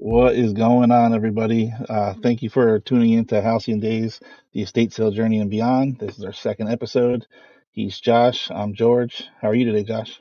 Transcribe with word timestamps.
What 0.00 0.36
is 0.36 0.52
going 0.52 0.92
on, 0.92 1.12
everybody? 1.12 1.74
Uh, 1.88 2.14
thank 2.22 2.40
you 2.40 2.50
for 2.50 2.78
tuning 2.78 3.14
in 3.14 3.24
to 3.26 3.42
Halcyon 3.42 3.80
Days, 3.80 4.20
the 4.52 4.62
estate 4.62 4.92
sale 4.92 5.10
journey 5.10 5.40
and 5.40 5.50
beyond. 5.50 5.98
This 5.98 6.16
is 6.16 6.24
our 6.24 6.32
second 6.32 6.68
episode. 6.68 7.26
He's 7.72 7.98
Josh. 7.98 8.48
I'm 8.48 8.74
George. 8.74 9.24
How 9.42 9.48
are 9.48 9.56
you 9.56 9.64
today, 9.64 9.82
Josh? 9.82 10.20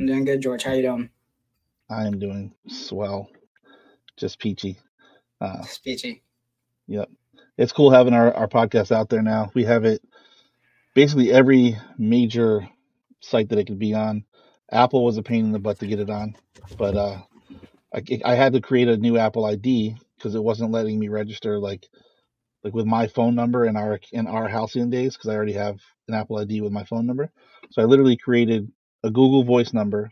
I'm 0.00 0.06
doing 0.06 0.24
good, 0.24 0.40
George. 0.40 0.62
How 0.62 0.72
you 0.72 0.80
doing? 0.80 1.10
I 1.90 2.06
am 2.06 2.18
doing 2.18 2.54
swell, 2.68 3.28
just 4.16 4.38
peachy. 4.38 4.78
Uh, 5.42 5.58
Speechy. 5.58 6.22
yep. 6.86 7.10
It's 7.58 7.72
cool 7.72 7.90
having 7.90 8.14
our, 8.14 8.32
our 8.32 8.48
podcast 8.48 8.92
out 8.92 9.10
there 9.10 9.22
now. 9.22 9.50
We 9.52 9.64
have 9.64 9.84
it 9.84 10.02
basically 10.94 11.30
every 11.32 11.76
major 11.98 12.66
site 13.20 13.50
that 13.50 13.58
it 13.58 13.66
could 13.66 13.78
be 13.78 13.92
on. 13.92 14.24
Apple 14.72 15.04
was 15.04 15.18
a 15.18 15.22
pain 15.22 15.44
in 15.44 15.52
the 15.52 15.58
butt 15.58 15.80
to 15.80 15.86
get 15.86 16.00
it 16.00 16.08
on, 16.08 16.34
but 16.78 16.96
uh, 16.96 17.18
I, 17.94 18.02
I 18.24 18.34
had 18.34 18.52
to 18.52 18.60
create 18.60 18.88
a 18.88 18.96
new 18.96 19.16
Apple 19.16 19.44
ID 19.44 19.96
because 20.16 20.34
it 20.34 20.42
wasn't 20.42 20.72
letting 20.72 20.98
me 20.98 21.08
register 21.08 21.58
like 21.58 21.86
like 22.64 22.74
with 22.74 22.86
my 22.86 23.06
phone 23.06 23.34
number 23.34 23.64
in 23.64 23.76
our 23.76 24.00
in 24.12 24.26
our 24.26 24.48
halcyon 24.48 24.90
days 24.90 25.16
because 25.16 25.30
I 25.30 25.34
already 25.34 25.52
have 25.54 25.78
an 26.08 26.14
Apple 26.14 26.38
ID 26.38 26.60
with 26.60 26.72
my 26.72 26.84
phone 26.84 27.06
number. 27.06 27.30
So 27.70 27.82
I 27.82 27.84
literally 27.84 28.16
created 28.16 28.70
a 29.04 29.10
Google 29.10 29.44
Voice 29.44 29.72
number 29.72 30.10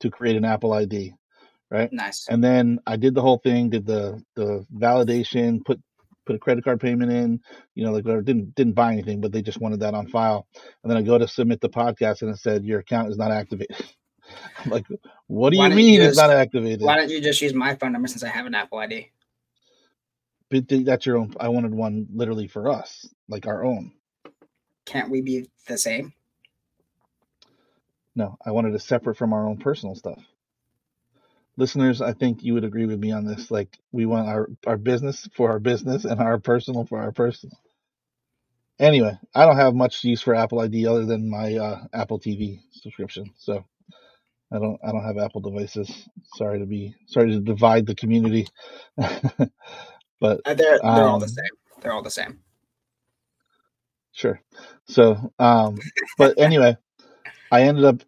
to 0.00 0.10
create 0.10 0.36
an 0.36 0.44
Apple 0.44 0.72
ID, 0.72 1.12
right? 1.70 1.92
Nice. 1.92 2.26
And 2.28 2.42
then 2.42 2.78
I 2.86 2.96
did 2.96 3.14
the 3.14 3.22
whole 3.22 3.38
thing, 3.38 3.70
did 3.70 3.86
the 3.86 4.22
the 4.36 4.64
validation, 4.74 5.64
put 5.64 5.80
put 6.26 6.36
a 6.36 6.38
credit 6.38 6.64
card 6.64 6.80
payment 6.80 7.10
in, 7.10 7.40
you 7.74 7.84
know, 7.84 7.92
like 7.92 8.06
or 8.06 8.22
didn't 8.22 8.54
didn't 8.54 8.74
buy 8.74 8.92
anything, 8.92 9.20
but 9.20 9.32
they 9.32 9.42
just 9.42 9.60
wanted 9.60 9.80
that 9.80 9.94
on 9.94 10.06
file. 10.06 10.46
And 10.82 10.90
then 10.90 10.96
I 10.96 11.02
go 11.02 11.18
to 11.18 11.28
submit 11.28 11.60
the 11.60 11.68
podcast 11.68 12.22
and 12.22 12.30
it 12.30 12.38
said 12.38 12.64
your 12.64 12.80
account 12.80 13.10
is 13.10 13.18
not 13.18 13.32
activated. 13.32 13.76
I'm 14.64 14.70
like, 14.70 14.86
what 15.26 15.50
do 15.50 15.58
Why 15.58 15.64
you 15.64 15.70
don't 15.70 15.78
you 15.78 15.84
mean 15.84 16.02
it's 16.02 16.16
not 16.16 16.30
activated? 16.30 16.82
Why 16.82 16.96
don't 16.96 17.10
you 17.10 17.20
just 17.20 17.40
use 17.40 17.54
my 17.54 17.74
phone 17.76 17.92
number 17.92 18.08
since 18.08 18.22
I 18.22 18.28
have 18.28 18.46
an 18.46 18.54
Apple 18.54 18.78
ID? 18.78 19.10
But 20.50 20.64
that's 20.68 21.06
your 21.06 21.18
own. 21.18 21.34
I 21.38 21.48
wanted 21.48 21.72
one 21.72 22.08
literally 22.12 22.48
for 22.48 22.68
us, 22.68 23.08
like 23.28 23.46
our 23.46 23.64
own. 23.64 23.92
Can't 24.84 25.10
we 25.10 25.20
be 25.20 25.48
the 25.68 25.78
same? 25.78 26.12
No, 28.16 28.36
I 28.44 28.50
wanted 28.50 28.74
it 28.74 28.82
separate 28.82 29.16
from 29.16 29.32
our 29.32 29.46
own 29.46 29.58
personal 29.58 29.94
stuff. 29.94 30.18
Listeners, 31.56 32.00
I 32.00 32.12
think 32.12 32.42
you 32.42 32.54
would 32.54 32.64
agree 32.64 32.86
with 32.86 32.98
me 32.98 33.12
on 33.12 33.24
this. 33.24 33.50
Like, 33.50 33.78
we 33.92 34.06
want 34.06 34.28
our, 34.28 34.48
our 34.66 34.76
business 34.76 35.28
for 35.34 35.50
our 35.50 35.60
business 35.60 36.04
and 36.04 36.20
our 36.20 36.38
personal 36.38 36.86
for 36.86 36.98
our 36.98 37.12
personal. 37.12 37.56
Anyway, 38.80 39.16
I 39.34 39.44
don't 39.44 39.56
have 39.56 39.74
much 39.74 40.02
use 40.02 40.22
for 40.22 40.34
Apple 40.34 40.60
ID 40.60 40.86
other 40.86 41.04
than 41.04 41.28
my 41.28 41.54
uh, 41.54 41.84
Apple 41.92 42.18
TV 42.18 42.60
subscription. 42.72 43.30
So 43.36 43.64
I 44.52 44.58
don't 44.58 44.78
I 44.86 44.92
don't 44.92 45.04
have 45.04 45.18
Apple 45.18 45.42
devices. 45.42 46.08
Sorry 46.36 46.60
to 46.60 46.66
be 46.66 46.94
sorry 47.08 47.30
to 47.32 47.40
divide 47.40 47.86
the 47.86 47.94
community. 47.96 48.48
but 50.20 50.42
Uh, 50.44 50.54
they're 50.54 50.82
they're 50.90 51.08
all 51.08 51.20
the 51.20 51.28
Um, 51.28 51.30
same. 51.30 51.46
They're 51.82 51.92
all 51.92 52.02
the 52.02 52.10
same. 52.10 52.40
Sure. 54.12 54.40
So, 54.88 55.32
um, 55.40 55.92
but 56.18 56.36
anyway, 56.38 56.76
I 57.50 57.62
ended 57.62 57.84
up 57.84 58.02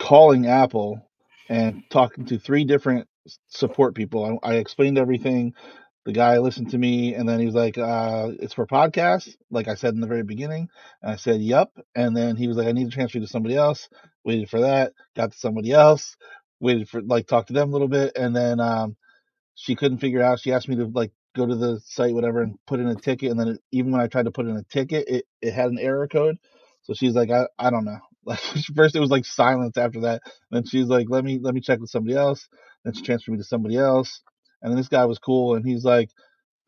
calling 0.00 0.46
Apple 0.48 1.08
and 1.48 1.84
talking 1.90 2.26
to 2.26 2.38
three 2.38 2.64
different 2.64 3.08
support 3.48 3.94
people. 3.94 4.40
I, 4.44 4.52
I 4.52 4.54
explained 4.56 4.98
everything. 4.98 5.54
The 6.06 6.12
guy 6.12 6.38
listened 6.38 6.70
to 6.72 6.78
me, 6.78 7.14
and 7.14 7.28
then 7.28 7.40
he 7.40 7.46
was 7.46 7.54
like, 7.54 7.78
uh, 7.78 8.30
"It's 8.40 8.54
for 8.54 8.66
podcasts," 8.66 9.36
like 9.50 9.68
I 9.68 9.76
said 9.76 9.94
in 9.94 10.00
the 10.00 10.08
very 10.08 10.24
beginning. 10.24 10.68
And 11.02 11.12
I 11.12 11.16
said, 11.16 11.42
"Yup." 11.42 11.72
And 11.94 12.16
then 12.16 12.36
he 12.36 12.48
was 12.48 12.56
like, 12.58 12.68
"I 12.68 12.72
need 12.72 12.86
to 12.86 12.92
transfer 12.94 13.18
you 13.18 13.24
to 13.26 13.30
somebody 13.30 13.56
else." 13.56 13.88
Waited 14.24 14.50
for 14.50 14.60
that. 14.62 14.94
Got 15.16 15.32
to 15.32 15.38
somebody 15.38 15.72
else. 15.72 16.16
Waited 16.60 16.88
for 16.90 17.02
like 17.02 17.26
talk 17.28 17.46
to 17.48 17.54
them 17.54 17.70
a 17.70 17.72
little 17.72 17.88
bit, 17.88 18.14
and 18.16 18.36
then 18.36 18.60
um, 18.60 18.96
she 19.56 19.76
couldn't 19.76 19.98
figure 19.98 20.22
out. 20.22 20.40
She 20.40 20.52
asked 20.52 20.68
me 20.68 20.76
to 20.76 20.86
like 20.86 21.12
go 21.36 21.46
to 21.46 21.56
the 21.56 21.80
site, 21.86 22.14
whatever, 22.14 22.42
and 22.42 22.58
put 22.66 22.80
in 22.80 22.88
a 22.88 22.96
ticket. 22.96 23.30
And 23.32 23.40
then 23.40 23.48
it, 23.50 23.60
even 23.72 23.92
when 23.92 24.02
I 24.02 24.08
tried 24.08 24.26
to 24.26 24.32
put 24.32 24.46
in 24.46 24.56
a 24.56 24.64
ticket, 24.64 25.06
it, 25.08 25.26
it 25.42 25.54
had 25.54 25.70
an 25.70 25.78
error 25.80 26.08
code. 26.08 26.38
So 26.84 26.94
she's 26.94 27.14
like, 27.14 27.30
I, 27.30 27.46
I 27.58 27.70
don't 27.70 27.84
know. 27.86 27.98
Like 28.26 28.40
first 28.76 28.96
it 28.96 29.00
was 29.00 29.10
like 29.10 29.26
silence 29.26 29.76
after 29.78 30.02
that. 30.02 30.22
Then 30.52 30.64
she's 30.64 30.86
like, 30.86 31.08
let 31.10 31.24
me 31.24 31.40
let 31.42 31.54
me 31.56 31.60
check 31.60 31.80
with 31.80 31.90
somebody 31.90 32.16
else. 32.16 32.48
Then 32.84 32.94
she 32.94 33.02
transferred 33.02 33.32
me 33.32 33.38
to 33.38 33.44
somebody 33.44 33.76
else. 33.76 34.22
And 34.64 34.72
then 34.72 34.78
this 34.78 34.88
guy 34.88 35.06
was 35.06 35.20
cool, 35.20 35.56
and 35.56 35.66
he's 35.66 35.84
like, 35.86 36.10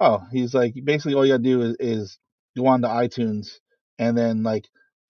oh, 0.01 0.23
he's 0.33 0.55
like, 0.55 0.75
basically 0.85 1.15
all 1.15 1.27
you 1.27 1.35
gotta 1.35 1.45
do 1.45 1.63
is, 1.63 1.77
is 1.81 2.19
go 2.57 2.69
on 2.69 2.83
to 2.83 2.89
iTunes 2.89 3.49
and 3.99 4.19
then 4.19 4.43
like 4.45 4.69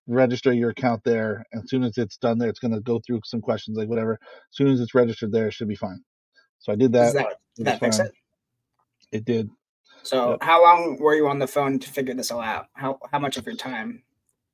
register 0.08 0.52
your 0.52 0.70
account 0.70 1.02
there. 1.04 1.44
And 1.52 1.64
as 1.64 1.70
soon 1.70 1.84
as 1.84 1.98
it's 1.98 2.18
done 2.18 2.38
there, 2.38 2.50
it's 2.50 2.60
gonna 2.60 2.80
go 2.80 3.00
through 3.06 3.22
some 3.24 3.42
questions, 3.42 3.76
like 3.78 3.88
whatever. 3.88 4.14
As 4.14 4.56
soon 4.56 4.68
as 4.68 4.80
it's 4.80 4.94
registered 4.94 5.32
there, 5.32 5.48
it 5.48 5.54
should 5.54 5.68
be 5.68 5.76
fine. 5.76 6.02
So 6.60 6.72
I 6.72 6.76
did 6.76 6.92
Does 6.92 7.14
that. 7.14 7.26
that 7.58 7.80
fix 7.80 7.98
it? 8.00 8.12
It 9.12 9.24
did. 9.24 9.50
So 10.04 10.32
Yep. 10.32 10.42
how 10.42 10.62
long 10.62 10.98
were 11.00 11.14
you 11.14 11.28
on 11.28 11.38
the 11.40 11.48
phone 11.48 11.78
to 11.80 11.90
figure 11.90 12.14
this 12.14 12.30
all 12.30 12.40
out? 12.40 12.66
How 12.74 12.98
how 13.10 13.18
much 13.18 13.36
of 13.36 13.46
your 13.46 13.56
time? 13.56 14.04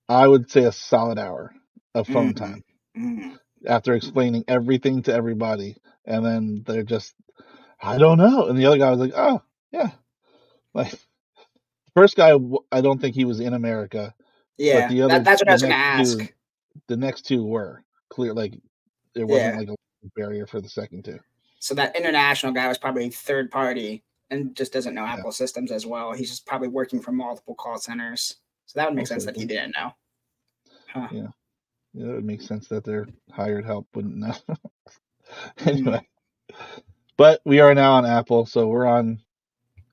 I 0.08 0.26
would 0.28 0.50
say 0.50 0.64
a 0.64 0.72
solid 0.72 1.18
hour 1.18 1.54
of 1.94 2.08
phone 2.08 2.34
Mhm. 2.34 2.36
time 2.36 2.64
Mm. 2.96 3.38
after 3.66 3.94
explaining 3.94 4.44
everything 4.48 5.02
to 5.04 5.14
everybody. 5.14 5.76
And 6.06 6.24
then 6.24 6.64
they're 6.66 6.82
just, 6.84 7.14
I 7.82 7.98
don't 7.98 8.18
know. 8.18 8.46
And 8.48 8.58
the 8.58 8.66
other 8.66 8.78
guy 8.78 8.90
was 8.90 9.00
like, 9.00 9.12
oh, 9.16 9.42
yeah. 9.72 9.90
Like, 10.74 10.90
the 10.92 10.98
first 11.94 12.16
guy, 12.16 12.36
I 12.70 12.80
don't 12.80 13.00
think 13.00 13.14
he 13.14 13.24
was 13.24 13.40
in 13.40 13.54
America. 13.54 14.14
Yeah, 14.58 14.88
the 14.88 15.02
other- 15.02 15.14
that, 15.14 15.24
that's 15.24 15.42
what 15.42 15.48
I 15.48 15.52
was 15.52 15.62
going 15.62 15.72
to 15.72 15.78
ask. 15.78 16.18
two- 16.18 16.28
The 16.88 16.96
next 16.96 17.22
two 17.22 17.44
were 17.44 17.82
clear, 18.08 18.32
like, 18.32 18.54
it 19.14 19.24
wasn't 19.24 19.54
Yeah. 19.54 19.58
like 19.60 19.68
a 19.70 20.08
barrier 20.16 20.46
for 20.46 20.60
the 20.60 20.68
second 20.68 21.04
two. 21.04 21.18
So 21.60 21.74
that 21.74 21.94
international 21.96 22.52
guy 22.52 22.68
was 22.68 22.78
probably 22.78 23.08
third 23.10 23.50
party 23.50 24.02
and 24.30 24.54
just 24.56 24.72
doesn't 24.72 24.94
know 24.94 25.04
Yeah. 25.04 25.14
Apple 25.14 25.32
systems 25.32 25.70
as 25.70 25.84
well. 25.86 26.12
He's 26.12 26.30
just 26.30 26.46
probably 26.46 26.68
working 26.68 27.00
for 27.00 27.12
multiple 27.12 27.54
call 27.54 27.78
centers. 27.78 28.36
So 28.66 28.78
that 28.78 28.86
would 28.86 28.94
make 28.94 29.02
Most 29.02 29.08
sense 29.10 29.24
that 29.26 29.36
he 29.36 29.44
didn't 29.44 29.74
know. 29.76 29.92
Huh. 30.88 31.08
Yeah. 31.12 31.26
Yeah, 31.94 32.06
it 32.06 32.14
would 32.14 32.24
make 32.24 32.40
sense 32.40 32.68
that 32.68 32.84
their 32.84 33.06
hired 33.30 33.64
help 33.66 33.86
wouldn't 33.94 34.16
know. 34.16 34.34
Hmm. 35.58 35.68
anyway, 35.68 36.08
but 37.22 37.40
we 37.44 37.60
are 37.60 37.72
now 37.72 37.92
on 37.92 38.04
Apple, 38.04 38.46
so 38.46 38.66
we're 38.66 38.84
on 38.84 39.20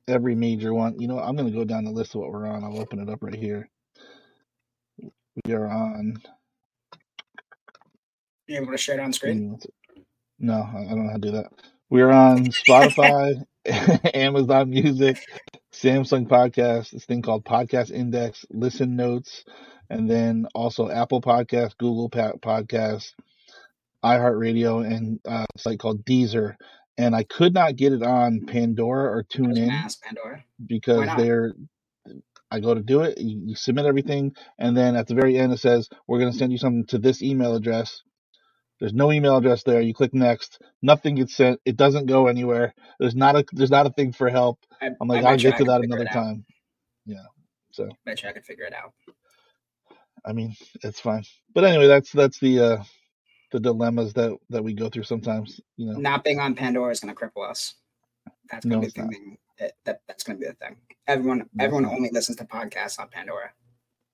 every 0.08 0.34
major 0.34 0.74
one. 0.74 1.00
You 1.00 1.08
know, 1.08 1.20
I'm 1.20 1.36
going 1.36 1.48
to 1.48 1.56
go 1.56 1.64
down 1.64 1.84
the 1.84 1.92
list 1.92 2.16
of 2.16 2.22
what 2.22 2.32
we're 2.32 2.48
on. 2.48 2.64
I'll 2.64 2.80
open 2.80 3.00
it 3.00 3.08
up 3.08 3.22
right 3.22 3.36
here. 3.36 3.70
We 5.46 5.54
are 5.54 5.68
on. 5.68 6.24
You 8.48 8.58
able 8.58 8.72
to 8.72 8.80
share 8.80 8.98
it 8.98 9.04
on 9.04 9.14
screen? 9.14 9.60
No, 10.40 10.56
I 10.56 10.90
don't 10.90 11.06
know 11.06 11.12
how 11.12 11.18
to 11.18 11.22
do 11.22 11.32
that. 11.34 11.52
We're 11.92 12.10
on 12.10 12.48
Spotify, 12.48 13.44
Amazon 14.16 14.72
Music, 14.72 15.24
Samsung 15.72 16.28
Podcast, 16.28 16.90
this 16.90 17.06
thing 17.06 17.22
called 17.22 17.46
Podcast 17.46 17.92
Index, 17.92 18.44
Listen 18.50 18.96
Notes, 18.96 19.44
and 19.88 20.10
then 20.10 20.48
also 20.56 20.90
Apple 20.90 21.22
Podcast, 21.22 21.78
Google 21.78 22.10
Podcast, 22.10 23.12
iHeartRadio, 24.04 24.84
and 24.84 25.20
uh, 25.28 25.46
a 25.56 25.60
site 25.60 25.78
called 25.78 26.04
Deezer. 26.04 26.56
And 27.00 27.16
I 27.16 27.24
could 27.24 27.56
not 27.56 27.78
get 27.78 27.94
it 27.94 28.04
on 28.04 28.44
Pandora 28.48 29.12
or 29.12 29.24
TuneIn 29.26 29.88
Pandora. 30.04 30.46
because 30.66 31.16
they're. 31.18 31.56
I 32.52 32.62
go 32.62 32.74
to 32.76 32.82
do 32.82 33.02
it, 33.02 33.20
you, 33.20 33.42
you 33.48 33.56
submit 33.56 33.86
everything, 33.86 34.36
and 34.60 34.78
then 34.78 34.96
at 34.96 35.08
the 35.08 35.16
very 35.16 35.38
end 35.38 35.54
it 35.54 35.60
says, 35.60 35.90
We're 36.08 36.20
going 36.20 36.32
to 36.32 36.38
send 36.38 36.52
you 36.54 36.60
something 36.60 36.86
to 36.88 37.00
this 37.00 37.22
email 37.24 37.56
address. 37.56 38.02
There's 38.80 38.94
no 38.94 39.12
email 39.12 39.38
address 39.38 39.64
there. 39.64 39.82
You 39.82 39.94
click 39.96 40.14
next. 40.14 40.62
Nothing 40.84 41.16
gets 41.16 41.36
sent. 41.36 41.62
It 41.66 41.78
doesn't 41.78 42.08
go 42.08 42.28
anywhere. 42.28 42.76
There's 43.00 43.16
not 43.16 43.36
a 43.38 43.46
there's 43.54 43.72
not 43.72 43.88
a 43.88 43.92
thing 43.92 44.14
for 44.14 44.30
help. 44.30 44.60
I, 44.82 44.92
I'm 45.02 45.08
like, 45.10 45.24
I'll 45.24 45.38
get 45.38 45.58
to 45.58 45.66
that 45.66 45.82
another 45.82 46.06
time. 46.08 46.46
Yeah. 47.06 47.26
So 47.72 47.86
I 47.86 47.96
bet 48.06 48.24
you 48.24 48.30
I 48.30 48.34
could 48.34 48.46
figure 48.46 48.66
it 48.66 48.74
out. 48.74 48.94
I 50.26 50.34
mean, 50.34 50.56
it's 50.84 51.00
fine. 51.00 51.24
But 51.56 51.66
anyway, 51.66 51.88
that's 51.88 52.12
that's 52.12 52.40
the 52.40 52.60
uh 52.62 52.84
the 53.52 53.60
dilemmas 53.60 54.14
that 54.14 54.38
that 54.50 54.64
we 54.64 54.74
go 54.74 54.90
through 54.90 55.04
sometimes. 55.04 55.60
You 55.78 55.88
know. 55.88 56.00
Not 56.00 56.24
being 56.24 56.40
on 56.40 56.56
Pandora 56.56 56.92
is 56.92 57.00
going 57.00 57.14
to 57.16 57.20
cripple 57.20 57.50
us. 57.50 57.76
That's 58.52 58.66
going 58.66 58.82
No, 58.82 58.82
to 58.82 58.82
be 58.82 58.88
it's 58.88 58.94
the 58.96 59.08
thing. 59.08 59.38
That, 59.60 59.74
that, 59.86 60.02
that's 60.08 60.24
going 60.24 60.38
to 60.38 60.42
be 60.42 60.48
the 60.48 60.56
thing. 60.56 60.78
Everyone, 61.08 61.50
No, 61.54 61.66
everyone 61.66 61.86
only 61.86 62.10
listens 62.12 62.38
to 62.38 62.46
podcasts 62.46 63.00
on 63.00 63.10
Pandora. 63.10 63.52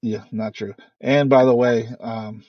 Yeah, 0.02 0.24
not 0.32 0.54
true. 0.54 0.74
And 1.02 1.30
by 1.30 1.46
the 1.46 1.56
way, 1.56 1.90
um, 2.00 2.44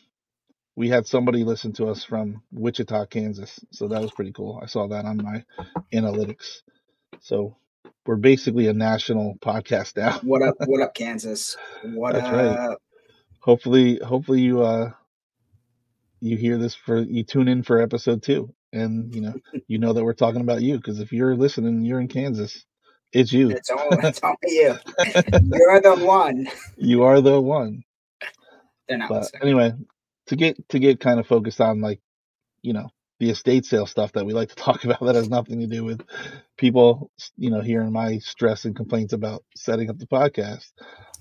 we 0.77 0.89
had 0.89 1.07
somebody 1.07 1.43
listen 1.45 1.73
to 1.75 1.87
us 1.87 2.05
from 2.05 2.43
Wichita, 2.53 3.07
Kansas. 3.07 3.59
So 3.73 3.89
that 3.89 4.01
was 4.03 4.13
pretty 4.13 4.33
cool. 4.33 4.61
I 4.63 4.67
saw 4.67 4.87
that 4.89 5.05
on 5.05 5.17
my 5.19 5.45
analytics. 5.93 6.61
So 7.21 7.57
we're 8.05 8.17
basically 8.17 8.69
a 8.69 8.73
national 8.75 9.37
podcast 9.41 9.97
now. 9.97 10.19
What 10.23 10.43
up? 10.43 10.57
what 10.67 10.83
up, 10.83 10.95
Kansas? 10.95 11.57
What 11.83 12.13
That's 12.15 12.27
up? 12.27 12.33
right. 12.35 12.77
Hopefully, 13.41 13.99
hopefully 14.05 14.41
you 14.43 14.63
uh 14.63 14.91
you 16.27 16.39
hear 16.39 16.59
this 16.59 16.75
for 16.75 16.99
you 17.03 17.25
tune 17.25 17.49
in 17.49 17.63
for 17.65 17.81
episode 17.81 18.23
two, 18.23 18.55
and 18.73 19.15
you 19.15 19.23
know 19.23 19.35
you 19.69 19.79
know 19.79 19.95
that 19.95 20.05
we're 20.05 20.15
talking 20.15 20.43
about 20.43 20.63
you 20.63 20.77
because 20.79 21.01
if 21.01 21.13
you're 21.13 21.37
listening, 21.37 21.85
you're 21.85 22.01
in 22.01 22.09
Kansas. 22.09 22.65
It's 23.13 23.33
you. 23.33 23.57
It's 23.57 23.71
all 23.71 23.89
it's 24.05 24.21
only 24.23 24.37
you. 24.47 24.77
You're 25.53 25.81
the 25.81 25.97
one. 25.97 26.49
You 26.77 27.05
are 27.05 27.21
the 27.21 27.41
one. 27.41 27.85
They're 28.89 28.99
not 28.99 29.11
But 29.11 29.17
listening. 29.17 29.43
anyway, 29.43 29.73
to 30.29 30.37
get 30.37 30.69
to 30.71 30.79
get 30.79 31.01
kind 31.01 31.21
of 31.21 31.27
focused 31.27 31.61
on 31.61 31.81
like, 31.81 32.01
you 32.63 32.73
know, 32.75 32.91
the 33.21 33.31
estate 33.31 33.67
sale 33.67 33.87
stuff 33.87 34.13
that 34.13 34.27
we 34.27 34.35
like 34.35 34.51
to 34.51 34.57
talk 34.57 34.85
about 34.85 35.01
that 35.03 35.17
has 35.17 35.31
nothing 35.31 35.61
to 35.61 35.67
do 35.69 35.85
with 35.85 36.03
people, 36.59 37.11
you 37.37 37.51
know, 37.51 37.61
hearing 37.63 37.93
my 37.93 38.19
stress 38.19 38.65
and 38.65 38.77
complaints 38.77 39.13
about 39.15 39.45
setting 39.57 39.91
up 39.91 39.99
the 39.99 40.07
podcast. 40.07 40.67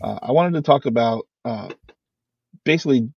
Uh, 0.01 0.19
I 0.21 0.31
wanted 0.33 0.55
to 0.55 0.63
talk 0.63 0.85
about 0.85 1.27
uh, 1.45 1.69
basically 2.65 3.09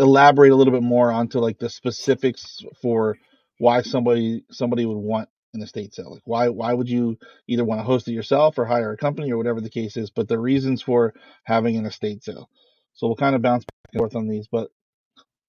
elaborate 0.00 0.50
a 0.50 0.56
little 0.56 0.72
bit 0.72 0.82
more 0.82 1.12
onto 1.12 1.38
like 1.38 1.58
the 1.58 1.70
specifics 1.70 2.60
for 2.82 3.16
why 3.58 3.82
somebody 3.82 4.44
somebody 4.50 4.86
would 4.86 4.96
want 4.96 5.28
an 5.54 5.62
estate 5.62 5.94
sale. 5.94 6.14
Like 6.14 6.22
why 6.24 6.48
why 6.48 6.72
would 6.72 6.88
you 6.88 7.18
either 7.46 7.64
want 7.64 7.80
to 7.80 7.84
host 7.84 8.08
it 8.08 8.12
yourself 8.12 8.58
or 8.58 8.64
hire 8.64 8.92
a 8.92 8.96
company 8.96 9.30
or 9.30 9.36
whatever 9.36 9.60
the 9.60 9.70
case 9.70 9.96
is, 9.96 10.10
but 10.10 10.28
the 10.28 10.38
reasons 10.38 10.82
for 10.82 11.14
having 11.44 11.76
an 11.76 11.86
estate 11.86 12.24
sale. 12.24 12.48
So 12.94 13.06
we'll 13.06 13.16
kind 13.16 13.36
of 13.36 13.42
bounce 13.42 13.64
back 13.64 13.92
and 13.92 14.00
forth 14.00 14.16
on 14.16 14.26
these, 14.26 14.48
but 14.50 14.70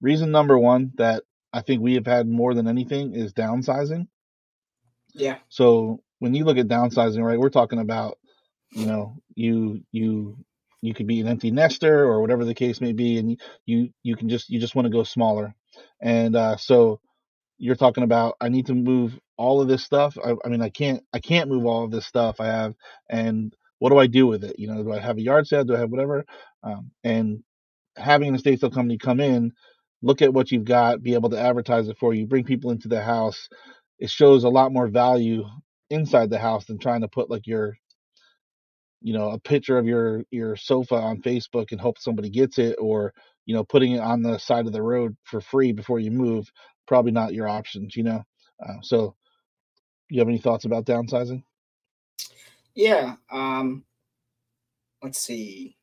reason 0.01 0.31
number 0.31 0.59
one 0.59 0.92
that 0.98 1.24
I 1.53 1.62
think 1.62 1.81
we 1.81 1.95
have 1.95 2.06
had 2.06 2.27
more 2.27 2.53
than 2.53 2.68
anything 2.68 3.13
is 3.13 3.33
downsizing. 3.33 4.07
Yeah. 5.13 5.38
So 5.50 6.01
when 6.19 6.33
you 6.36 6.45
look 6.45 6.57
at 6.57 6.68
downsizing, 6.68 7.24
right, 7.24 7.39
we're 7.39 7.50
talking 7.50 7.80
about, 7.80 8.18
you 8.71 8.86
know, 8.86 9.18
you 9.36 9.81
you 9.92 10.38
you 10.81 10.93
could 10.93 11.07
be 11.07 11.21
an 11.21 11.27
empty 11.27 11.51
nester 11.51 12.03
or 12.05 12.21
whatever 12.21 12.45
the 12.45 12.53
case 12.55 12.81
may 12.81 12.93
be, 12.93 13.17
and 13.17 13.39
you 13.65 13.89
you 14.03 14.15
can 14.15 14.29
just 14.29 14.49
you 14.49 14.59
just 14.59 14.75
want 14.75 14.85
to 14.85 14.91
go 14.91 15.03
smaller, 15.03 15.55
and 16.01 16.35
uh, 16.35 16.57
so 16.57 16.99
you're 17.57 17.75
talking 17.75 18.03
about 18.03 18.35
I 18.41 18.49
need 18.49 18.67
to 18.67 18.75
move 18.75 19.19
all 19.37 19.61
of 19.61 19.67
this 19.67 19.83
stuff. 19.83 20.17
I, 20.23 20.33
I 20.45 20.49
mean, 20.49 20.61
I 20.61 20.69
can't 20.69 21.03
I 21.13 21.19
can't 21.19 21.49
move 21.49 21.65
all 21.65 21.83
of 21.85 21.91
this 21.91 22.05
stuff 22.05 22.39
I 22.39 22.47
have, 22.47 22.75
and 23.09 23.55
what 23.79 23.89
do 23.89 23.97
I 23.97 24.07
do 24.07 24.27
with 24.27 24.43
it? 24.43 24.57
You 24.59 24.67
know, 24.67 24.83
do 24.83 24.91
I 24.93 24.99
have 24.99 25.17
a 25.17 25.21
yard 25.21 25.47
sale? 25.47 25.63
Do 25.63 25.75
I 25.75 25.79
have 25.79 25.91
whatever? 25.91 26.25
Um, 26.63 26.91
and 27.03 27.43
having 27.97 28.29
an 28.29 28.35
estate 28.35 28.59
sale 28.59 28.69
company 28.69 28.97
come 28.97 29.19
in 29.19 29.53
look 30.01 30.21
at 30.21 30.33
what 30.33 30.51
you've 30.51 30.65
got, 30.65 31.03
be 31.03 31.13
able 31.13 31.29
to 31.29 31.39
advertise 31.39 31.87
it 31.87 31.97
for 31.97 32.13
you, 32.13 32.25
bring 32.25 32.43
people 32.43 32.71
into 32.71 32.87
the 32.87 33.01
house. 33.01 33.47
It 33.99 34.09
shows 34.09 34.43
a 34.43 34.49
lot 34.49 34.73
more 34.73 34.87
value 34.87 35.45
inside 35.89 36.29
the 36.29 36.39
house 36.39 36.65
than 36.65 36.79
trying 36.79 37.01
to 37.01 37.07
put 37.07 37.29
like 37.29 37.45
your 37.45 37.77
you 39.01 39.13
know 39.13 39.31
a 39.31 39.39
picture 39.39 39.77
of 39.77 39.86
your 39.86 40.24
your 40.31 40.56
sofa 40.56 40.95
on 40.95 41.21
Facebook 41.21 41.71
and 41.71 41.81
hope 41.81 41.98
somebody 41.98 42.30
gets 42.30 42.59
it 42.59 42.75
or 42.80 43.13
you 43.45 43.53
know 43.53 43.63
putting 43.63 43.94
it 43.94 44.00
on 44.00 44.21
the 44.21 44.38
side 44.38 44.68
of 44.68 44.74
the 44.74 44.81
road 44.81 45.15
for 45.24 45.42
free 45.42 45.71
before 45.71 46.00
you 46.00 46.12
move 46.12 46.51
probably 46.88 47.12
not 47.12 47.33
your 47.33 47.48
options 47.48 47.95
you 47.95 48.03
know 48.03 48.24
uh, 48.65 48.75
so 48.81 49.15
you 50.09 50.19
have 50.19 50.27
any 50.27 50.38
thoughts 50.38 50.65
about 50.65 50.86
downsizing 50.86 51.44
yeah 52.75 53.15
um 53.31 53.83
let's 55.01 55.19
see 55.19 55.75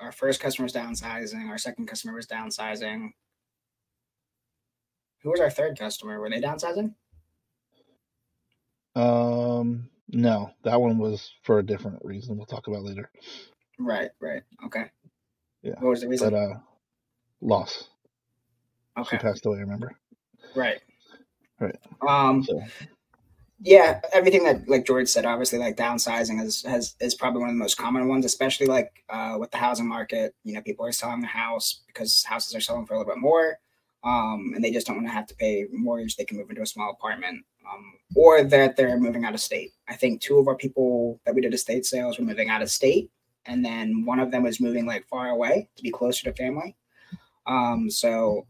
our 0.00 0.12
first 0.12 0.40
customer 0.40 0.64
was 0.64 0.72
downsizing 0.72 1.48
our 1.48 1.58
second 1.58 1.86
customer 1.86 2.14
was 2.14 2.26
downsizing 2.26 3.12
who 5.22 5.30
was 5.30 5.40
our 5.40 5.50
third 5.50 5.78
customer? 5.78 6.20
Were 6.20 6.30
they 6.30 6.40
downsizing? 6.40 6.94
Um, 8.94 9.88
no, 10.12 10.50
that 10.64 10.80
one 10.80 10.98
was 10.98 11.30
for 11.42 11.58
a 11.58 11.62
different 11.62 11.98
reason. 12.04 12.36
We'll 12.36 12.46
talk 12.46 12.68
about 12.68 12.82
later. 12.82 13.10
Right, 13.78 14.10
right. 14.20 14.42
Okay. 14.66 14.90
Yeah. 15.62 15.74
What 15.80 15.90
was 15.90 16.00
the 16.02 16.08
reason? 16.08 16.30
But 16.30 16.36
uh, 16.36 16.54
loss. 17.40 17.88
Okay. 18.98 19.16
She 19.16 19.22
passed 19.22 19.46
away. 19.46 19.58
Remember? 19.58 19.92
Right. 20.54 20.80
Right. 21.58 21.76
Um. 22.06 22.44
So 22.44 22.62
yeah, 23.60 24.00
everything 24.12 24.44
that 24.44 24.68
like 24.68 24.84
George 24.84 25.08
said, 25.08 25.24
obviously, 25.24 25.58
like 25.58 25.76
downsizing 25.76 26.42
is 26.42 26.62
has 26.62 26.94
is 27.00 27.14
probably 27.14 27.40
one 27.40 27.48
of 27.48 27.54
the 27.54 27.60
most 27.60 27.76
common 27.76 28.08
ones, 28.08 28.24
especially 28.24 28.66
like 28.66 29.04
uh, 29.08 29.36
with 29.38 29.50
the 29.50 29.58
housing 29.58 29.88
market. 29.88 30.34
You 30.44 30.54
know, 30.54 30.62
people 30.62 30.84
are 30.84 30.92
selling 30.92 31.20
the 31.20 31.26
house 31.28 31.80
because 31.86 32.24
houses 32.24 32.54
are 32.54 32.60
selling 32.60 32.86
for 32.86 32.94
a 32.94 32.98
little 32.98 33.12
bit 33.12 33.20
more 33.20 33.58
um, 34.04 34.52
and 34.54 34.64
they 34.64 34.70
just 34.70 34.86
don't 34.86 34.96
want 34.96 35.08
to 35.08 35.12
have 35.12 35.26
to 35.28 35.34
pay 35.36 35.66
mortgage. 35.72 36.16
They 36.16 36.24
can 36.24 36.38
move 36.38 36.50
into 36.50 36.62
a 36.62 36.66
small 36.66 36.90
apartment, 36.90 37.44
um, 37.70 37.94
or 38.14 38.42
that 38.42 38.76
they're 38.76 38.98
moving 38.98 39.24
out 39.24 39.34
of 39.34 39.40
state. 39.40 39.72
I 39.88 39.94
think 39.94 40.20
two 40.20 40.38
of 40.38 40.48
our 40.48 40.56
people 40.56 41.20
that 41.24 41.34
we 41.34 41.40
did 41.40 41.54
estate 41.54 41.86
sales 41.86 42.18
were 42.18 42.24
moving 42.24 42.48
out 42.48 42.62
of 42.62 42.70
state, 42.70 43.10
and 43.46 43.64
then 43.64 44.04
one 44.04 44.20
of 44.20 44.30
them 44.30 44.42
was 44.42 44.60
moving 44.60 44.86
like 44.86 45.06
far 45.08 45.28
away 45.28 45.68
to 45.76 45.82
be 45.82 45.90
closer 45.90 46.24
to 46.24 46.34
family. 46.34 46.76
Um, 47.46 47.90
so 47.90 48.46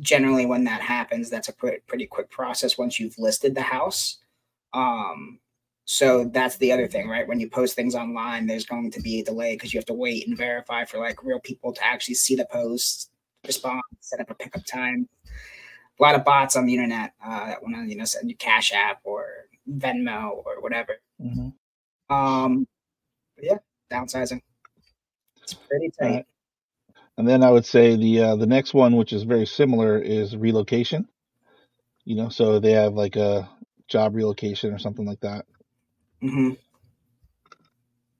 generally, 0.00 0.46
when 0.46 0.64
that 0.64 0.80
happens, 0.80 1.30
that's 1.30 1.48
a 1.48 1.52
pretty, 1.52 1.78
pretty 1.86 2.06
quick 2.06 2.30
process 2.30 2.78
once 2.78 2.98
you've 2.98 3.18
listed 3.18 3.54
the 3.54 3.62
house. 3.62 4.18
Um, 4.72 5.40
so 5.84 6.24
that's 6.24 6.56
the 6.58 6.70
other 6.70 6.86
thing, 6.86 7.08
right? 7.08 7.26
When 7.26 7.40
you 7.40 7.50
post 7.50 7.74
things 7.74 7.94
online, 7.94 8.46
there's 8.46 8.64
going 8.64 8.90
to 8.92 9.00
be 9.00 9.20
a 9.20 9.24
delay 9.24 9.54
because 9.54 9.74
you 9.74 9.78
have 9.78 9.86
to 9.86 9.92
wait 9.94 10.26
and 10.28 10.36
verify 10.36 10.84
for 10.84 10.98
like 10.98 11.24
real 11.24 11.40
people 11.40 11.72
to 11.72 11.84
actually 11.84 12.14
see 12.14 12.36
the 12.36 12.46
post, 12.50 13.10
respond, 13.44 13.82
set 14.00 14.20
up 14.20 14.30
a 14.30 14.34
pickup 14.34 14.64
time. 14.64 15.08
A 16.00 16.02
lot 16.02 16.14
of 16.14 16.24
bots 16.24 16.56
on 16.56 16.64
the 16.64 16.72
internet 16.72 17.12
uh, 17.22 17.46
that 17.46 17.62
want 17.62 17.76
to, 17.76 17.82
you 17.82 17.96
know, 17.96 18.04
send 18.04 18.30
you 18.30 18.36
Cash 18.36 18.72
App 18.72 19.00
or 19.04 19.26
Venmo 19.68 20.42
or 20.46 20.60
whatever. 20.60 20.96
Mm-hmm. 21.20 22.14
Um, 22.14 22.66
yeah, 23.40 23.58
downsizing. 23.92 24.40
It's 25.42 25.54
pretty 25.54 25.90
tight. 25.90 26.26
And 27.18 27.28
then 27.28 27.42
I 27.42 27.50
would 27.50 27.66
say 27.66 27.96
the 27.96 28.20
uh, 28.22 28.36
the 28.36 28.46
next 28.46 28.72
one, 28.72 28.96
which 28.96 29.12
is 29.12 29.24
very 29.24 29.46
similar, 29.46 29.98
is 29.98 30.34
relocation. 30.34 31.06
You 32.06 32.16
know, 32.16 32.30
so 32.30 32.58
they 32.58 32.72
have 32.72 32.94
like 32.94 33.16
a 33.16 33.50
job 33.86 34.16
relocation 34.16 34.72
or 34.72 34.78
something 34.78 35.04
like 35.04 35.20
that. 35.20 35.44
Mm-hmm. 36.22 36.52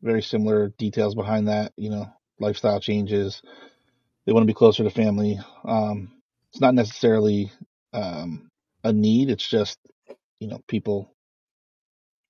Very 0.03 0.23
similar 0.23 0.69
details 0.77 1.15
behind 1.15 1.49
that. 1.49 1.73
You 1.77 1.91
know, 1.91 2.13
lifestyle 2.39 2.81
changes, 2.81 3.41
they 4.27 4.33
want 4.33 4.43
to 4.43 4.47
be 4.47 4.55
closer 4.55 4.85
to 4.85 4.91
family. 4.91 5.39
Um, 5.65 6.13
it's 6.53 6.61
not 6.61 6.75
necessarily 6.75 7.51
um, 7.93 8.49
a 8.85 8.93
need. 8.93 9.31
It's 9.31 9.49
just 9.49 9.79
you 10.41 10.49
know 10.49 10.61
people 10.69 11.13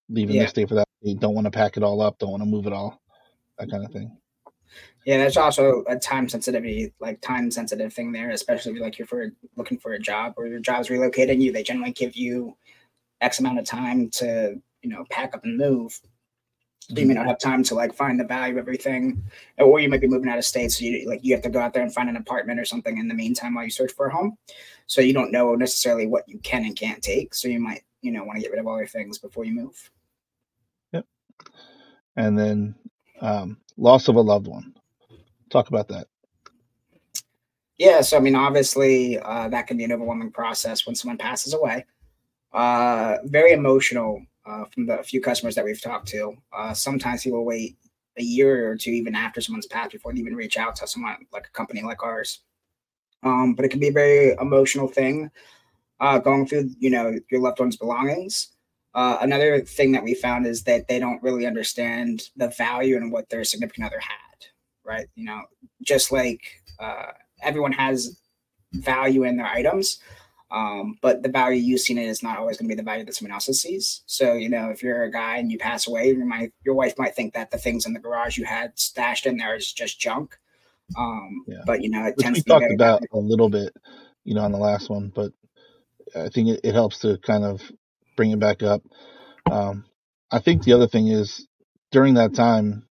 leaving 0.09 0.37
yeah. 0.37 0.45
the 0.45 0.49
state 0.49 0.69
for 0.69 0.75
that. 0.77 0.89
They 1.03 1.15
don't 1.15 1.35
want 1.35 1.47
to 1.47 1.51
pack 1.51 1.77
it 1.77 1.83
all 1.83 2.03
up. 2.03 2.19
Don't 2.19 2.31
want 2.31 2.43
to 2.43 2.49
move 2.49 2.67
it 2.67 2.73
all. 2.73 3.01
That 3.59 3.71
kind 3.71 3.85
of 3.85 3.93
thing. 3.93 4.17
Yeah, 5.07 5.19
there's 5.19 5.37
also 5.37 5.83
a 5.89 5.97
time 5.97 6.29
sensitivity, 6.29 6.93
like 7.01 7.21
time 7.21 7.51
sensitive 7.51 7.93
thing 7.93 8.13
there, 8.13 8.31
especially 8.31 8.79
like 8.79 8.99
you're 8.99 9.07
for 9.07 9.33
looking 9.57 9.79
for 9.79 9.93
a 9.93 9.99
job 9.99 10.35
or 10.37 10.47
your 10.47 10.61
job's 10.61 10.89
relocating 10.89 11.41
you. 11.41 11.53
They 11.53 11.63
generally 11.63 11.93
give 11.93 12.15
you 12.15 12.57
X 13.21 13.41
amount 13.41 13.59
of 13.59 13.65
time 13.65 14.11
to 14.11 14.61
you 14.83 14.91
know 14.91 15.05
pack 15.11 15.35
up 15.35 15.45
and 15.45 15.57
move 15.57 15.99
you 16.99 17.07
may 17.07 17.15
not 17.15 17.27
have 17.27 17.39
time 17.39 17.63
to 17.63 17.75
like 17.75 17.95
find 17.95 18.19
the 18.19 18.25
value 18.25 18.55
of 18.55 18.59
everything 18.59 19.23
or 19.59 19.81
you 19.81 19.89
might 19.89 20.01
be 20.01 20.09
moving 20.09 20.29
out 20.29 20.39
of 20.39 20.45
state 20.45 20.73
so 20.73 20.85
you 20.85 21.09
like 21.09 21.21
you 21.23 21.33
have 21.35 21.43
to 21.43 21.49
go 21.49 21.61
out 21.61 21.73
there 21.73 21.83
and 21.83 21.95
find 21.95 22.09
an 22.09 22.17
apartment 22.17 22.59
or 22.59 22.65
something 22.65 22.99
in 22.99 23.09
the 23.09 23.15
meantime 23.15 23.55
while 23.55 23.65
you 23.65 23.71
search 23.71 23.93
for 23.93 24.07
a 24.07 24.13
home. 24.13 24.37
So 24.87 25.01
you 25.01 25.13
don't 25.13 25.33
know 25.33 25.55
necessarily 25.55 26.07
what 26.07 26.29
you 26.29 26.39
can 26.39 26.65
and 26.65 26.77
can't 26.77 27.03
take 27.03 27.35
so 27.35 27.49
you 27.49 27.61
might 27.61 27.83
you 28.03 28.13
know 28.13 28.25
want 28.25 28.37
to 28.37 28.43
get 28.43 28.51
rid 28.51 28.61
of 28.61 28.67
all 28.67 28.79
your 28.79 28.87
things 28.87 29.19
before 29.19 29.45
you 29.45 29.53
move. 29.53 29.91
Yep. 30.93 31.07
And 32.17 32.39
then 32.39 32.75
um, 33.21 33.59
loss 33.77 34.09
of 34.09 34.17
a 34.17 34.21
loved 34.21 34.47
one. 34.47 34.75
Talk 35.51 35.69
about 35.69 35.89
that. 35.89 36.07
Yeah 37.79 38.01
so 38.03 38.17
i 38.17 38.21
mean 38.21 38.37
obviously 38.37 39.19
uh, 39.21 39.49
that 39.49 39.67
can 39.67 39.77
be 39.77 39.85
an 39.85 39.93
overwhelming 39.93 40.31
process 40.31 40.87
when 40.87 40.95
someone 40.95 41.19
passes 41.19 41.55
away. 41.55 41.85
Uh, 42.53 43.19
very 43.27 43.53
emotional 43.53 44.21
uh, 44.47 44.65
from 44.73 44.87
the 44.87 45.03
few 45.03 45.21
customers 45.21 45.55
that 45.55 45.65
we've 45.65 45.81
talked 45.81 46.09
to. 46.09 46.37
Uh, 46.53 46.73
sometimes 46.73 47.25
people 47.25 47.45
wait 47.45 47.77
a 48.19 48.23
year 48.23 48.71
or 48.71 48.77
two 48.77 48.91
even 48.91 49.15
after 49.15 49.41
someone's 49.41 49.67
passed 49.67 49.93
before 49.93 50.13
they 50.13 50.21
even 50.21 50.35
reach 50.35 50.57
out 50.57 50.77
to 50.77 50.87
someone 50.87 51.17
like 51.33 51.47
a 51.47 51.51
company 51.51 51.83
like 51.83 52.03
ours. 52.03 52.41
Um, 53.23 53.55
but 53.55 53.65
it 53.65 53.69
can 53.71 53.81
be 53.81 53.89
a 53.89 53.93
very 53.93 54.33
emotional 54.41 54.89
thing 54.89 55.31
uh, 56.01 56.19
going 56.19 56.47
through, 56.47 56.71
you 56.79 56.91
know, 56.91 57.15
your 57.31 57.41
loved 57.41 57.61
one's 57.61 57.77
belongings. 57.77 58.49
Uh, 58.95 59.19
another 59.21 59.61
thing 59.61 59.93
that 59.93 60.03
we 60.03 60.15
found 60.15 60.47
is 60.47 60.65
that 60.65 60.89
they 60.89 60.99
don't 60.99 61.23
really 61.23 61.47
understand 61.47 62.23
the 62.37 62.49
value 62.49 62.97
and 62.97 63.13
what 63.13 63.29
their 63.29 63.45
significant 63.45 63.87
other 63.87 64.01
had, 64.01 64.47
right? 64.85 65.07
You 65.15 65.27
know, 65.27 65.43
just 65.83 66.11
like 66.11 66.41
uh, 66.81 67.13
everyone 67.43 67.73
has 67.73 68.21
value 68.73 69.25
in 69.25 69.37
their 69.37 69.47
items, 69.47 70.01
um, 70.53 70.99
but 71.01 71.23
the 71.23 71.29
value 71.29 71.61
you 71.61 71.79
see 71.79 71.93
in 71.93 71.99
it 71.99 72.09
is 72.09 72.23
not 72.23 72.39
always 72.39 72.57
going 72.57 72.69
to 72.69 72.75
be 72.75 72.77
the 72.77 72.85
value 72.85 73.05
that 73.05 73.15
someone 73.15 73.33
else 73.33 73.47
sees. 73.47 74.03
So, 74.07 74.33
you 74.33 74.49
know, 74.49 74.71
if 74.71 74.83
you're 74.83 75.05
a 75.05 75.11
guy 75.11 75.37
and 75.37 75.51
you 75.51 75.59
pass 75.59 75.87
away, 75.87 76.09
you 76.09 76.25
might, 76.25 76.53
your 76.65 76.75
wife 76.75 76.95
might 76.99 77.15
think 77.15 77.35
that 77.35 77.53
the 77.53 77.59
things 77.59 77.87
in 77.87 77.93
the 77.93 78.01
garage 78.01 78.37
you 78.37 78.45
had 78.45 78.77
stashed 78.77 79.27
in 79.27 79.37
there 79.37 79.55
is 79.55 79.73
just 79.73 80.01
junk. 80.01 80.37
Um, 80.99 81.45
yeah. 81.47 81.63
But, 81.65 81.83
you 81.83 81.91
know, 81.91 82.05
it 82.05 82.17
Which 82.17 82.25
tends 82.25 82.39
we 82.39 82.43
to 82.43 82.49
talked 82.49 82.73
about 82.73 83.03
a 83.13 83.19
little 83.19 83.49
bit, 83.49 83.73
you 84.25 84.35
know, 84.35 84.43
on 84.43 84.51
the 84.51 84.59
last 84.59 84.91
one, 84.91 85.13
but 85.15 85.33
I 86.17 86.29
think 86.31 86.49
it, 86.49 86.61
it 86.65 86.75
helps 86.75 86.99
to 87.01 87.19
kind 87.19 87.45
of 87.45 87.63
bring 88.17 88.33
it 88.33 88.41
back 88.41 88.65
up. 88.65 88.83
Um, 89.49 89.85
I 90.33 90.41
think 90.41 90.65
the 90.65 90.73
other 90.73 90.89
thing 90.89 91.07
is 91.07 91.47
during 91.93 92.15
that 92.15 92.35
time, 92.35 92.89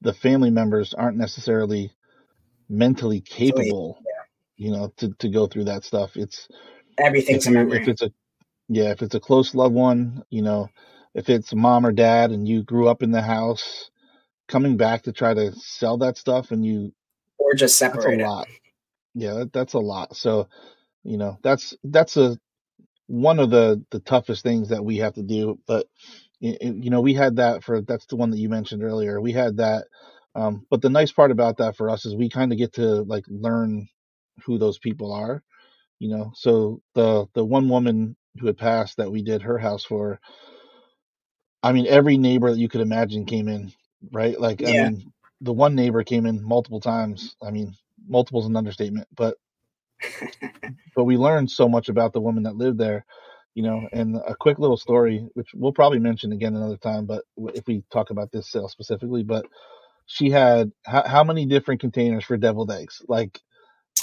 the 0.00 0.14
family 0.14 0.50
members 0.50 0.94
aren't 0.94 1.18
necessarily 1.18 1.92
mentally 2.68 3.20
capable, 3.20 3.98
yeah. 4.00 4.22
you 4.56 4.72
know, 4.72 4.92
to, 4.96 5.12
to 5.18 5.28
go 5.28 5.46
through 5.46 5.64
that 5.64 5.84
stuff. 5.84 6.16
It's, 6.16 6.48
everything's 6.98 7.46
if, 7.46 7.72
if 7.72 7.88
it's 7.88 8.02
a 8.02 8.10
yeah, 8.68 8.90
if 8.90 9.02
it's 9.02 9.14
a 9.14 9.20
close 9.20 9.54
loved 9.54 9.74
one, 9.74 10.22
you 10.30 10.42
know, 10.42 10.68
if 11.14 11.28
it's 11.28 11.54
mom 11.54 11.86
or 11.86 11.92
dad 11.92 12.30
and 12.30 12.48
you 12.48 12.62
grew 12.62 12.88
up 12.88 13.02
in 13.02 13.10
the 13.10 13.22
house, 13.22 13.90
coming 14.48 14.76
back 14.76 15.02
to 15.02 15.12
try 15.12 15.34
to 15.34 15.52
sell 15.52 15.98
that 15.98 16.16
stuff 16.16 16.50
and 16.50 16.64
you 16.64 16.92
or 17.38 17.54
just 17.54 17.78
separate 17.78 18.20
a 18.20 18.26
lot. 18.26 18.48
Yeah, 19.14 19.34
that, 19.34 19.52
that's 19.52 19.74
a 19.74 19.78
lot. 19.78 20.16
So, 20.16 20.48
you 21.02 21.18
know, 21.18 21.38
that's 21.42 21.74
that's 21.84 22.16
a 22.16 22.38
one 23.06 23.38
of 23.38 23.50
the 23.50 23.84
the 23.90 24.00
toughest 24.00 24.42
things 24.42 24.70
that 24.70 24.84
we 24.84 24.98
have 24.98 25.14
to 25.14 25.22
do. 25.22 25.58
But 25.66 25.86
you 26.40 26.90
know, 26.90 27.00
we 27.00 27.14
had 27.14 27.36
that 27.36 27.64
for 27.64 27.80
that's 27.80 28.06
the 28.06 28.16
one 28.16 28.30
that 28.30 28.38
you 28.38 28.48
mentioned 28.48 28.82
earlier. 28.82 29.20
We 29.20 29.32
had 29.32 29.58
that, 29.58 29.86
um, 30.34 30.66
but 30.70 30.82
the 30.82 30.90
nice 30.90 31.12
part 31.12 31.30
about 31.30 31.58
that 31.58 31.76
for 31.76 31.88
us 31.88 32.04
is 32.04 32.14
we 32.14 32.28
kind 32.28 32.52
of 32.52 32.58
get 32.58 32.74
to 32.74 33.02
like 33.02 33.24
learn 33.28 33.88
who 34.44 34.58
those 34.58 34.78
people 34.78 35.12
are. 35.12 35.42
You 36.04 36.10
know, 36.10 36.32
so 36.36 36.82
the 36.94 37.26
the 37.34 37.46
one 37.46 37.70
woman 37.70 38.16
who 38.38 38.46
had 38.48 38.58
passed 38.58 38.98
that 38.98 39.10
we 39.10 39.22
did 39.22 39.42
her 39.42 39.58
house 39.58 39.84
for. 39.86 40.20
I 41.62 41.72
mean, 41.72 41.86
every 41.88 42.18
neighbor 42.18 42.50
that 42.50 42.58
you 42.60 42.68
could 42.68 42.82
imagine 42.82 43.26
came 43.26 43.48
in, 43.48 43.72
right? 44.12 44.38
Like, 44.38 44.64
I 44.68 44.74
mean, 44.74 45.12
the 45.40 45.52
one 45.54 45.74
neighbor 45.74 46.04
came 46.04 46.26
in 46.26 46.44
multiple 46.44 46.80
times. 46.80 47.36
I 47.42 47.52
mean, 47.52 47.74
multiple 48.06 48.40
is 48.40 48.46
an 48.46 48.56
understatement, 48.56 49.08
but 49.16 49.38
but 50.96 51.04
we 51.04 51.16
learned 51.16 51.50
so 51.50 51.68
much 51.68 51.88
about 51.88 52.12
the 52.14 52.20
woman 52.22 52.44
that 52.44 52.56
lived 52.56 52.78
there, 52.78 53.06
you 53.54 53.62
know. 53.62 53.88
And 53.92 54.16
a 54.16 54.36
quick 54.36 54.58
little 54.58 54.76
story, 54.78 55.26
which 55.34 55.50
we'll 55.54 55.72
probably 55.72 56.00
mention 56.00 56.32
again 56.32 56.56
another 56.56 56.78
time, 56.78 57.06
but 57.06 57.24
if 57.54 57.66
we 57.66 57.84
talk 57.92 58.10
about 58.10 58.32
this 58.32 58.50
sale 58.50 58.68
specifically, 58.68 59.24
but 59.24 59.46
she 60.06 60.30
had 60.30 60.72
how, 60.84 61.04
how 61.06 61.24
many 61.24 61.46
different 61.46 61.80
containers 61.80 62.24
for 62.24 62.36
deviled 62.38 62.72
eggs? 62.72 63.02
Like, 63.08 63.40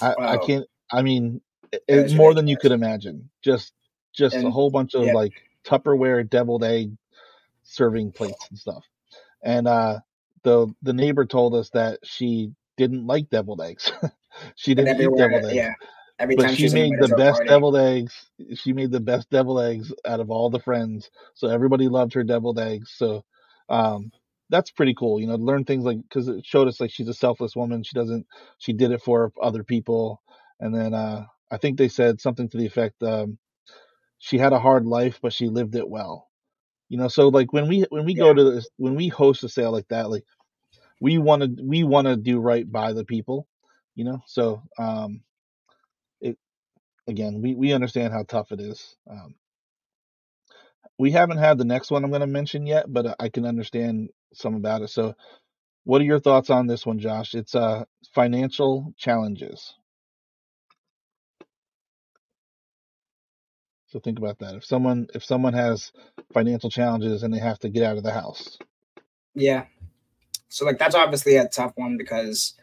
I 0.01 0.15
I 0.25 0.37
can't. 0.39 0.65
I 0.91 1.03
mean, 1.03 1.41
it, 1.71 1.83
That 1.87 1.99
it- 1.99 2.05
is 2.07 2.15
more 2.15 2.33
than 2.33 2.47
you 2.47 2.57
could 2.57 2.71
imagine. 2.71 3.29
Just 3.43 3.73
just 4.13 4.35
a 4.35 4.49
whole 4.49 4.69
bunch 4.69 4.93
of 4.93 5.05
yeah. 5.05 5.13
like 5.13 5.31
Tupperware 5.65 6.29
deviled 6.29 6.63
egg 6.63 6.91
serving 7.63 8.11
plates 8.11 8.47
and 8.49 8.59
stuff. 8.59 8.83
And 9.43 9.67
uh, 9.67 9.99
the 10.43 10.73
the 10.81 10.93
neighbor 10.93 11.25
told 11.25 11.55
us 11.55 11.69
that 11.71 11.99
she 12.03 12.51
didn't 12.77 13.07
like 13.07 13.29
deviled 13.29 13.61
eggs. 13.61 13.91
she 14.55 14.75
didn't 14.75 14.99
eat 15.01 15.17
deviled 15.17 15.45
eggs, 15.45 15.53
yeah. 15.53 15.73
Every 16.19 16.35
but 16.35 16.43
time 16.43 16.55
she 16.55 16.69
made 16.69 16.93
the 16.99 17.15
best 17.17 17.37
party. 17.37 17.49
deviled 17.49 17.77
eggs. 17.77 18.29
She 18.55 18.73
made 18.73 18.91
the 18.91 18.99
best 18.99 19.29
deviled 19.31 19.61
eggs 19.61 19.91
out 20.05 20.19
of 20.19 20.29
all 20.29 20.49
the 20.49 20.59
friends. 20.59 21.09
So 21.33 21.47
everybody 21.47 21.87
loved 21.87 22.13
her 22.13 22.23
deviled 22.23 22.59
eggs. 22.59 22.91
So 22.95 23.23
um, 23.69 24.11
that's 24.49 24.69
pretty 24.69 24.93
cool, 24.93 25.19
you 25.19 25.25
know, 25.25 25.37
to 25.37 25.43
learn 25.43 25.65
things 25.65 25.83
like 25.83 25.97
because 26.01 26.27
it 26.27 26.45
showed 26.45 26.67
us 26.67 26.79
like 26.79 26.91
she's 26.91 27.07
a 27.07 27.13
selfless 27.13 27.55
woman. 27.55 27.81
She 27.83 27.95
doesn't. 27.95 28.27
She 28.59 28.73
did 28.73 28.91
it 28.91 29.01
for 29.01 29.31
other 29.41 29.63
people. 29.63 30.21
And 30.59 30.75
then 30.75 30.93
uh, 30.93 31.25
I 31.51 31.57
think 31.57 31.77
they 31.77 31.89
said 31.89 32.21
something 32.21 32.49
to 32.49 32.57
the 32.57 32.67
effect, 32.67 33.03
um, 33.03 33.39
she 34.19 34.37
had 34.39 34.53
a 34.53 34.59
hard 34.59 34.85
life, 34.85 35.19
but 35.21 35.33
she 35.33 35.49
lived 35.49 35.75
it 35.75 35.89
well. 35.89 36.29
You 36.89 36.97
know, 36.97 37.07
so 37.07 37.29
like 37.29 37.53
when 37.53 37.67
we 37.67 37.85
when 37.89 38.05
we 38.05 38.13
go 38.15 38.33
to 38.33 38.51
this 38.51 38.69
when 38.77 38.95
we 38.95 39.07
host 39.09 39.43
a 39.43 39.49
sale 39.49 39.71
like 39.71 39.87
that, 39.89 40.09
like 40.09 40.25
we 41.01 41.17
want 41.19 41.43
to 41.43 41.63
we 41.63 41.83
want 41.83 42.07
to 42.07 42.17
do 42.17 42.39
right 42.39 42.69
by 42.69 42.93
the 42.93 43.05
people, 43.05 43.47
you 43.95 44.05
know. 44.05 44.21
So 44.27 44.63
um, 44.79 45.23
it 46.21 46.37
again, 47.07 47.41
we 47.41 47.55
we 47.55 47.73
understand 47.73 48.13
how 48.13 48.23
tough 48.23 48.51
it 48.51 48.61
is. 48.61 48.97
Um, 49.09 49.35
we 50.99 51.11
haven't 51.11 51.39
had 51.39 51.57
the 51.59 51.65
next 51.65 51.91
one 51.91 52.03
I'm 52.05 52.11
going 52.11 52.21
to 52.21 52.27
mention 52.27 52.67
yet, 52.67 52.85
but 52.91 53.15
I 53.19 53.29
can 53.29 53.45
understand 53.45 54.09
some 54.33 54.55
about 54.55 54.83
it. 54.83 54.89
So, 54.89 55.15
what 55.85 56.01
are 56.01 56.05
your 56.05 56.19
thoughts 56.21 56.49
on 56.49 56.67
this 56.67 56.85
one, 56.85 56.99
Josh? 56.99 57.35
It's 57.35 57.55
uh 57.55 57.85
financial 58.15 58.93
challenges. 58.97 59.73
So 63.91 63.99
think 63.99 64.19
about 64.19 64.39
that. 64.39 64.55
If 64.55 64.63
someone 64.63 65.07
if 65.13 65.23
someone 65.23 65.53
has 65.53 65.91
financial 66.33 66.69
challenges 66.69 67.23
and 67.23 67.33
they 67.33 67.39
have 67.39 67.59
to 67.59 67.69
get 67.69 67.83
out 67.83 67.97
of 67.97 68.03
the 68.03 68.13
house, 68.13 68.57
Yeah. 69.35 69.65
So 70.47 70.65
like 70.65 70.79
that's 70.79 70.95
obviously 70.95 71.35
a 71.35 71.47
tough 71.49 71.73
one 71.75 71.97
because 71.97 72.53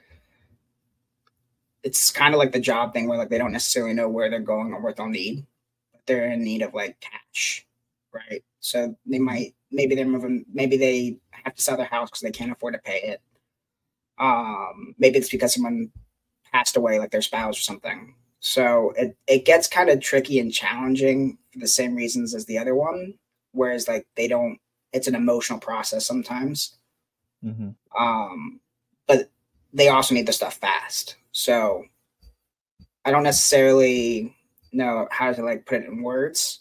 it's 1.82 2.11
kind 2.11 2.35
of 2.35 2.38
like 2.38 2.52
the 2.52 2.61
job 2.61 2.94
thing 2.94 3.08
where 3.08 3.18
like 3.18 3.28
they 3.28 3.38
don't 3.38 3.52
necessarily 3.52 3.92
know 3.92 4.08
where 4.08 4.30
they're 4.30 4.40
going 4.40 4.73
or 4.73 4.80
what 4.80 4.97
they'll 4.97 5.06
need. 5.06 5.47
But 5.92 6.06
they're 6.06 6.32
in 6.32 6.42
need 6.42 6.62
of 6.62 6.73
like 6.73 6.99
cash, 7.00 7.66
right? 8.12 8.42
So 8.61 8.97
they 9.04 9.18
might 9.18 9.54
maybe 9.70 9.94
they're 9.94 10.06
moving 10.06 10.47
maybe 10.52 10.78
they 10.78 11.18
have 11.30 11.54
to 11.56 11.62
sell 11.62 11.76
their 11.76 11.87
house 11.87 12.08
because 12.08 12.23
they 12.23 12.30
can't 12.30 12.52
afford 12.52 12.73
to 12.73 12.80
pay 12.80 13.00
it. 13.02 13.20
Um, 14.18 14.94
maybe 14.99 15.18
it's 15.18 15.28
because 15.28 15.54
someone 15.54 15.90
passed 16.52 16.76
away, 16.78 16.99
like 16.99 17.11
their 17.11 17.23
spouse 17.23 17.58
or 17.58 17.62
something. 17.62 18.14
So 18.40 18.92
it, 18.97 19.16
it 19.26 19.45
gets 19.45 19.66
kind 19.66 19.90
of 19.90 20.00
tricky 20.00 20.38
and 20.38 20.52
challenging 20.52 21.38
for 21.52 21.59
the 21.59 21.66
same 21.66 21.95
reasons 21.95 22.35
as 22.35 22.45
the 22.47 22.59
other 22.59 22.75
one. 22.75 23.14
Whereas 23.52 23.88
like 23.88 24.07
they 24.16 24.28
don't 24.28 24.59
it's 24.92 25.09
an 25.09 25.14
emotional 25.14 25.59
process 25.59 26.07
sometimes. 26.07 26.76
hmm 27.42 27.71
Um, 27.99 28.61
but 29.07 29.30
they 29.73 29.88
also 29.88 30.14
need 30.14 30.26
the 30.26 30.33
stuff 30.33 30.57
fast. 30.57 31.16
So 31.33 31.85
I 33.04 33.11
don't 33.11 33.23
necessarily 33.23 34.37
know 34.73 35.09
how 35.11 35.33
to 35.33 35.42
like 35.42 35.66
put 35.66 35.83
it 35.83 35.88
in 35.88 36.02
words. 36.02 36.61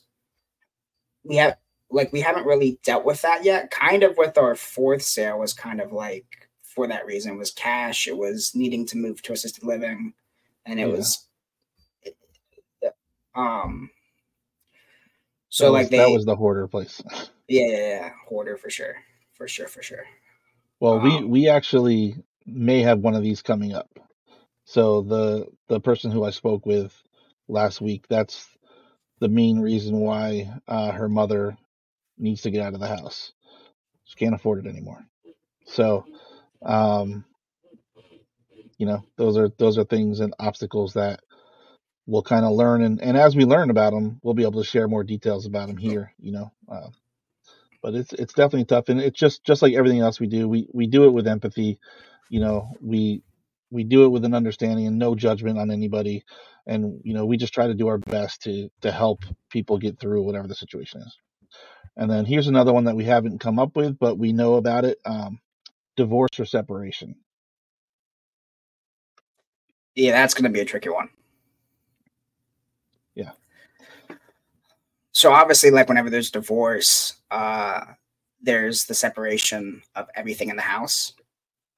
We 1.23 1.35
have 1.37 1.57
like 1.89 2.11
we 2.11 2.21
haven't 2.21 2.45
really 2.45 2.79
dealt 2.83 3.05
with 3.05 3.21
that 3.21 3.43
yet. 3.43 3.71
Kind 3.71 4.03
of 4.03 4.17
with 4.17 4.37
our 4.37 4.55
fourth 4.55 5.01
sale 5.01 5.39
was 5.39 5.53
kind 5.53 5.81
of 5.81 5.91
like 5.91 6.25
for 6.63 6.87
that 6.87 7.05
reason 7.05 7.33
it 7.33 7.37
was 7.37 7.51
cash. 7.51 8.07
It 8.07 8.17
was 8.17 8.55
needing 8.55 8.85
to 8.87 8.97
move 8.97 9.21
to 9.23 9.33
assisted 9.33 9.63
living, 9.63 10.13
and 10.65 10.79
it 10.79 10.87
Yeah. 10.87 10.95
was 10.95 11.26
um. 13.37 13.91
So 15.49 15.71
that 15.71 15.71
like 15.71 15.91
they 15.91 15.97
that 15.97 16.11
was 16.11 16.25
the 16.25 16.35
hoarder 16.35 16.67
place. 16.67 17.01
yeah, 17.47 17.67
yeah 17.67 17.77
yeah 17.77 18.11
hoarder 18.27 18.57
for 18.57 18.69
sure 18.69 18.95
for 19.35 19.47
sure 19.47 19.67
for 19.67 19.83
sure. 19.83 20.05
Well, 20.81 20.99
we 20.99 21.23
Um, 21.23 21.25
we 21.25 21.49
actually 21.49 22.15
may 22.45 22.81
have 22.83 22.99
one 22.99 23.15
of 23.15 23.23
these 23.23 23.41
coming 23.43 23.73
up. 23.73 23.89
So 24.65 25.01
the 25.03 25.47
the 25.69 25.81
person 25.81 26.11
who 26.11 26.23
I 26.25 26.31
spoke 26.31 26.65
with 26.65 26.93
last 27.49 27.81
week, 27.81 28.05
that's 28.09 28.47
the 29.21 29.29
main 29.29 29.59
reason 29.59 29.97
why 29.99 30.51
uh, 30.67 30.91
her 30.91 31.09
mother 31.09 31.57
needs 32.17 32.43
to 32.43 32.51
get 32.51 32.63
out 32.63 32.73
of 32.75 32.79
the 32.81 32.87
house. 32.87 33.33
She 34.05 34.17
can't 34.17 34.35
afford 34.35 34.65
it 34.65 34.69
anymore. 34.69 35.05
So, 35.65 36.05
um, 36.65 37.25
you 38.77 38.85
know, 38.87 39.03
those 39.17 39.37
are 39.37 39.49
those 39.59 39.77
are 39.77 39.85
things 39.85 40.21
and 40.21 40.33
obstacles 40.39 40.93
that 40.95 41.21
we'll 42.07 42.23
kind 42.23 42.45
of 42.45 42.53
learn, 42.53 42.83
and 42.83 43.01
and 43.01 43.17
as 43.17 43.35
we 43.37 43.45
learn 43.45 43.71
about 43.71 43.93
them, 43.93 44.19
we'll 44.23 44.35
be 44.35 44.43
able 44.43 44.63
to 44.63 44.69
share 44.69 44.89
more 44.89 45.05
details 45.05 45.47
about 45.47 45.69
them 45.69 45.77
here. 45.77 46.13
You 46.19 46.33
know, 46.33 46.53
uh, 46.71 46.89
but 47.83 47.95
it's 47.95 48.13
it's 48.13 48.33
definitely 48.33 48.65
tough, 48.65 48.89
and 48.89 49.01
it's 49.01 49.19
just 49.19 49.45
just 49.45 49.63
like 49.63 49.75
everything 49.75 50.01
else 50.01 50.19
we 50.19 50.27
do. 50.27 50.49
We 50.49 50.69
we 50.73 50.87
do 50.87 51.05
it 51.05 51.13
with 51.13 51.27
empathy. 51.27 51.79
You 52.29 52.41
know, 52.41 52.73
we 52.81 53.23
we 53.71 53.85
do 53.85 54.05
it 54.05 54.09
with 54.09 54.25
an 54.25 54.35
understanding 54.35 54.87
and 54.87 54.99
no 54.99 55.15
judgment 55.15 55.59
on 55.59 55.71
anybody, 55.71 56.25
and 56.67 57.01
you 57.03 57.13
know, 57.15 57.25
we 57.25 57.37
just 57.37 57.53
try 57.53 57.67
to 57.67 57.75
do 57.75 57.87
our 57.89 57.99
best 57.99 58.43
to 58.43 58.69
to 58.81 58.91
help 58.91 59.21
people 59.51 59.79
get 59.79 59.99
through 59.99 60.23
whatever 60.23 60.47
the 60.47 60.55
situation 60.55 61.01
is. 61.01 61.17
And 61.97 62.11
then 62.11 62.25
here's 62.25 62.47
another 62.47 62.73
one 62.73 62.85
that 62.85 62.95
we 62.95 63.05
haven't 63.05 63.39
come 63.39 63.59
up 63.59 63.75
with, 63.75 63.99
but 63.99 64.17
we 64.17 64.33
know 64.33 64.55
about 64.55 64.85
it: 64.85 64.99
um, 65.05 65.39
divorce 65.97 66.39
or 66.39 66.45
separation. 66.45 67.15
yeah, 69.95 70.11
that's 70.13 70.33
gonna 70.35 70.49
be 70.49 70.61
a 70.61 70.65
tricky 70.65 70.89
one. 70.89 71.09
Yeah. 73.15 73.31
So 75.17 75.31
obviously 75.31 75.71
like 75.71 75.89
whenever 75.89 76.11
there's 76.11 76.29
divorce 76.29 77.15
uh 77.31 77.81
there's 78.39 78.85
the 78.85 78.93
separation 78.93 79.81
of 79.95 80.07
everything 80.15 80.49
in 80.49 80.55
the 80.55 80.61
house 80.61 81.13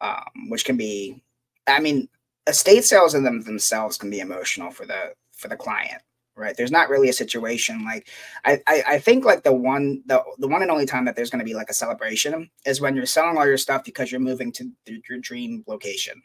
um 0.02 0.50
which 0.50 0.66
can 0.66 0.76
be 0.76 1.22
i 1.66 1.80
mean 1.80 2.10
estate 2.48 2.84
sales 2.84 3.16
in 3.16 3.24
them 3.24 3.42
themselves 3.44 3.98
can 3.98 4.10
be 4.10 4.20
emotional 4.20 4.70
for 4.70 4.86
the 4.86 5.14
for 5.32 5.48
the 5.48 5.56
client 5.56 6.02
right? 6.36 6.56
There's 6.56 6.72
not 6.72 6.90
really 6.90 7.10
a 7.10 7.14
situation 7.14 7.84
like 7.86 8.10
i 8.44 8.60
i, 8.68 8.84
I 8.88 9.00
think 9.00 9.24
like 9.24 9.44
the 9.44 9.54
one 9.54 10.04
the, 10.06 10.22
the 10.38 10.48
one 10.48 10.62
and 10.62 10.72
only 10.72 10.86
time 10.86 11.06
that 11.06 11.16
there's 11.16 11.30
going 11.30 11.40
to 11.40 11.46
be 11.46 11.54
like 11.54 11.70
a 11.70 11.74
celebration 11.74 12.50
is 12.66 12.82
when 12.82 12.96
you're 12.96 13.06
selling 13.06 13.38
all 13.38 13.46
your 13.48 13.58
stuff 13.58 13.84
because 13.86 14.12
you're 14.12 14.22
moving 14.22 14.52
to 14.54 14.70
th- 14.86 15.02
your 15.10 15.20
dream 15.20 15.64
location 15.66 16.22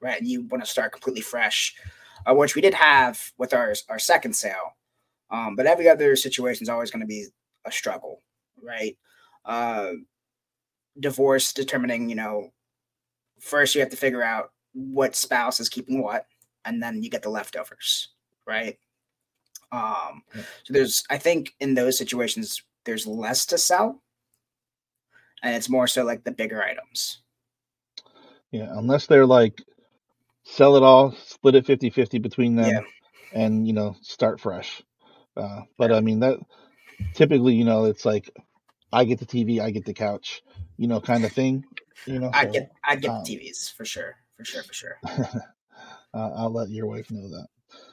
right? 0.00 0.18
And 0.18 0.28
you 0.28 0.42
want 0.42 0.64
to 0.64 0.70
start 0.70 0.92
completely 0.92 1.22
fresh 1.22 1.74
uh, 2.24 2.34
which 2.34 2.54
we 2.54 2.62
did 2.62 2.74
have 2.74 3.32
with 3.36 3.52
our 3.52 3.74
our 3.88 3.98
second 3.98 4.34
sale 4.34 4.76
um, 5.32 5.56
but 5.56 5.66
every 5.66 5.88
other 5.88 6.14
situation 6.14 6.62
is 6.62 6.68
always 6.68 6.90
going 6.90 7.00
to 7.00 7.06
be 7.06 7.26
a 7.64 7.72
struggle, 7.72 8.22
right? 8.62 8.96
Uh, 9.44 9.92
divorce 11.00 11.52
determining, 11.52 12.08
you 12.08 12.14
know, 12.14 12.52
first 13.40 13.74
you 13.74 13.80
have 13.80 13.90
to 13.90 13.96
figure 13.96 14.22
out 14.22 14.52
what 14.74 15.16
spouse 15.16 15.58
is 15.58 15.68
keeping 15.68 16.00
what, 16.02 16.26
and 16.64 16.82
then 16.82 17.02
you 17.02 17.10
get 17.10 17.22
the 17.22 17.30
leftovers, 17.30 18.10
right? 18.46 18.78
Um, 19.72 20.22
so 20.64 20.72
there's, 20.74 21.02
I 21.08 21.16
think, 21.18 21.54
in 21.58 21.74
those 21.74 21.96
situations, 21.96 22.62
there's 22.84 23.06
less 23.06 23.46
to 23.46 23.58
sell, 23.58 24.02
and 25.42 25.56
it's 25.56 25.70
more 25.70 25.86
so 25.86 26.04
like 26.04 26.24
the 26.24 26.30
bigger 26.30 26.62
items. 26.62 27.22
Yeah, 28.50 28.68
unless 28.70 29.06
they're 29.06 29.26
like 29.26 29.62
sell 30.44 30.76
it 30.76 30.82
all, 30.82 31.12
split 31.12 31.54
it 31.54 31.66
50-50 31.66 32.20
between 32.20 32.54
them, 32.56 32.70
Yeah. 32.70 32.80
and 33.32 33.66
you 33.66 33.72
know 33.72 33.96
start 34.02 34.40
fresh. 34.40 34.82
Uh, 35.36 35.62
but 35.78 35.92
I 35.92 36.00
mean 36.00 36.20
that 36.20 36.38
typically, 37.14 37.54
you 37.54 37.64
know, 37.64 37.84
it's 37.84 38.04
like 38.04 38.30
I 38.92 39.04
get 39.04 39.18
the 39.18 39.26
TV, 39.26 39.60
I 39.60 39.70
get 39.70 39.84
the 39.84 39.94
couch, 39.94 40.42
you 40.76 40.86
know, 40.86 41.00
kind 41.00 41.24
of 41.24 41.32
thing. 41.32 41.64
You 42.06 42.18
know, 42.18 42.30
I 42.32 42.44
so 42.44 42.52
get, 42.52 42.72
I 42.84 42.96
get 42.96 43.10
um, 43.10 43.22
the 43.24 43.36
TVs 43.36 43.72
for 43.72 43.84
sure, 43.84 44.16
for 44.36 44.44
sure, 44.44 44.62
for 44.62 44.74
sure. 44.74 44.98
uh, 45.04 46.30
I'll 46.36 46.52
let 46.52 46.68
your 46.68 46.86
wife 46.86 47.10
know 47.10 47.28
that. 47.28 47.46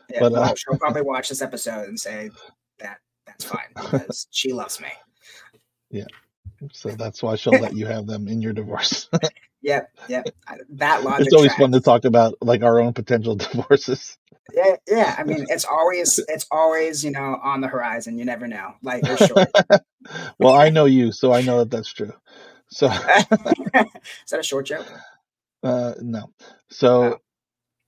Yeah, 0.09 0.19
But, 0.21 0.31
well, 0.33 0.43
uh, 0.43 0.55
she'll 0.55 0.77
probably 0.77 1.01
watch 1.03 1.29
this 1.29 1.41
episode 1.41 1.87
and 1.87 1.99
say 1.99 2.29
that 2.79 2.99
That's 3.25 3.45
fine 3.45 3.67
because 3.75 4.27
she 4.31 4.51
loves 4.51 4.81
me. 4.81 4.89
Yeah. 5.89 6.05
So 6.73 6.89
that's 6.89 7.23
why 7.23 7.35
she'll 7.35 7.53
let 7.53 7.75
you 7.75 7.85
have 7.85 8.05
them 8.05 8.27
in 8.27 8.41
your 8.41 8.53
divorce. 8.53 9.09
Yep, 9.61 9.91
yep. 10.07 10.25
That 10.69 11.03
logic. 11.03 11.27
It's 11.27 11.35
always 11.35 11.53
fun 11.55 11.71
to 11.71 11.81
talk 11.81 12.05
about 12.05 12.35
like 12.41 12.63
our 12.63 12.79
own 12.79 12.93
potential 12.93 13.35
divorces. 13.35 14.17
Yeah, 14.53 14.75
yeah. 14.87 15.15
I 15.17 15.23
mean, 15.23 15.45
it's 15.49 15.65
always 15.65 16.19
it's 16.27 16.45
always 16.51 17.03
you 17.03 17.11
know 17.11 17.39
on 17.41 17.61
the 17.61 17.67
horizon. 17.67 18.17
You 18.17 18.25
never 18.25 18.47
know. 18.47 18.73
Like 18.81 19.05
for 19.05 19.17
sure. 19.17 19.47
well, 20.39 20.53
I 20.53 20.69
know 20.69 20.85
you, 20.85 21.11
so 21.11 21.31
I 21.33 21.41
know 21.41 21.59
that 21.59 21.71
that's 21.71 21.91
true. 21.91 22.13
So 22.71 22.87
is 22.87 22.93
that 24.31 24.39
a 24.39 24.43
short 24.43 24.67
joke? 24.67 24.87
Uh, 25.63 25.93
no. 25.99 26.31
So 26.69 27.03
oh. 27.03 27.17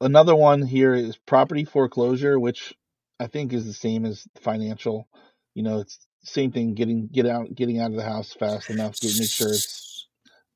another 0.05 0.35
one 0.35 0.61
here 0.61 0.93
is 0.93 1.17
property 1.17 1.65
foreclosure, 1.65 2.39
which 2.39 2.73
I 3.19 3.27
think 3.27 3.53
is 3.53 3.65
the 3.65 3.73
same 3.73 4.05
as 4.05 4.27
financial. 4.41 5.07
You 5.53 5.63
know, 5.63 5.79
it's 5.79 5.99
same 6.23 6.51
thing. 6.51 6.73
Getting 6.73 7.07
get 7.07 7.25
out, 7.25 7.53
getting 7.53 7.79
out 7.79 7.91
of 7.91 7.97
the 7.97 8.03
house 8.03 8.33
fast 8.33 8.69
enough 8.69 8.95
to 8.95 9.07
make 9.07 9.29
sure 9.29 9.49
it's. 9.49 9.80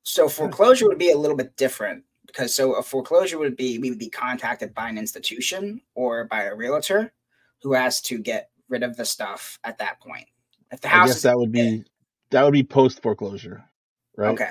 So 0.06 0.28
foreclosure 0.28 0.86
would 0.86 0.98
be 0.98 1.10
a 1.10 1.18
little 1.18 1.36
bit 1.36 1.56
different 1.56 2.04
because 2.28 2.54
so 2.54 2.74
a 2.74 2.82
foreclosure 2.82 3.38
would 3.38 3.56
be 3.56 3.78
we 3.78 3.90
would 3.90 3.98
be 3.98 4.08
contacted 4.08 4.72
by 4.72 4.88
an 4.88 4.98
institution 4.98 5.80
or 5.96 6.26
by 6.26 6.44
a 6.44 6.54
realtor 6.54 7.12
who 7.60 7.72
has 7.72 8.00
to 8.02 8.18
get 8.18 8.50
rid 8.68 8.84
of 8.84 8.96
the 8.96 9.04
stuff 9.04 9.58
at 9.64 9.78
that 9.78 10.00
point. 10.00 10.26
If 10.70 10.80
the 10.80 10.88
house, 10.88 11.08
I 11.08 11.12
guess 11.12 11.22
that 11.22 11.36
would 11.36 11.50
be 11.50 11.84
that 12.30 12.44
would 12.44 12.52
be 12.52 12.62
post 12.62 13.02
foreclosure, 13.02 13.64
right? 14.16 14.28
Okay. 14.28 14.50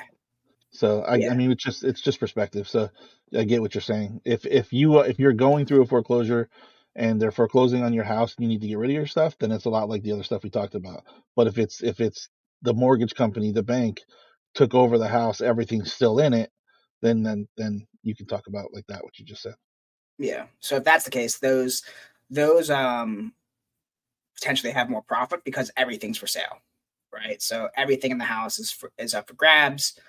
So 0.72 1.04
I, 1.04 1.16
yeah. 1.16 1.32
I 1.32 1.36
mean, 1.36 1.52
it's 1.52 1.64
just 1.64 1.86
it's 1.86 2.02
just 2.02 2.20
perspective. 2.20 2.68
So 2.68 2.90
I 3.34 3.46
get 3.46 3.62
what 3.62 3.74
you're 3.74 3.82
saying. 3.82 4.20
If 4.26 4.46
if 4.46 4.74
you 4.74 5.00
if 5.00 5.18
you're 5.20 5.32
going 5.32 5.66
through 5.66 5.84
a 5.84 5.88
foreclosure 5.88 6.50
and 6.98 7.22
they're 7.22 7.32
foreclosing 7.32 7.82
on 7.82 7.94
your 7.94 8.04
house 8.04 8.36
and 8.36 8.44
you 8.44 8.50
need 8.50 8.62
to 8.62 8.68
get 8.68 8.78
rid 8.78 8.90
of 8.90 8.96
your 8.96 9.08
stuff, 9.08 9.38
then 9.40 9.54
it's 9.54 9.66
a 9.66 9.70
lot 9.70 9.88
like 9.88 10.04
the 10.04 10.12
other 10.12 10.24
stuff 10.24 10.44
we 10.44 10.50
talked 10.50 10.76
about. 10.76 11.06
But 11.34 11.48
if 11.48 11.58
it's 11.58 11.82
if 11.82 12.02
it's 12.02 12.28
the 12.62 12.74
mortgage 12.74 13.16
company, 13.16 13.54
the 13.54 13.64
bank 13.64 14.02
took 14.56 14.74
over 14.74 14.98
the 14.98 15.08
house, 15.08 15.42
everything's 15.42 15.94
still 15.94 16.20
in 16.20 16.34
it, 16.34 16.52
then 17.02 17.22
then 17.22 17.48
then 17.58 17.86
you 18.02 18.16
can 18.16 18.26
talk 18.26 18.48
about 18.48 18.74
like 18.74 18.88
that 18.88 19.04
what 19.04 19.20
you 19.20 19.26
just 19.26 19.44
said. 19.44 19.56
Yeah. 20.18 20.46
So 20.60 20.78
if 20.78 20.84
that's 20.84 21.06
the 21.06 21.12
case, 21.12 21.38
those 21.38 21.84
those 22.30 22.70
um 22.70 23.34
potentially 24.36 24.74
have 24.74 24.90
more 24.90 25.04
profit 25.04 25.44
because 25.44 25.72
everything's 25.78 26.18
for 26.18 26.28
sale, 26.28 26.62
right? 27.14 27.42
So 27.42 27.70
everything 27.76 28.12
in 28.12 28.18
the 28.18 28.26
house 28.26 28.60
is 28.60 28.72
for, 28.72 28.92
is 28.98 29.14
up 29.14 29.28
for 29.28 29.34
grabs. 29.36 30.00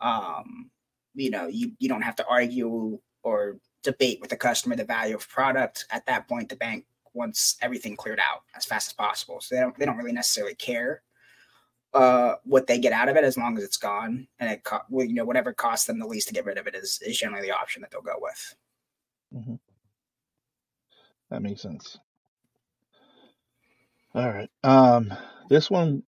Um, 0.00 0.70
you 1.14 1.30
know, 1.30 1.46
you 1.46 1.72
you 1.78 1.88
don't 1.88 2.02
have 2.02 2.16
to 2.16 2.26
argue 2.26 2.98
or 3.22 3.58
debate 3.82 4.20
with 4.20 4.30
the 4.30 4.36
customer 4.36 4.76
the 4.76 4.84
value 4.84 5.14
of 5.14 5.28
product. 5.28 5.84
At 5.90 6.06
that 6.06 6.28
point, 6.28 6.48
the 6.48 6.56
bank 6.56 6.86
wants 7.12 7.56
everything 7.60 7.96
cleared 7.96 8.20
out 8.20 8.42
as 8.54 8.64
fast 8.64 8.88
as 8.88 8.92
possible. 8.94 9.40
So 9.40 9.54
they 9.54 9.60
don't 9.60 9.78
they 9.78 9.84
don't 9.84 9.96
really 9.96 10.12
necessarily 10.12 10.54
care 10.54 11.02
uh, 11.92 12.34
what 12.44 12.66
they 12.66 12.78
get 12.78 12.92
out 12.92 13.08
of 13.08 13.16
it 13.16 13.24
as 13.24 13.36
long 13.36 13.58
as 13.58 13.64
it's 13.64 13.76
gone 13.76 14.28
and 14.38 14.50
it 14.50 14.64
co- 14.64 14.82
you 14.90 15.14
know 15.14 15.24
whatever 15.24 15.52
costs 15.52 15.86
them 15.86 15.98
the 15.98 16.06
least 16.06 16.28
to 16.28 16.34
get 16.34 16.44
rid 16.44 16.58
of 16.58 16.66
it 16.66 16.74
is 16.74 17.00
is 17.04 17.18
generally 17.18 17.46
the 17.46 17.54
option 17.54 17.82
that 17.82 17.90
they'll 17.90 18.00
go 18.00 18.16
with. 18.20 18.54
Mm-hmm. 19.34 19.54
That 21.30 21.42
makes 21.42 21.62
sense. 21.62 21.98
All 24.14 24.28
right. 24.28 24.50
Um, 24.64 25.12
this 25.48 25.70
one 25.70 26.02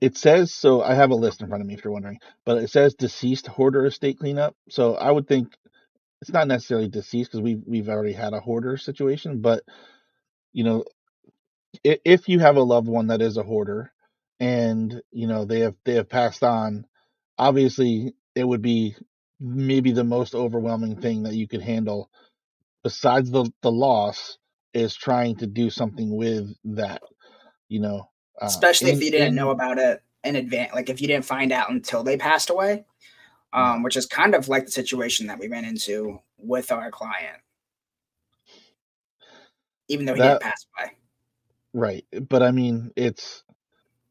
it 0.00 0.16
says 0.16 0.52
so. 0.52 0.82
I 0.82 0.94
have 0.94 1.10
a 1.10 1.14
list 1.14 1.40
in 1.40 1.48
front 1.48 1.62
of 1.62 1.66
me 1.66 1.74
if 1.74 1.84
you're 1.84 1.92
wondering, 1.92 2.20
but 2.44 2.58
it 2.58 2.70
says 2.70 2.94
deceased 2.94 3.46
hoarder 3.46 3.86
estate 3.86 4.18
cleanup. 4.18 4.54
So 4.68 4.94
I 4.94 5.10
would 5.10 5.26
think 5.26 5.56
it's 6.20 6.32
not 6.32 6.48
necessarily 6.48 6.88
deceased 6.88 7.30
because 7.30 7.42
we 7.42 7.56
we've 7.66 7.88
already 7.88 8.12
had 8.12 8.34
a 8.34 8.40
hoarder 8.40 8.76
situation, 8.76 9.40
but 9.40 9.62
you 10.52 10.64
know 10.64 10.84
if 11.84 12.28
you 12.28 12.38
have 12.38 12.56
a 12.56 12.62
loved 12.62 12.88
one 12.88 13.08
that 13.08 13.22
is 13.22 13.36
a 13.36 13.42
hoarder 13.42 13.92
and 14.40 15.00
you 15.10 15.26
know 15.26 15.44
they 15.44 15.60
have 15.60 15.74
they 15.84 15.94
have 15.94 16.08
passed 16.08 16.42
on 16.42 16.86
obviously 17.38 18.14
it 18.34 18.44
would 18.44 18.62
be 18.62 18.94
maybe 19.40 19.92
the 19.92 20.04
most 20.04 20.34
overwhelming 20.34 21.00
thing 21.00 21.22
that 21.22 21.34
you 21.34 21.48
could 21.48 21.62
handle 21.62 22.10
besides 22.84 23.30
the 23.30 23.50
the 23.62 23.72
loss 23.72 24.38
is 24.74 24.94
trying 24.94 25.36
to 25.36 25.46
do 25.46 25.70
something 25.70 26.14
with 26.14 26.46
that 26.64 27.02
you 27.68 27.80
know 27.80 28.08
uh, 28.40 28.46
especially 28.46 28.90
in, 28.90 28.96
if 28.96 29.02
you 29.02 29.10
didn't 29.10 29.28
in, 29.28 29.34
know 29.34 29.50
about 29.50 29.78
it 29.78 30.02
in 30.24 30.36
advance 30.36 30.74
like 30.74 30.90
if 30.90 31.00
you 31.00 31.06
didn't 31.06 31.24
find 31.24 31.52
out 31.52 31.70
until 31.70 32.02
they 32.02 32.16
passed 32.16 32.50
away 32.50 32.84
um, 33.56 33.82
which 33.82 33.96
is 33.96 34.06
kind 34.06 34.34
of 34.34 34.48
like 34.48 34.66
the 34.66 34.72
situation 34.72 35.28
that 35.28 35.38
we 35.38 35.48
ran 35.48 35.64
into 35.64 36.20
with 36.36 36.70
our 36.70 36.90
client. 36.90 37.38
Even 39.88 40.04
though 40.04 40.14
he 40.14 40.20
that, 40.20 40.28
didn't 40.28 40.42
pass 40.42 40.66
away 40.76 40.92
Right, 41.78 42.06
but 42.30 42.42
I 42.42 42.52
mean, 42.52 42.90
it's 42.96 43.44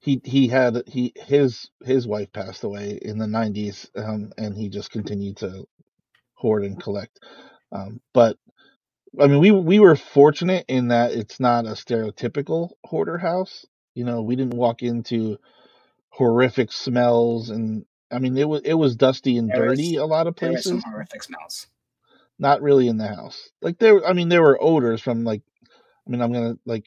he 0.05 0.21
he 0.23 0.47
had 0.47 0.83
he 0.87 1.13
his 1.15 1.69
his 1.83 2.07
wife 2.07 2.31
passed 2.31 2.63
away 2.63 2.99
in 3.01 3.17
the 3.17 3.25
90s 3.25 3.89
um, 3.97 4.31
and 4.37 4.55
he 4.55 4.69
just 4.69 4.91
continued 4.91 5.37
to 5.37 5.67
hoard 6.35 6.63
and 6.63 6.79
collect 6.79 7.19
um, 7.71 7.99
but 8.13 8.37
i 9.19 9.25
mean 9.25 9.39
we 9.39 9.49
we 9.49 9.79
were 9.79 9.95
fortunate 9.95 10.63
in 10.67 10.89
that 10.89 11.11
it's 11.11 11.39
not 11.39 11.65
a 11.65 11.69
stereotypical 11.71 12.69
hoarder 12.85 13.17
house 13.17 13.65
you 13.95 14.03
know 14.05 14.21
we 14.21 14.35
didn't 14.35 14.53
walk 14.53 14.83
into 14.83 15.39
horrific 16.09 16.71
smells 16.71 17.49
and 17.49 17.83
i 18.11 18.19
mean 18.19 18.37
it 18.37 18.47
was 18.47 18.61
it 18.63 18.75
was 18.75 18.95
dusty 18.95 19.37
and 19.37 19.49
there 19.49 19.69
dirty 19.69 19.95
a 19.95 20.05
lot 20.05 20.27
of 20.27 20.35
places 20.35 20.65
there 20.65 20.81
some 20.81 20.91
horrific 20.91 21.23
smells. 21.23 21.67
Not 22.37 22.61
really 22.61 22.89
in 22.89 22.97
the 22.97 23.07
house 23.07 23.49
like 23.61 23.79
there 23.79 24.05
i 24.05 24.13
mean 24.13 24.29
there 24.29 24.43
were 24.43 24.61
odors 24.61 25.01
from 25.01 25.23
like 25.23 25.41
i 26.05 26.11
mean 26.11 26.21
i'm 26.21 26.31
gonna 26.31 26.57
like 26.65 26.85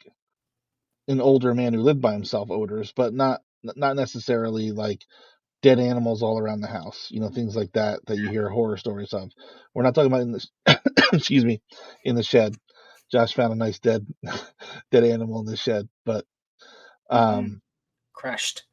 an 1.09 1.21
older 1.21 1.55
man 1.55 1.73
who 1.73 1.81
lived 1.81 2.03
by 2.03 2.12
himself 2.12 2.51
odors, 2.51 2.92
but 2.94 3.14
not 3.14 3.40
not 3.62 3.97
necessarily 3.97 4.71
like 4.71 5.05
dead 5.62 5.81
animals 5.81 6.23
all 6.23 6.38
around 6.38 6.61
the 6.61 6.68
house. 6.68 7.09
You 7.11 7.21
know, 7.21 7.31
things 7.31 7.57
like 7.57 7.73
that 7.73 8.05
that 8.07 8.16
you 8.16 8.29
hear 8.29 8.49
horror 8.49 8.77
stories 8.77 9.12
of. 9.12 9.31
We're 9.75 9.83
not 9.83 9.94
talking 9.94 10.12
about 10.12 10.21
in 10.21 10.33
the 10.33 10.81
excuse 11.12 11.44
me, 11.44 11.62
in 12.05 12.14
the 12.14 12.23
shed. 12.23 12.55
Josh 13.11 13.35
found 13.35 13.53
a 13.53 13.57
nice 13.57 13.79
dead 13.79 14.07
dead 14.90 15.05
animal 15.05 15.40
in 15.40 15.47
the 15.47 15.57
shed, 15.57 15.88
but 16.05 16.25
mm-hmm. 17.11 17.38
um, 17.38 17.62
crushed. 18.12 18.64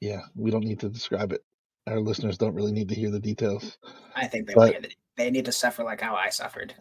Yeah, 0.00 0.22
we 0.34 0.50
don't 0.50 0.64
need 0.64 0.80
to 0.80 0.88
describe 0.88 1.32
it. 1.32 1.42
Our 1.86 2.00
listeners 2.00 2.38
don't 2.38 2.54
really 2.54 2.72
need 2.72 2.88
to 2.88 2.94
hear 2.94 3.10
the 3.10 3.20
details. 3.20 3.78
I 4.14 4.26
think 4.26 4.48
they 4.48 4.54
but, 4.54 4.86
they 5.16 5.30
need 5.30 5.44
to 5.44 5.52
suffer 5.52 5.84
like 5.84 6.00
how 6.00 6.16
I 6.16 6.30
suffered. 6.30 6.74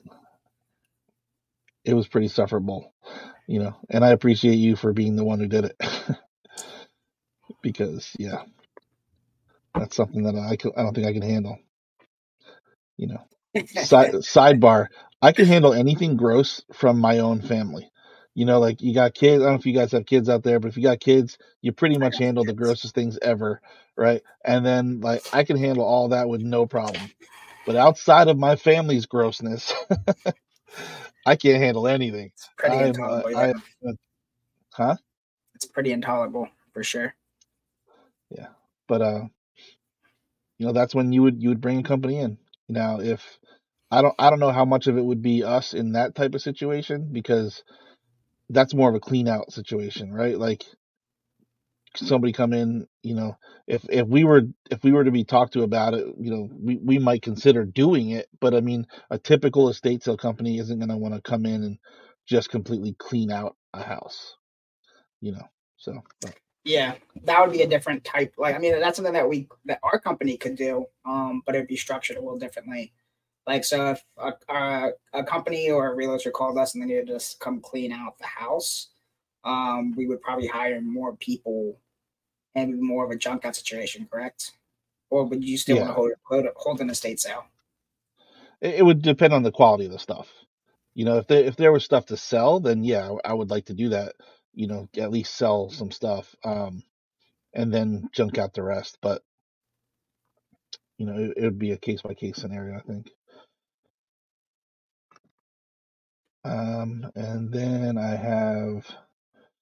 It 1.84 1.94
was 1.94 2.08
pretty 2.08 2.30
sufferable 2.30 2.94
you 3.48 3.60
know, 3.60 3.76
and 3.90 4.04
I 4.04 4.12
appreciate 4.12 4.56
you 4.56 4.76
for 4.76 4.94
being 4.94 5.16
the 5.16 5.26
one 5.26 5.40
who 5.40 5.48
did 5.48 5.66
it 5.66 5.82
because 7.62 8.12
yeah, 8.18 8.44
that's 9.74 9.96
something 9.96 10.24
that 10.24 10.36
I 10.36 10.52
I 10.80 10.84
don't 10.84 10.94
think 10.94 11.08
I 11.08 11.14
can 11.14 11.22
handle. 11.22 11.60
You 12.98 13.08
know, 13.08 13.26
Side, 13.84 14.12
sidebar, 14.14 14.88
I 15.22 15.32
can 15.32 15.46
handle 15.46 15.74
anything 15.74 16.18
gross 16.18 16.62
from 16.74 17.00
my 17.00 17.20
own 17.20 17.42
family. 17.42 17.92
You 18.34 18.46
know, 18.46 18.60
like 18.60 18.82
you 18.82 18.94
got 18.94 19.14
kids. 19.14 19.42
I 19.42 19.46
don't 19.46 19.54
know 19.54 19.60
if 19.60 19.66
you 19.66 19.74
guys 19.74 19.94
have 19.94 20.06
kids 20.06 20.28
out 20.28 20.44
there, 20.44 20.60
but 20.60 20.68
if 20.68 20.78
you 20.78 20.84
got 20.84 21.00
kids, 21.00 21.38
you 21.62 21.72
pretty 21.72 21.98
much 21.98 22.18
handle 22.18 22.44
the 22.44 22.54
grossest 22.54 22.94
things 22.94 23.18
ever, 23.22 23.62
right? 23.96 24.22
And 24.44 24.66
then 24.66 25.00
like 25.00 25.24
I 25.32 25.44
can 25.46 25.58
handle 25.58 25.86
all 25.86 26.10
that 26.10 26.28
with 26.28 26.42
no 26.42 26.66
problem. 26.66 27.12
But 27.66 27.78
outside 27.78 28.28
of 28.28 28.38
my 28.38 28.58
family's 28.58 29.06
grossness, 29.06 29.74
I 31.26 31.36
can't 31.36 31.62
handle 31.62 31.88
anything. 31.88 32.32
It's 32.34 32.50
pretty 32.58 32.78
I'm, 32.78 32.88
intolerable. 32.88 33.38
Uh, 33.38 33.54
yeah. 33.82 33.92
huh? 34.74 34.96
It's 35.56 35.66
pretty 35.66 35.92
intolerable 35.92 36.50
for 36.74 36.84
sure. 36.84 37.16
Yeah, 38.30 38.48
but 38.88 39.02
uh, 39.02 39.24
you 40.58 40.66
know 40.66 40.74
that's 40.74 40.94
when 40.96 41.12
you 41.12 41.24
would 41.24 41.42
you 41.42 41.50
would 41.50 41.62
bring 41.62 41.80
a 41.80 41.84
company 41.84 42.20
in. 42.20 42.38
Now, 42.68 43.00
if 43.00 43.40
I 43.92 44.02
don't 44.02 44.16
I 44.20 44.30
don't 44.30 44.40
know 44.40 44.52
how 44.52 44.66
much 44.66 44.88
of 44.88 44.98
it 44.98 45.06
would 45.06 45.22
be 45.22 45.44
us 45.44 45.74
in 45.74 45.94
that 45.94 46.16
type 46.16 46.36
of 46.36 46.42
situation 46.42 47.10
because 47.12 47.64
that's 48.50 48.74
more 48.74 48.90
of 48.90 48.96
a 48.96 49.00
clean 49.00 49.28
out 49.28 49.52
situation, 49.52 50.14
right? 50.14 50.38
Like 50.38 50.64
somebody 51.98 52.34
come 52.34 52.54
in, 52.54 52.88
you 53.04 53.16
know, 53.16 53.38
if 53.68 53.86
if 53.90 54.08
we 54.08 54.24
were 54.24 54.44
if 54.70 54.84
we 54.84 54.92
were 54.92 55.04
to 55.04 55.12
be 55.12 55.24
talked 55.24 55.54
to 55.54 55.64
about 55.64 55.94
it, 55.94 56.06
you 56.20 56.32
know, 56.32 56.50
we, 56.52 56.78
we 56.78 56.98
might 57.00 57.22
consider 57.22 57.66
doing 57.66 58.10
it. 58.10 58.28
But 58.40 58.54
I 58.54 58.62
mean, 58.62 58.88
a 59.10 59.18
typical 59.18 59.70
estate 59.70 60.04
sale 60.04 60.18
company 60.18 60.60
isn't 60.60 60.80
going 60.80 60.90
to 60.90 60.98
want 60.98 61.16
to 61.16 61.22
come 61.22 61.46
in 61.46 61.64
and 61.64 61.78
just 62.28 62.50
completely 62.50 62.96
clean 62.98 63.32
out 63.32 63.56
a 63.74 63.84
house, 63.84 64.36
you 65.22 65.32
know. 65.32 65.48
So. 65.78 66.02
But. 66.22 66.36
Yeah, 66.68 66.96
that 67.26 67.42
would 67.42 67.54
be 67.54 67.62
a 67.62 67.68
different 67.68 68.04
type. 68.04 68.34
Like, 68.40 68.56
I 68.56 68.58
mean, 68.58 68.80
that's 68.80 68.96
something 68.96 69.14
that 69.14 69.30
we 69.30 69.48
that 69.66 69.80
our 69.84 70.00
company 70.00 70.36
could 70.36 70.56
do, 70.56 70.86
um, 71.06 71.44
but 71.46 71.54
it'd 71.54 71.68
be 71.68 71.78
structured 71.78 72.18
a 72.18 72.22
little 72.22 72.40
differently. 72.40 72.92
Like, 73.46 73.64
so 73.64 73.92
if 73.92 74.04
a, 74.18 74.34
a, 74.52 74.90
a 75.14 75.24
company 75.24 75.70
or 75.70 75.92
a 75.92 75.96
realtor 75.96 76.32
called 76.32 76.58
us 76.58 76.74
and 76.74 76.82
they 76.82 76.88
needed 76.88 77.06
to 77.08 77.14
just 77.14 77.40
come 77.40 77.62
clean 77.62 77.92
out 77.92 78.18
the 78.18 78.26
house, 78.26 78.90
um, 79.44 79.94
we 79.96 80.08
would 80.08 80.22
probably 80.22 80.48
hire 80.48 80.82
more 80.82 81.16
people 81.16 81.80
and 82.56 82.82
more 82.82 83.06
of 83.06 83.12
a 83.12 83.16
junk 83.16 83.46
out 83.46 83.56
situation, 83.56 84.08
correct? 84.12 84.52
Or 85.10 85.26
would 85.26 85.44
you 85.44 85.58
still 85.58 85.78
yeah. 85.78 85.84
want 85.84 85.92
to 85.92 85.96
hold, 85.96 86.12
hold, 86.24 86.46
hold 86.56 86.82
an 86.82 86.90
estate 86.90 87.20
sale? 87.20 87.46
It 88.62 88.84
would 88.84 89.02
depend 89.02 89.34
on 89.34 89.44
the 89.44 89.52
quality 89.52 89.86
of 89.86 89.92
the 89.92 90.00
stuff. 90.00 90.28
You 90.96 91.04
know, 91.06 91.18
if 91.18 91.28
there 91.28 91.44
if 91.44 91.58
there 91.58 91.74
was 91.74 91.84
stuff 91.84 92.06
to 92.08 92.18
sell, 92.18 92.62
then 92.62 92.84
yeah, 92.84 93.12
I 93.24 93.34
would 93.34 93.50
like 93.50 93.66
to 93.66 93.74
do 93.74 93.90
that. 93.90 94.14
You 94.54 94.68
know, 94.68 94.90
at 94.98 95.12
least 95.12 95.36
sell 95.36 95.70
some 95.70 95.92
stuff, 95.92 96.34
um, 96.46 96.84
and 97.54 97.74
then 97.74 98.08
junk 98.14 98.38
out 98.38 98.54
the 98.54 98.64
rest. 98.64 98.98
But 99.02 99.22
you 100.98 101.06
know, 101.06 101.18
it, 101.18 101.34
it 101.36 101.44
would 101.44 101.60
be 101.60 101.72
a 101.72 101.78
case 101.78 102.02
by 102.02 102.14
case 102.14 102.38
scenario, 102.38 102.78
I 102.78 102.82
think. 102.82 103.12
Um, 106.46 107.12
and 107.16 107.52
then 107.52 107.98
I 107.98 108.16
have. 108.16 108.88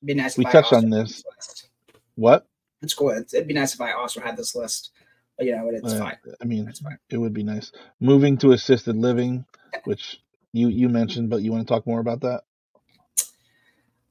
Be 0.05 0.13
nice. 0.13 0.37
We 0.37 0.45
touched 0.45 0.73
on 0.73 0.89
this. 0.89 1.23
this 1.37 1.67
what? 2.15 2.45
It's 2.83 2.93
cool. 2.93 3.09
It'd 3.11 3.47
be 3.47 3.53
nice 3.53 3.73
if 3.73 3.81
I 3.81 3.93
also 3.93 4.21
had 4.21 4.37
this 4.37 4.55
list. 4.55 4.91
But 5.37 5.47
you 5.47 5.55
know, 5.55 5.69
it's 5.69 5.93
uh, 5.93 5.99
fine. 5.99 6.17
I 6.41 6.45
mean, 6.45 6.67
it's 6.67 6.81
fine. 6.81 6.99
It 7.09 7.17
would 7.17 7.33
be 7.33 7.43
nice. 7.43 7.71
Moving 7.99 8.37
to 8.39 8.51
assisted 8.51 8.95
living, 8.95 9.45
which 9.85 10.21
you 10.51 10.67
you 10.67 10.89
mentioned, 10.89 11.29
but 11.29 11.41
you 11.41 11.51
want 11.51 11.67
to 11.67 11.73
talk 11.73 11.87
more 11.87 11.99
about 11.99 12.21
that? 12.21 12.43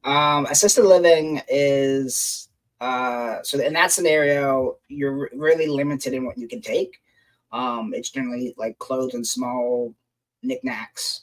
Um, 0.05 0.47
assisted 0.47 0.85
living 0.85 1.41
is 1.49 2.49
uh, 2.81 3.41
so 3.45 3.61
in 3.61 3.75
that 3.75 3.93
scenario, 3.93 4.77
you're 4.89 5.31
really 5.35 5.69
limited 5.69 6.15
in 6.15 6.25
what 6.25 6.37
you 6.37 6.49
can 6.49 6.61
take. 6.61 7.01
Um, 7.53 7.93
it's 7.95 8.11
generally 8.11 8.55
like 8.57 8.79
clothes 8.81 9.15
and 9.15 9.25
small 9.25 9.95
knickknacks. 10.43 11.23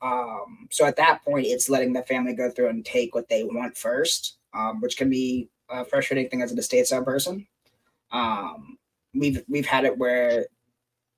Um, 0.00 0.68
so 0.70 0.86
at 0.86 0.96
that 0.96 1.22
point, 1.22 1.46
it's 1.46 1.68
letting 1.68 1.92
the 1.92 2.02
family 2.02 2.32
go 2.32 2.50
through 2.50 2.68
and 2.68 2.84
take 2.84 3.14
what 3.14 3.28
they 3.28 3.44
want 3.44 3.76
first, 3.76 4.38
um, 4.54 4.80
which 4.80 4.96
can 4.96 5.10
be 5.10 5.50
a 5.68 5.84
frustrating 5.84 6.28
thing 6.28 6.42
as 6.42 6.52
an 6.52 6.58
estate 6.58 6.86
sale 6.86 7.04
person. 7.04 7.46
Um, 8.12 8.78
we've 9.14 9.42
we've 9.48 9.66
had 9.66 9.84
it 9.84 9.98
where 9.98 10.46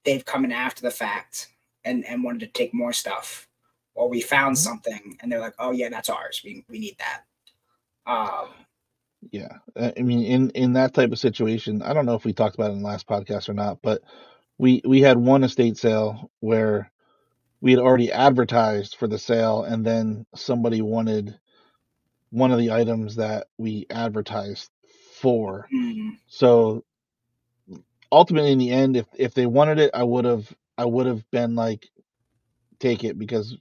they've 0.04 0.24
come 0.24 0.44
in 0.44 0.52
after 0.52 0.82
the 0.82 0.90
fact 0.90 1.48
and 1.85 2.04
and 2.04 2.24
wanted 2.24 2.40
to 2.40 2.46
take 2.46 2.72
more 2.74 2.92
stuff, 2.92 3.48
or 3.94 4.09
we 4.09 4.20
found 4.20 4.56
mm-hmm. 4.56 4.64
something 4.64 5.18
and 5.20 5.30
they're 5.30 5.40
like, 5.40 5.54
"Oh 5.59 5.72
yeah, 5.72 5.88
that's 5.88 6.11
ours. 6.11 6.40
We 6.44 6.64
we 6.68 6.78
need 6.78 6.96
that." 6.98 7.22
Um, 8.06 8.48
yeah, 9.30 9.59
I 9.76 10.02
mean, 10.02 10.22
in 10.22 10.50
in 10.50 10.72
that 10.74 10.94
type 10.94 11.12
of 11.12 11.18
situation, 11.18 11.82
I 11.82 11.92
don't 11.92 12.06
know 12.06 12.14
if 12.14 12.24
we 12.24 12.32
talked 12.32 12.54
about 12.54 12.70
it 12.70 12.74
in 12.74 12.82
the 12.82 12.88
last 12.88 13.06
podcast 13.06 13.48
or 13.48 13.54
not, 13.54 13.78
but 13.82 14.02
we 14.59 14.82
we 14.85 15.00
had 15.00 15.18
one 15.18 15.44
estate 15.44 15.76
sale 15.76 16.30
where 16.40 16.90
we 17.61 17.72
had 17.72 17.80
already 17.80 18.12
advertised 18.12 18.96
for 18.96 19.09
the 19.09 19.18
sale 19.18 19.64
and 19.64 19.85
then 19.85 20.26
somebody 20.35 20.82
wanted 20.82 21.38
one 22.30 22.52
of 22.52 22.58
the 22.58 22.72
items 22.72 23.16
that 23.16 23.46
we 23.58 23.86
advertised 23.90 24.70
for. 25.20 25.68
Mm-hmm. 25.74 26.10
So 26.28 26.84
ultimately 28.12 28.52
in 28.52 28.58
the 28.58 28.70
end 28.70 28.96
if 28.96 29.06
if 29.16 29.34
they 29.34 29.46
wanted 29.46 29.78
it 29.78 29.90
I 29.92 30.02
would 30.02 30.24
have 30.24 30.52
I 30.78 30.84
would 30.84 31.06
have 31.06 31.28
been 31.30 31.54
like 31.54 31.88
take 32.78 33.04
it 33.04 33.18
because 33.18 33.56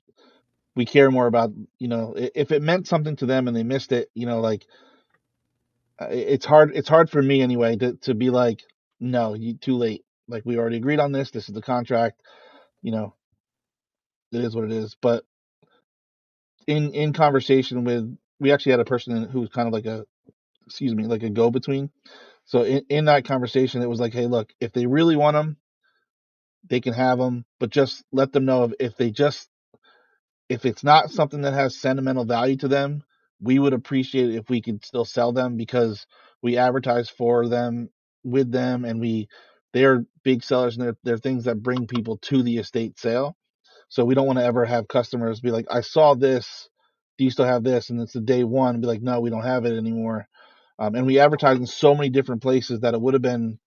we 0.75 0.85
care 0.85 1.09
more 1.09 1.25
about, 1.25 1.51
you 1.79 1.87
know, 1.87 2.13
if 2.17 2.51
it 2.51 2.61
meant 2.61 2.87
something 2.87 3.15
to 3.17 3.25
them 3.25 3.47
and 3.47 3.55
they 3.55 3.63
missed 3.63 3.91
it, 3.91 4.09
you 4.13 4.25
know, 4.25 4.41
like 4.41 4.65
it's 5.99 6.45
hard 6.45 6.71
it's 6.75 6.89
hard 6.89 7.09
for 7.09 7.21
me 7.21 7.41
anyway 7.41 7.77
to 7.77 7.93
to 8.01 8.13
be 8.13 8.29
like 8.29 8.61
no, 8.99 9.33
you 9.33 9.55
too 9.55 9.75
late. 9.77 10.03
Like 10.27 10.43
we 10.45 10.57
already 10.57 10.77
agreed 10.77 10.99
on 10.99 11.11
this. 11.11 11.31
This 11.31 11.47
is 11.47 11.55
the 11.55 11.61
contract. 11.61 12.21
You 12.81 12.91
know, 12.91 13.13
it 14.31 14.41
is 14.41 14.55
what 14.55 14.65
it 14.65 14.71
is. 14.71 14.95
But 15.01 15.23
in 16.67 16.93
in 16.93 17.13
conversation 17.13 17.83
with, 17.83 18.17
we 18.39 18.51
actually 18.51 18.73
had 18.73 18.81
a 18.81 18.85
person 18.85 19.29
who 19.29 19.41
was 19.41 19.49
kind 19.49 19.67
of 19.67 19.73
like 19.73 19.85
a, 19.85 20.05
excuse 20.67 20.95
me, 20.95 21.05
like 21.05 21.23
a 21.23 21.29
go 21.29 21.51
between. 21.51 21.89
So 22.45 22.63
in, 22.63 22.85
in 22.89 23.05
that 23.05 23.25
conversation, 23.25 23.81
it 23.81 23.89
was 23.89 23.99
like, 23.99 24.13
hey, 24.13 24.27
look, 24.27 24.51
if 24.61 24.73
they 24.73 24.87
really 24.87 25.15
want 25.15 25.35
them, 25.35 25.57
they 26.69 26.81
can 26.81 26.93
have 26.93 27.19
them, 27.19 27.45
but 27.59 27.71
just 27.71 28.03
let 28.11 28.33
them 28.33 28.45
know 28.45 28.65
if, 28.65 28.73
if 28.79 28.97
they 28.97 29.11
just 29.11 29.49
if 30.49 30.65
it's 30.65 30.83
not 30.83 31.09
something 31.11 31.41
that 31.41 31.53
has 31.53 31.75
sentimental 31.75 32.25
value 32.25 32.55
to 32.57 32.67
them, 32.67 33.03
we 33.41 33.59
would 33.59 33.73
appreciate 33.73 34.29
it 34.29 34.35
if 34.35 34.49
we 34.49 34.61
could 34.61 34.83
still 34.85 35.05
sell 35.05 35.31
them 35.33 35.57
because 35.57 36.05
we 36.41 36.57
advertise 36.57 37.09
for 37.09 37.47
them 37.47 37.89
with 38.23 38.51
them 38.51 38.85
and 38.85 38.99
we 38.99 39.27
they're 39.73 40.05
big 40.23 40.41
sellers 40.43 40.77
and 40.77 40.85
they're, 40.85 40.97
they're 41.03 41.17
things 41.17 41.43
that 41.45 41.61
bring 41.61 41.85
people 41.85 42.17
to 42.17 42.41
the 42.43 42.57
estate 42.57 42.97
sale. 42.97 43.35
So 43.89 44.05
we 44.05 44.15
don't 44.15 44.27
want 44.27 44.39
to 44.39 44.45
ever 44.45 44.65
have 44.65 44.87
customers 44.87 45.41
be 45.41 45.51
like, 45.51 45.67
I 45.69 45.81
saw 45.81 46.15
this. 46.15 46.69
Do 47.17 47.23
you 47.23 47.31
still 47.31 47.45
have 47.45 47.63
this? 47.63 47.89
And 47.89 48.01
it's 48.01 48.13
the 48.13 48.21
day 48.21 48.43
one. 48.43 48.81
Be 48.81 48.87
like, 48.87 49.01
no, 49.01 49.19
we 49.19 49.29
don't 49.29 49.43
have 49.43 49.65
it 49.65 49.77
anymore. 49.77 50.27
Um, 50.77 50.95
and 50.95 51.05
we 51.05 51.19
advertise 51.19 51.57
in 51.57 51.67
so 51.67 51.95
many 51.95 52.09
different 52.09 52.41
places 52.41 52.81
that 52.81 52.93
it 52.93 53.01
would 53.01 53.13
have 53.13 53.21
been, 53.21 53.59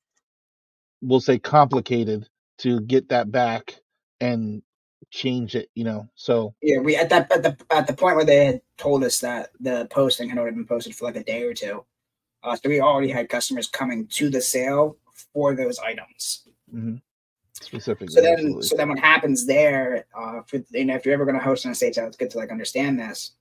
we'll 1.01 1.21
say, 1.21 1.39
complicated 1.39 2.29
to 2.59 2.81
get 2.81 3.09
that 3.09 3.31
back 3.31 3.77
and 4.21 4.63
change 5.11 5.55
it. 5.55 5.71
You 5.75 5.85
know, 5.85 6.09
so 6.15 6.55
yeah, 6.61 6.79
we 6.79 6.97
at 6.97 7.09
that 7.09 7.33
at 7.33 7.43
the 7.43 7.57
at 7.75 7.87
the 7.87 7.95
point 7.95 8.17
where 8.17 8.27
they 8.27 8.45
had 8.45 8.61
told 8.77 9.05
us 9.05 9.21
that 9.21 9.51
the 9.61 9.87
posting 9.91 10.29
had 10.29 10.39
already 10.39 10.57
been 10.57 10.67
posted 10.67 10.95
for 10.95 11.07
like 11.07 11.17
a 11.17 11.25
day 11.25 11.45
or 11.45 11.55
two. 11.55 11.85
Uh, 12.43 12.57
so 12.57 12.69
we 12.69 12.81
already 12.81 13.11
had 13.11 13.29
customers 13.29 13.67
coming 13.67 14.07
to 14.07 14.31
the 14.31 14.41
sale 14.41 14.97
for 15.33 15.55
those 15.55 15.79
items. 15.79 16.45
Mm-hmm. 16.73 16.97
Specifically. 17.53 18.09
So 18.09 18.21
then, 18.21 18.35
absolutely. 18.35 18.63
so 18.63 18.77
then, 18.77 18.89
what 18.89 18.99
happens 19.01 19.47
there? 19.47 20.07
Uh, 20.17 20.43
for, 20.47 20.61
you 20.71 20.85
know, 20.85 20.95
if 20.95 21.05
you're 21.05 21.15
ever 21.15 21.25
going 21.25 21.39
to 21.39 21.45
host 21.45 21.65
an 21.65 21.73
estate 21.73 21.97
sale, 21.97 22.07
it's 22.07 22.17
good 22.17 22.31
to 22.31 22.39
like 22.39 22.53
understand 22.53 23.01
this. 23.01 23.33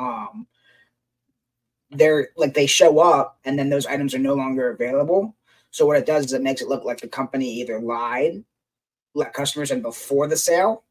Um, 0.00 0.46
they're 1.90 2.28
like 2.36 2.54
they 2.54 2.66
show 2.66 3.00
up, 3.00 3.38
and 3.44 3.58
then 3.58 3.68
those 3.68 3.86
items 3.86 4.14
are 4.14 4.18
no 4.18 4.34
longer 4.34 4.70
available. 4.70 5.36
So 5.70 5.86
what 5.86 5.96
it 5.96 6.06
does 6.06 6.26
is 6.26 6.32
it 6.32 6.42
makes 6.42 6.62
it 6.62 6.68
look 6.68 6.84
like 6.84 7.00
the 7.00 7.08
company 7.08 7.46
either 7.60 7.80
lied, 7.80 8.44
let 9.14 9.34
customers 9.34 9.70
in 9.70 9.82
before 9.82 10.26
the 10.26 10.36
sale, 10.36 10.84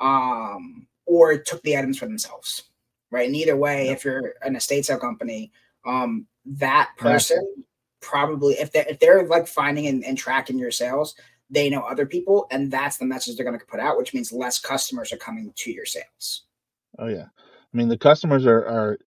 um, 0.00 0.86
or 1.06 1.38
took 1.38 1.62
the 1.62 1.76
items 1.76 1.98
for 1.98 2.06
themselves. 2.06 2.64
Right. 3.10 3.26
And 3.26 3.36
either 3.36 3.56
way, 3.56 3.88
if 3.88 4.04
you're 4.04 4.34
an 4.42 4.56
estate 4.56 4.84
sale 4.84 4.98
company, 4.98 5.52
um, 5.86 6.26
that 6.44 6.90
person 6.98 7.64
probably 8.00 8.54
if 8.54 8.72
they 8.72 8.84
if 8.88 8.98
they're 9.00 9.26
like 9.26 9.46
finding 9.46 9.86
and, 9.86 10.04
and 10.04 10.18
tracking 10.18 10.58
your 10.58 10.70
sales, 10.70 11.14
they 11.50 11.70
know 11.70 11.80
other 11.80 12.06
people, 12.06 12.46
and 12.50 12.70
that's 12.70 12.98
the 12.98 13.04
message 13.04 13.36
they're 13.36 13.46
going 13.46 13.58
to 13.58 13.66
put 13.66 13.80
out, 13.80 13.96
which 13.96 14.14
means 14.14 14.32
less 14.32 14.58
customers 14.58 15.12
are 15.12 15.18
coming 15.18 15.52
to 15.56 15.72
your 15.72 15.86
sales. 15.86 16.44
Oh 16.98 17.08
yeah, 17.08 17.26
I 17.76 17.78
mean 17.78 17.88
the 17.88 17.98
customers 17.98 18.46
are 18.46 18.66
are 18.66 18.98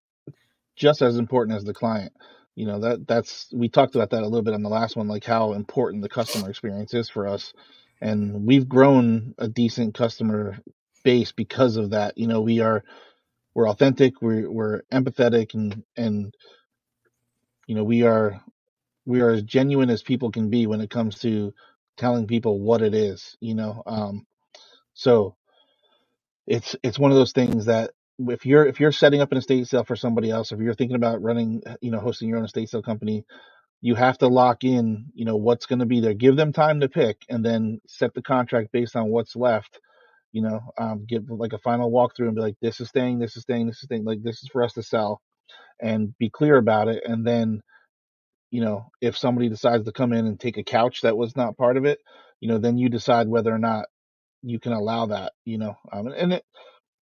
just 0.75 1.01
as 1.01 1.17
important 1.17 1.58
as 1.58 1.63
the 1.63 1.73
client. 1.73 2.13
You 2.55 2.67
know 2.67 2.79
that 2.82 3.08
that's 3.08 3.47
we 3.51 3.67
talked 3.67 3.95
about 3.95 4.12
that 4.12 4.21
a 4.21 4.27
little 4.27 4.43
bit 4.43 4.53
on 4.53 4.62
the 4.62 4.69
last 4.69 4.95
one, 4.95 5.08
like 5.08 5.25
how 5.25 5.53
important 5.53 6.03
the 6.03 6.10
customer 6.10 6.49
experience 6.49 6.93
is 6.93 7.10
for 7.10 7.25
us, 7.25 7.51
and 7.99 8.45
we've 8.45 8.69
grown 8.69 9.34
a 9.39 9.47
decent 9.47 9.95
customer 9.95 10.60
base 11.03 11.32
because 11.32 11.77
of 11.77 11.89
that. 11.91 12.15
You 12.19 12.27
know, 12.27 12.41
we 12.41 12.60
are 12.60 12.84
we're 13.55 13.69
authentic, 13.69 14.21
we're 14.21 14.51
we're 14.51 14.82
empathetic, 14.93 15.55
and 15.55 15.84
and 15.97 16.36
you 17.65 17.73
know 17.73 17.84
we 17.84 18.03
are 18.03 18.39
we 19.08 19.21
are 19.21 19.32
as 19.32 19.41
genuine 19.41 19.89
as 19.89 20.03
people 20.03 20.29
can 20.29 20.51
be 20.51 20.67
when 20.67 20.82
it 20.82 20.91
comes 20.91 21.17
to 21.21 21.55
telling 21.97 22.27
people 22.27 22.62
what 22.62 22.82
it 22.82 22.93
is 22.93 23.36
you 23.41 23.53
know 23.53 23.84
um 23.86 24.25
so 24.93 25.36
it's 26.47 26.75
it's 26.84 26.99
one 26.99 27.12
of 27.12 27.17
those 27.17 27.34
things 27.34 27.65
that 27.65 27.91
if 28.19 28.45
you're 28.45 28.65
if 28.67 28.79
you're 28.79 28.91
setting 28.91 29.21
up 29.21 29.32
an 29.32 29.39
estate 29.39 29.67
sale 29.67 29.84
for 29.86 29.95
somebody 29.95 30.32
else 30.32 30.51
if 30.51 30.60
you're 30.60 30.75
thinking 30.75 30.95
about 30.97 31.21
running 31.21 31.62
you 31.82 31.91
know 31.91 31.99
hosting 31.99 32.29
your 32.29 32.38
own 32.39 32.45
estate 32.45 32.69
sale 32.69 32.84
company 32.84 33.25
you 33.82 33.95
have 33.95 34.17
to 34.17 34.27
lock 34.27 34.63
in 34.63 35.05
you 35.15 35.25
know 35.25 35.38
what's 35.38 35.67
going 35.67 35.79
to 35.79 35.86
be 35.88 36.01
there 36.01 36.13
give 36.13 36.36
them 36.38 36.53
time 36.53 36.82
to 36.82 36.89
pick 36.89 37.17
and 37.29 37.45
then 37.45 37.82
set 37.88 38.13
the 38.15 38.21
contract 38.23 38.71
based 38.73 38.95
on 38.95 39.10
what's 39.10 39.36
left 39.36 39.79
you 40.34 40.41
know 40.43 40.62
um, 40.79 41.05
give 41.08 41.29
like 41.29 41.53
a 41.53 41.60
final 41.60 41.91
walkthrough 41.91 42.27
and 42.27 42.36
be 42.36 42.41
like 42.41 42.58
this 42.62 42.82
is 42.82 42.89
staying 42.89 43.19
this 43.19 43.38
is 43.38 43.43
staying 43.43 43.67
this 43.67 43.77
is 43.77 43.84
staying 43.84 44.05
like 44.05 44.23
this 44.23 44.43
is 44.43 44.49
for 44.51 44.63
us 44.63 44.73
to 44.73 44.84
sell 44.84 45.21
and 45.82 46.17
be 46.19 46.29
clear 46.29 46.58
about 46.58 46.88
it 46.89 47.03
and 47.05 47.25
then 47.27 47.60
you 48.51 48.62
know, 48.62 48.89
if 49.01 49.17
somebody 49.17 49.49
decides 49.49 49.86
to 49.86 49.91
come 49.91 50.13
in 50.13 50.25
and 50.25 50.39
take 50.39 50.58
a 50.58 50.63
couch 50.63 51.01
that 51.01 51.17
was 51.17 51.36
not 51.36 51.58
part 51.58 51.77
of 51.77 51.86
it, 51.86 51.99
you 52.39 52.47
know, 52.47 52.58
then 52.58 52.77
you 52.77 52.89
decide 52.89 53.27
whether 53.27 53.53
or 53.53 53.58
not 53.60 53.86
you 54.43 54.60
can 54.60 54.73
allow 54.73 55.08
that, 55.08 55.34
you 55.45 55.58
know. 55.58 55.75
Um, 55.91 56.08
and 56.08 56.34
it, 56.34 56.43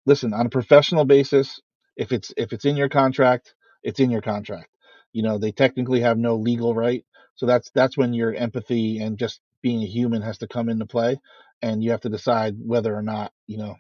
listen, 0.07 0.33
on 0.33 0.47
a 0.47 0.51
professional 0.51 1.05
basis, 1.05 1.61
if 1.97 2.13
it's 2.13 2.33
if 2.37 2.53
it's 2.53 2.65
in 2.65 2.77
your 2.77 2.89
contract, 2.89 3.55
it's 3.83 4.01
in 4.01 4.11
your 4.11 4.23
contract. 4.23 4.69
You 5.13 5.23
know, 5.23 5.39
they 5.39 5.53
technically 5.53 6.01
have 6.01 6.19
no 6.19 6.37
legal 6.37 6.75
right. 6.75 7.05
So 7.35 7.47
that's 7.47 7.71
that's 7.71 7.97
when 7.97 8.13
your 8.13 8.35
empathy 8.35 8.99
and 8.99 9.19
just 9.19 9.41
being 9.63 9.83
a 9.83 9.87
human 9.87 10.23
has 10.23 10.39
to 10.39 10.49
come 10.49 10.69
into 10.69 10.87
play, 10.87 11.21
and 11.61 11.83
you 11.83 11.91
have 11.91 12.01
to 12.03 12.09
decide 12.09 12.57
whether 12.59 12.95
or 12.95 13.03
not 13.03 13.33
you 13.47 13.59
know 13.59 13.77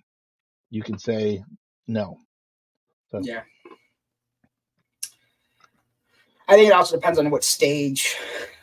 you 0.71 0.83
can 0.83 0.99
say 0.99 1.43
no. 1.87 2.19
So. 3.11 3.21
Yeah. 3.23 3.43
I 6.49 6.57
think 6.57 6.69
it 6.69 6.75
also 6.75 6.97
depends 6.97 7.19
on 7.19 7.31
what 7.31 7.45
stage 7.45 8.17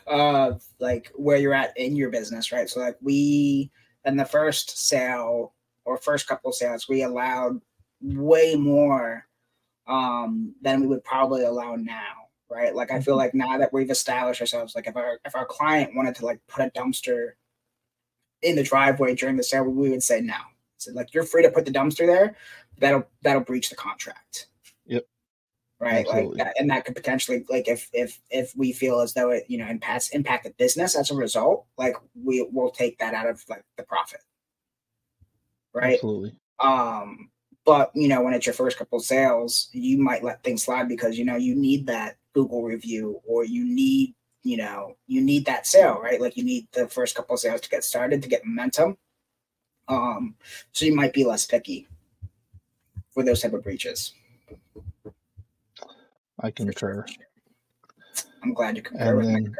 of 0.06 0.62
like 0.78 1.10
where 1.14 1.38
you're 1.38 1.54
at 1.54 1.76
in 1.76 1.96
your 1.96 2.10
business, 2.10 2.52
right? 2.52 2.68
So 2.68 2.80
like 2.80 2.96
we 3.00 3.70
in 4.04 4.16
the 4.16 4.24
first 4.24 4.86
sale 4.86 5.54
or 5.90 5.96
first 5.96 6.28
couple 6.28 6.52
sales, 6.52 6.88
we 6.88 7.02
allowed 7.02 7.60
way 8.00 8.54
more 8.54 9.26
um 9.88 10.54
than 10.62 10.80
we 10.80 10.86
would 10.86 11.02
probably 11.02 11.42
allow 11.42 11.74
now, 11.74 12.28
right? 12.48 12.74
Like 12.74 12.92
I 12.92 13.00
feel 13.00 13.14
mm-hmm. 13.14 13.18
like 13.18 13.34
now 13.34 13.58
that 13.58 13.72
we've 13.72 13.90
established 13.90 14.40
ourselves, 14.40 14.76
like 14.76 14.86
if 14.86 14.96
our 14.96 15.18
if 15.24 15.34
our 15.34 15.44
client 15.44 15.96
wanted 15.96 16.14
to 16.16 16.24
like 16.24 16.40
put 16.46 16.64
a 16.64 16.70
dumpster 16.70 17.32
in 18.42 18.54
the 18.54 18.62
driveway 18.62 19.16
during 19.16 19.36
the 19.36 19.42
sale, 19.42 19.64
we 19.64 19.90
would 19.90 20.02
say 20.02 20.20
no. 20.20 20.36
So 20.78 20.92
like 20.92 21.12
you're 21.12 21.24
free 21.24 21.42
to 21.42 21.50
put 21.50 21.64
the 21.64 21.72
dumpster 21.72 22.06
there. 22.06 22.36
That'll 22.78 23.06
that'll 23.22 23.42
breach 23.42 23.68
the 23.68 23.76
contract. 23.76 24.46
Yep. 24.86 25.06
Right. 25.80 26.06
Absolutely. 26.06 26.38
Like 26.38 26.46
that, 26.46 26.54
and 26.60 26.70
that 26.70 26.84
could 26.84 26.94
potentially 26.94 27.44
like 27.48 27.66
if 27.66 27.90
if 27.92 28.20
if 28.30 28.56
we 28.56 28.72
feel 28.72 29.00
as 29.00 29.12
though 29.12 29.30
it 29.30 29.44
you 29.48 29.58
know 29.58 29.66
impacts 29.66 30.10
impact 30.10 30.44
the 30.44 30.50
business 30.50 30.94
as 30.94 31.10
a 31.10 31.16
result, 31.16 31.66
like 31.76 31.96
we 32.14 32.46
will 32.52 32.70
take 32.70 32.98
that 33.00 33.12
out 33.12 33.26
of 33.26 33.44
like 33.48 33.64
the 33.76 33.82
profit. 33.82 34.20
Right. 35.72 35.94
Absolutely. 35.94 36.34
Um, 36.58 37.30
but 37.64 37.90
you 37.94 38.08
know, 38.08 38.22
when 38.22 38.34
it's 38.34 38.46
your 38.46 38.54
first 38.54 38.78
couple 38.78 38.98
of 38.98 39.04
sales, 39.04 39.68
you 39.72 39.98
might 39.98 40.24
let 40.24 40.42
things 40.42 40.64
slide 40.64 40.88
because 40.88 41.18
you 41.18 41.24
know 41.24 41.36
you 41.36 41.54
need 41.54 41.86
that 41.86 42.16
Google 42.34 42.62
review 42.62 43.20
or 43.26 43.44
you 43.44 43.64
need, 43.64 44.14
you 44.42 44.56
know, 44.56 44.96
you 45.06 45.20
need 45.20 45.44
that 45.46 45.66
sale, 45.66 46.00
right? 46.02 46.20
Like 46.20 46.36
you 46.36 46.44
need 46.44 46.66
the 46.72 46.88
first 46.88 47.14
couple 47.14 47.34
of 47.34 47.40
sales 47.40 47.60
to 47.62 47.68
get 47.68 47.84
started 47.84 48.22
to 48.22 48.28
get 48.28 48.44
momentum. 48.44 48.96
Um, 49.88 50.36
so 50.72 50.84
you 50.84 50.94
might 50.94 51.12
be 51.12 51.24
less 51.24 51.44
picky 51.44 51.86
for 53.12 53.24
those 53.24 53.40
type 53.40 53.52
of 53.52 53.62
breaches. 53.62 54.14
I 56.40 56.50
concur. 56.50 57.04
I'm 58.42 58.54
glad 58.54 58.76
you 58.76 58.82
concur 58.82 59.08
And 59.08 59.16
with 59.18 59.26
my 59.26 59.32
then-. 59.32 59.56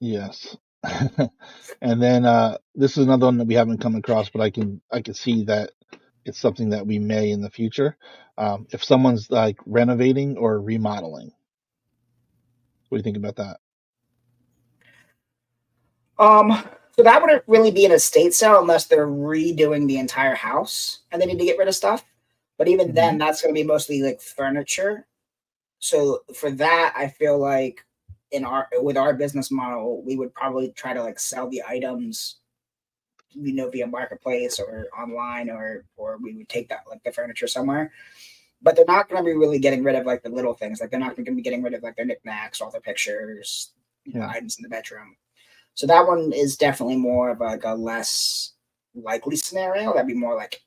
Yes. 0.00 0.56
and 1.80 2.02
then 2.02 2.24
uh 2.24 2.58
this 2.74 2.96
is 2.96 3.04
another 3.04 3.26
one 3.26 3.38
that 3.38 3.46
we 3.46 3.54
haven't 3.54 3.80
come 3.80 3.96
across, 3.96 4.28
but 4.30 4.40
I 4.40 4.50
can 4.50 4.80
I 4.92 5.00
can 5.00 5.14
see 5.14 5.44
that 5.44 5.70
it's 6.24 6.38
something 6.38 6.70
that 6.70 6.86
we 6.86 6.98
may 6.98 7.30
in 7.30 7.40
the 7.40 7.50
future. 7.50 7.96
Um, 8.38 8.66
if 8.70 8.82
someone's 8.82 9.30
like 9.30 9.58
renovating 9.66 10.36
or 10.36 10.60
remodeling. 10.60 11.32
What 12.88 12.96
do 12.96 13.00
you 13.00 13.02
think 13.02 13.16
about 13.16 13.36
that? 13.36 13.58
Um, 16.18 16.64
so 16.96 17.02
that 17.02 17.20
wouldn't 17.20 17.42
really 17.46 17.70
be 17.70 17.84
an 17.84 17.92
estate 17.92 18.34
sale 18.34 18.60
unless 18.60 18.86
they're 18.86 19.06
redoing 19.06 19.86
the 19.86 19.98
entire 19.98 20.34
house 20.34 21.00
and 21.10 21.20
they 21.20 21.26
need 21.26 21.38
to 21.38 21.44
get 21.44 21.58
rid 21.58 21.68
of 21.68 21.74
stuff. 21.74 22.04
But 22.56 22.68
even 22.68 22.94
then, 22.94 23.18
that's 23.18 23.42
going 23.42 23.52
to 23.54 23.60
be 23.60 23.66
mostly 23.66 24.00
like 24.02 24.20
furniture. 24.20 25.06
So 25.80 26.20
for 26.34 26.52
that, 26.52 26.94
I 26.96 27.08
feel 27.08 27.38
like 27.38 27.84
in 28.34 28.44
our 28.44 28.68
with 28.82 28.96
our 28.96 29.14
business 29.14 29.50
model, 29.50 30.02
we 30.02 30.16
would 30.16 30.34
probably 30.34 30.70
try 30.72 30.92
to 30.92 31.02
like 31.02 31.18
sell 31.18 31.48
the 31.48 31.62
items, 31.66 32.40
you 33.30 33.52
know, 33.54 33.70
via 33.70 33.86
marketplace 33.86 34.58
or 34.60 34.86
online, 34.98 35.50
or 35.50 35.84
or 35.96 36.18
we 36.22 36.34
would 36.34 36.48
take 36.48 36.68
that 36.68 36.80
like 36.90 37.02
the 37.04 37.12
furniture 37.12 37.46
somewhere. 37.46 37.92
But 38.62 38.76
they're 38.76 38.84
not 38.86 39.08
going 39.08 39.22
to 39.22 39.26
be 39.26 39.36
really 39.36 39.58
getting 39.58 39.84
rid 39.84 39.94
of 39.96 40.06
like 40.06 40.22
the 40.22 40.30
little 40.30 40.54
things. 40.54 40.80
Like 40.80 40.90
they're 40.90 41.00
not 41.00 41.16
going 41.16 41.26
to 41.26 41.32
be 41.32 41.42
getting 41.42 41.62
rid 41.62 41.74
of 41.74 41.82
like 41.82 41.96
their 41.96 42.06
knickknacks, 42.06 42.60
all 42.60 42.70
their 42.70 42.80
pictures, 42.80 43.72
you 44.04 44.14
know, 44.14 44.20
Yeah. 44.20 44.30
items 44.30 44.56
in 44.58 44.62
the 44.62 44.68
bedroom. 44.68 45.16
So 45.74 45.86
that 45.86 46.06
one 46.06 46.32
is 46.32 46.56
definitely 46.56 46.96
more 46.96 47.30
of 47.30 47.40
like 47.40 47.64
a 47.64 47.74
less 47.74 48.52
likely 48.94 49.36
scenario. 49.36 49.92
That'd 49.92 50.06
be 50.06 50.14
more 50.14 50.34
like 50.36 50.62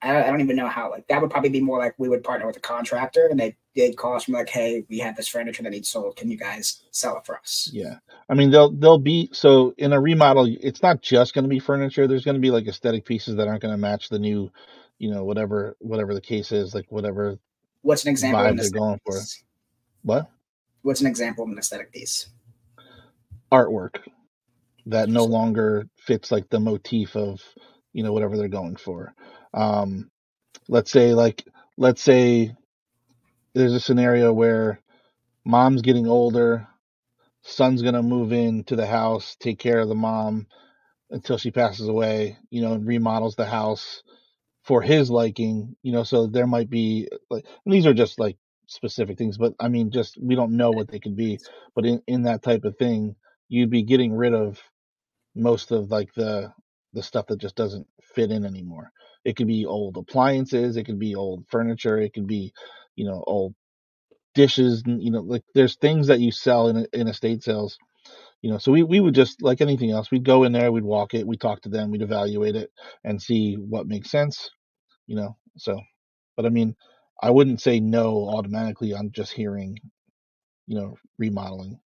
I 0.00 0.12
don't, 0.12 0.22
I 0.22 0.26
don't 0.28 0.40
even 0.40 0.56
know 0.56 0.68
how. 0.68 0.90
Like 0.90 1.08
that 1.08 1.20
would 1.20 1.30
probably 1.30 1.50
be 1.50 1.60
more 1.60 1.78
like 1.78 1.94
we 1.98 2.08
would 2.08 2.22
partner 2.22 2.46
with 2.46 2.56
a 2.56 2.60
contractor 2.60 3.26
and 3.28 3.38
they 3.38 3.56
they'd 3.74 3.96
call 3.96 4.14
us 4.14 4.24
from 4.24 4.34
like, 4.34 4.48
hey, 4.48 4.84
we 4.88 4.98
have 4.98 5.16
this 5.16 5.28
furniture 5.28 5.62
that 5.62 5.70
needs 5.70 5.88
sold. 5.88 6.16
Can 6.16 6.30
you 6.30 6.36
guys 6.36 6.82
sell 6.90 7.16
it 7.16 7.26
for 7.26 7.36
us? 7.36 7.68
Yeah. 7.72 7.96
I 8.28 8.34
mean 8.34 8.50
they'll 8.50 8.70
they'll 8.70 8.98
be 8.98 9.30
so 9.32 9.74
in 9.78 9.92
a 9.92 10.00
remodel 10.00 10.46
it's 10.60 10.82
not 10.82 11.02
just 11.02 11.34
going 11.34 11.44
to 11.44 11.48
be 11.48 11.58
furniture. 11.58 12.06
There's 12.06 12.24
going 12.24 12.36
to 12.36 12.40
be 12.40 12.50
like 12.50 12.66
aesthetic 12.66 13.04
pieces 13.04 13.36
that 13.36 13.48
aren't 13.48 13.62
going 13.62 13.74
to 13.74 13.78
match 13.78 14.08
the 14.08 14.18
new, 14.18 14.50
you 14.98 15.10
know, 15.10 15.24
whatever 15.24 15.76
whatever 15.80 16.14
the 16.14 16.20
case 16.20 16.52
is, 16.52 16.74
like 16.74 16.86
whatever 16.90 17.38
What's 17.82 18.04
an 18.04 18.10
example 18.10 18.44
of 18.44 18.54
vibe 18.54 18.60
they're 18.60 18.70
going 18.70 19.00
for. 19.06 19.18
What? 20.02 20.30
What's 20.82 21.00
an 21.00 21.06
example 21.06 21.44
of 21.44 21.50
an 21.50 21.58
aesthetic 21.58 21.92
piece? 21.92 22.28
artwork 23.50 24.00
that 24.86 25.08
no 25.08 25.24
longer 25.24 25.88
fits 25.96 26.30
like 26.30 26.48
the 26.48 26.60
motif 26.60 27.16
of 27.16 27.40
you 27.92 28.02
know 28.02 28.12
whatever 28.12 28.36
they're 28.36 28.48
going 28.48 28.76
for 28.76 29.14
um 29.54 30.10
let's 30.68 30.90
say 30.90 31.14
like 31.14 31.44
let's 31.78 32.02
say 32.02 32.54
there's 33.54 33.74
a 33.74 33.80
scenario 33.80 34.32
where 34.32 34.80
mom's 35.44 35.82
getting 35.82 36.06
older 36.06 36.68
son's 37.42 37.82
to 37.82 38.02
move 38.02 38.32
into 38.32 38.76
the 38.76 38.86
house 38.86 39.36
take 39.40 39.58
care 39.58 39.80
of 39.80 39.88
the 39.88 39.94
mom 39.94 40.46
until 41.10 41.38
she 41.38 41.50
passes 41.50 41.88
away 41.88 42.38
you 42.50 42.62
know 42.62 42.74
and 42.74 42.86
remodels 42.86 43.36
the 43.36 43.46
house 43.46 44.02
for 44.64 44.82
his 44.82 45.10
liking 45.10 45.76
you 45.82 45.92
know 45.92 46.04
so 46.04 46.26
there 46.26 46.46
might 46.46 46.70
be 46.70 47.08
like 47.30 47.46
these 47.66 47.86
are 47.86 47.94
just 47.94 48.20
like 48.20 48.36
specific 48.66 49.18
things 49.18 49.38
but 49.38 49.54
i 49.60 49.68
mean 49.68 49.90
just 49.90 50.18
we 50.22 50.34
don't 50.36 50.56
know 50.56 50.70
what 50.72 50.88
they 50.88 51.00
could 51.00 51.16
be 51.16 51.38
but 51.74 51.86
in 51.86 52.02
in 52.06 52.22
that 52.24 52.42
type 52.42 52.64
of 52.64 52.76
thing 52.78 53.16
you'd 53.48 53.70
be 53.70 53.82
getting 53.82 54.14
rid 54.14 54.34
of 54.34 54.60
most 55.36 55.72
of 55.72 55.90
like 55.92 56.14
the 56.14 56.52
the 56.94 57.04
stuff 57.04 57.28
that 57.28 57.40
just 57.40 57.56
doesn't 57.56 57.88
fit 58.02 58.32
in 58.32 58.46
anymore. 58.46 58.92
It 59.28 59.36
could 59.36 59.48
be 59.48 59.66
old 59.66 59.98
appliances, 59.98 60.78
it 60.78 60.84
could 60.86 61.00
be 61.00 61.16
old 61.16 61.46
furniture, 61.50 61.98
it 62.00 62.14
could 62.14 62.28
be, 62.28 62.52
you 62.96 63.06
know, 63.06 63.24
old 63.26 63.54
dishes, 64.34 64.82
you 64.86 65.12
know, 65.12 65.20
like 65.22 65.44
there's 65.54 65.76
things 65.76 66.08
that 66.08 66.20
you 66.20 66.32
sell 66.32 66.68
in 66.68 66.86
in 66.94 67.08
estate 67.08 67.44
sales. 67.44 67.78
You 68.42 68.52
know, 68.52 68.58
so 68.58 68.72
we, 68.72 68.84
we 68.84 69.00
would 69.00 69.14
just 69.16 69.42
like 69.42 69.60
anything 69.62 69.90
else, 69.92 70.10
we'd 70.10 70.24
go 70.24 70.44
in 70.44 70.52
there, 70.52 70.72
we'd 70.72 70.84
walk 70.84 71.14
it, 71.14 71.26
we'd 71.26 71.40
talk 71.40 71.62
to 71.62 71.70
them, 71.70 71.90
we'd 71.90 72.02
evaluate 72.02 72.56
it 72.56 72.70
and 73.04 73.22
see 73.22 73.56
what 73.56 73.88
makes 73.88 74.10
sense, 74.10 74.50
you 75.06 75.16
know. 75.16 75.36
So 75.58 75.80
but 76.36 76.46
I 76.46 76.50
mean, 76.50 76.76
I 77.22 77.30
wouldn't 77.30 77.62
say 77.62 77.80
no 77.80 78.28
automatically 78.28 78.94
on 78.94 79.12
just 79.12 79.32
hearing, 79.32 79.78
you 80.66 80.76
know, 80.78 80.96
remodeling. 81.18 81.80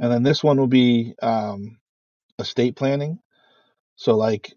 And 0.00 0.12
then 0.12 0.22
this 0.24 0.44
one 0.44 0.58
will 0.58 0.66
be 0.68 1.14
um 1.22 1.78
estate 2.38 2.76
planning. 2.76 3.20
So 3.96 4.16
like 4.16 4.52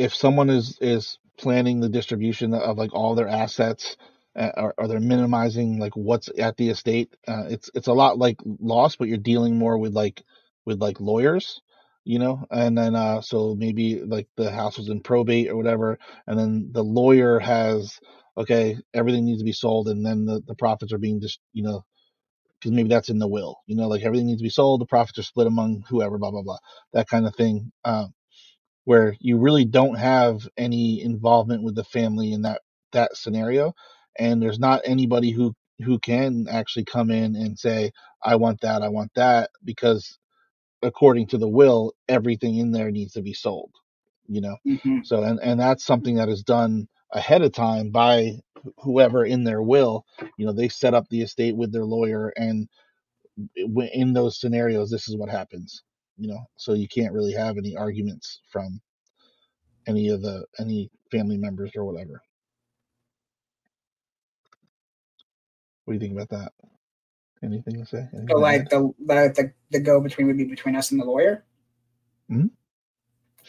if 0.00 0.14
someone 0.14 0.50
is 0.50 0.78
is 0.80 1.18
planning 1.38 1.80
the 1.80 1.90
distribution 1.90 2.54
of 2.54 2.78
like 2.78 2.94
all 2.94 3.14
their 3.16 3.28
assets 3.28 3.96
uh, 4.36 4.72
or, 4.78 4.88
they're 4.88 5.00
minimizing 5.00 5.78
like 5.80 5.96
what's 5.96 6.30
at 6.38 6.56
the 6.58 6.70
estate, 6.70 7.14
uh, 7.28 7.44
it's 7.48 7.70
it's 7.74 7.88
a 7.88 7.94
lot 7.94 8.18
like 8.18 8.38
loss, 8.60 8.96
but 8.96 9.08
you're 9.08 9.18
dealing 9.18 9.58
more 9.58 9.78
with 9.78 9.94
like 9.94 10.22
with 10.66 10.80
like 10.80 11.00
lawyers, 11.00 11.62
you 12.04 12.18
know. 12.20 12.44
And 12.50 12.78
then 12.78 12.96
uh 12.96 13.22
so 13.22 13.56
maybe 13.56 14.00
like 14.02 14.28
the 14.36 14.50
house 14.50 14.78
was 14.78 14.88
in 14.90 15.02
probate 15.02 15.48
or 15.50 15.56
whatever, 15.56 15.98
and 16.26 16.38
then 16.38 16.70
the 16.72 16.84
lawyer 16.84 17.40
has 17.40 17.98
okay 18.38 18.78
everything 18.94 19.26
needs 19.26 19.40
to 19.40 19.46
be 19.46 19.52
sold, 19.52 19.88
and 19.88 20.06
then 20.06 20.26
the 20.26 20.42
the 20.46 20.56
profits 20.56 20.92
are 20.92 20.98
being 20.98 21.20
just 21.20 21.40
you 21.52 21.62
know 21.64 21.84
because 22.60 22.72
maybe 22.72 22.88
that's 22.90 23.08
in 23.10 23.18
the 23.20 23.28
will, 23.28 23.56
you 23.66 23.76
know, 23.76 23.88
like 23.88 24.02
everything 24.02 24.26
needs 24.26 24.40
to 24.40 24.44
be 24.44 24.50
sold, 24.50 24.80
the 24.82 24.86
profits 24.86 25.18
are 25.18 25.22
split 25.24 25.46
among 25.46 25.84
whoever, 25.88 26.18
blah 26.18 26.30
blah 26.30 26.42
blah, 26.42 26.58
that 26.92 27.08
kind 27.08 27.26
of 27.26 27.34
thing, 27.36 27.72
um, 27.86 28.12
where 28.84 29.16
you 29.20 29.38
really 29.38 29.64
don't 29.64 29.96
have 29.98 30.48
any 30.56 31.02
involvement 31.02 31.62
with 31.62 31.74
the 31.74 31.84
family 31.84 32.32
in 32.32 32.42
that 32.42 32.62
that 32.92 33.16
scenario, 33.16 33.72
and 34.18 34.42
there's 34.42 34.58
not 34.58 34.82
anybody 34.84 35.30
who 35.32 35.54
who 35.84 35.98
can 35.98 36.46
actually 36.50 36.84
come 36.84 37.10
in 37.10 37.36
and 37.36 37.58
say, 37.58 37.92
I 38.24 38.36
want 38.36 38.60
that, 38.62 38.82
I 38.82 38.88
want 38.88 39.12
that, 39.16 39.50
because 39.64 40.18
according 40.82 41.26
to 41.28 41.38
the 41.38 41.48
will, 41.48 41.94
everything 42.08 42.56
in 42.56 42.72
there 42.72 42.90
needs 42.90 43.12
to 43.14 43.22
be 43.22 43.34
sold, 43.34 43.72
you 44.28 44.40
know. 44.40 44.56
Mhm. 44.66 45.06
So 45.06 45.22
and 45.22 45.40
and 45.42 45.60
that's 45.60 45.84
something 45.84 46.16
that 46.16 46.28
is 46.28 46.42
done 46.42 46.88
ahead 47.12 47.42
of 47.42 47.52
time 47.52 47.90
by 47.90 48.32
whoever 48.78 49.24
in 49.24 49.44
their 49.44 49.62
will. 49.62 50.04
You 50.36 50.46
know, 50.46 50.52
they 50.52 50.68
set 50.68 50.94
up 50.94 51.08
the 51.08 51.22
estate 51.22 51.56
with 51.56 51.72
their 51.72 51.84
lawyer, 51.86 52.32
and 52.36 52.68
in 53.56 54.12
those 54.12 54.40
scenarios, 54.40 54.90
this 54.90 55.08
is 55.08 55.16
what 55.16 55.30
happens. 55.30 55.82
You 56.20 56.28
know, 56.28 56.40
so 56.56 56.74
you 56.74 56.86
can't 56.86 57.14
really 57.14 57.32
have 57.32 57.58
any 57.58 57.76
arguments 57.76 58.42
from 58.52 58.80
any 59.88 60.10
of 60.10 60.22
the 60.22 60.44
any 60.58 60.90
family 61.10 61.38
members 61.38 61.72
or 61.74 61.84
whatever. 61.86 62.22
What 65.84 65.92
do 65.92 65.94
you 65.94 66.00
think 66.00 66.12
about 66.20 66.28
that? 66.38 66.52
Anything 67.42 67.80
to 67.80 67.86
say? 67.86 68.06
Anything 68.12 68.28
So 68.30 68.36
like 68.38 68.68
the 68.68 68.92
the 69.00 69.52
the, 69.70 69.80
go 69.80 70.00
between 70.00 70.26
would 70.26 70.36
be 70.36 70.44
between 70.44 70.76
us 70.76 70.90
and 70.90 71.00
the 71.00 71.06
lawyer. 71.06 71.44
Mhm. 72.30 72.50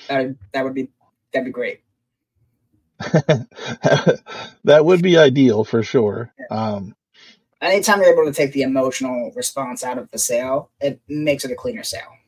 That 0.07 0.35
that 0.53 0.63
would 0.63 0.73
be 0.73 0.89
that'd 1.33 1.45
be 1.45 1.51
great. 1.51 1.81
that 4.63 4.85
would 4.85 5.01
be 5.01 5.17
ideal 5.17 5.63
for 5.65 5.83
sure. 5.83 6.33
Um, 6.49 6.95
Anytime 7.61 8.01
you're 8.01 8.13
able 8.13 8.25
to 8.25 8.33
take 8.33 8.53
the 8.53 8.63
emotional 8.63 9.31
response 9.35 9.83
out 9.83 9.97
of 9.99 10.09
the 10.11 10.17
sale, 10.17 10.71
it 10.79 10.99
makes 11.07 11.45
it 11.45 11.51
a 11.51 11.55
cleaner 11.55 11.83
sale. 11.83 12.20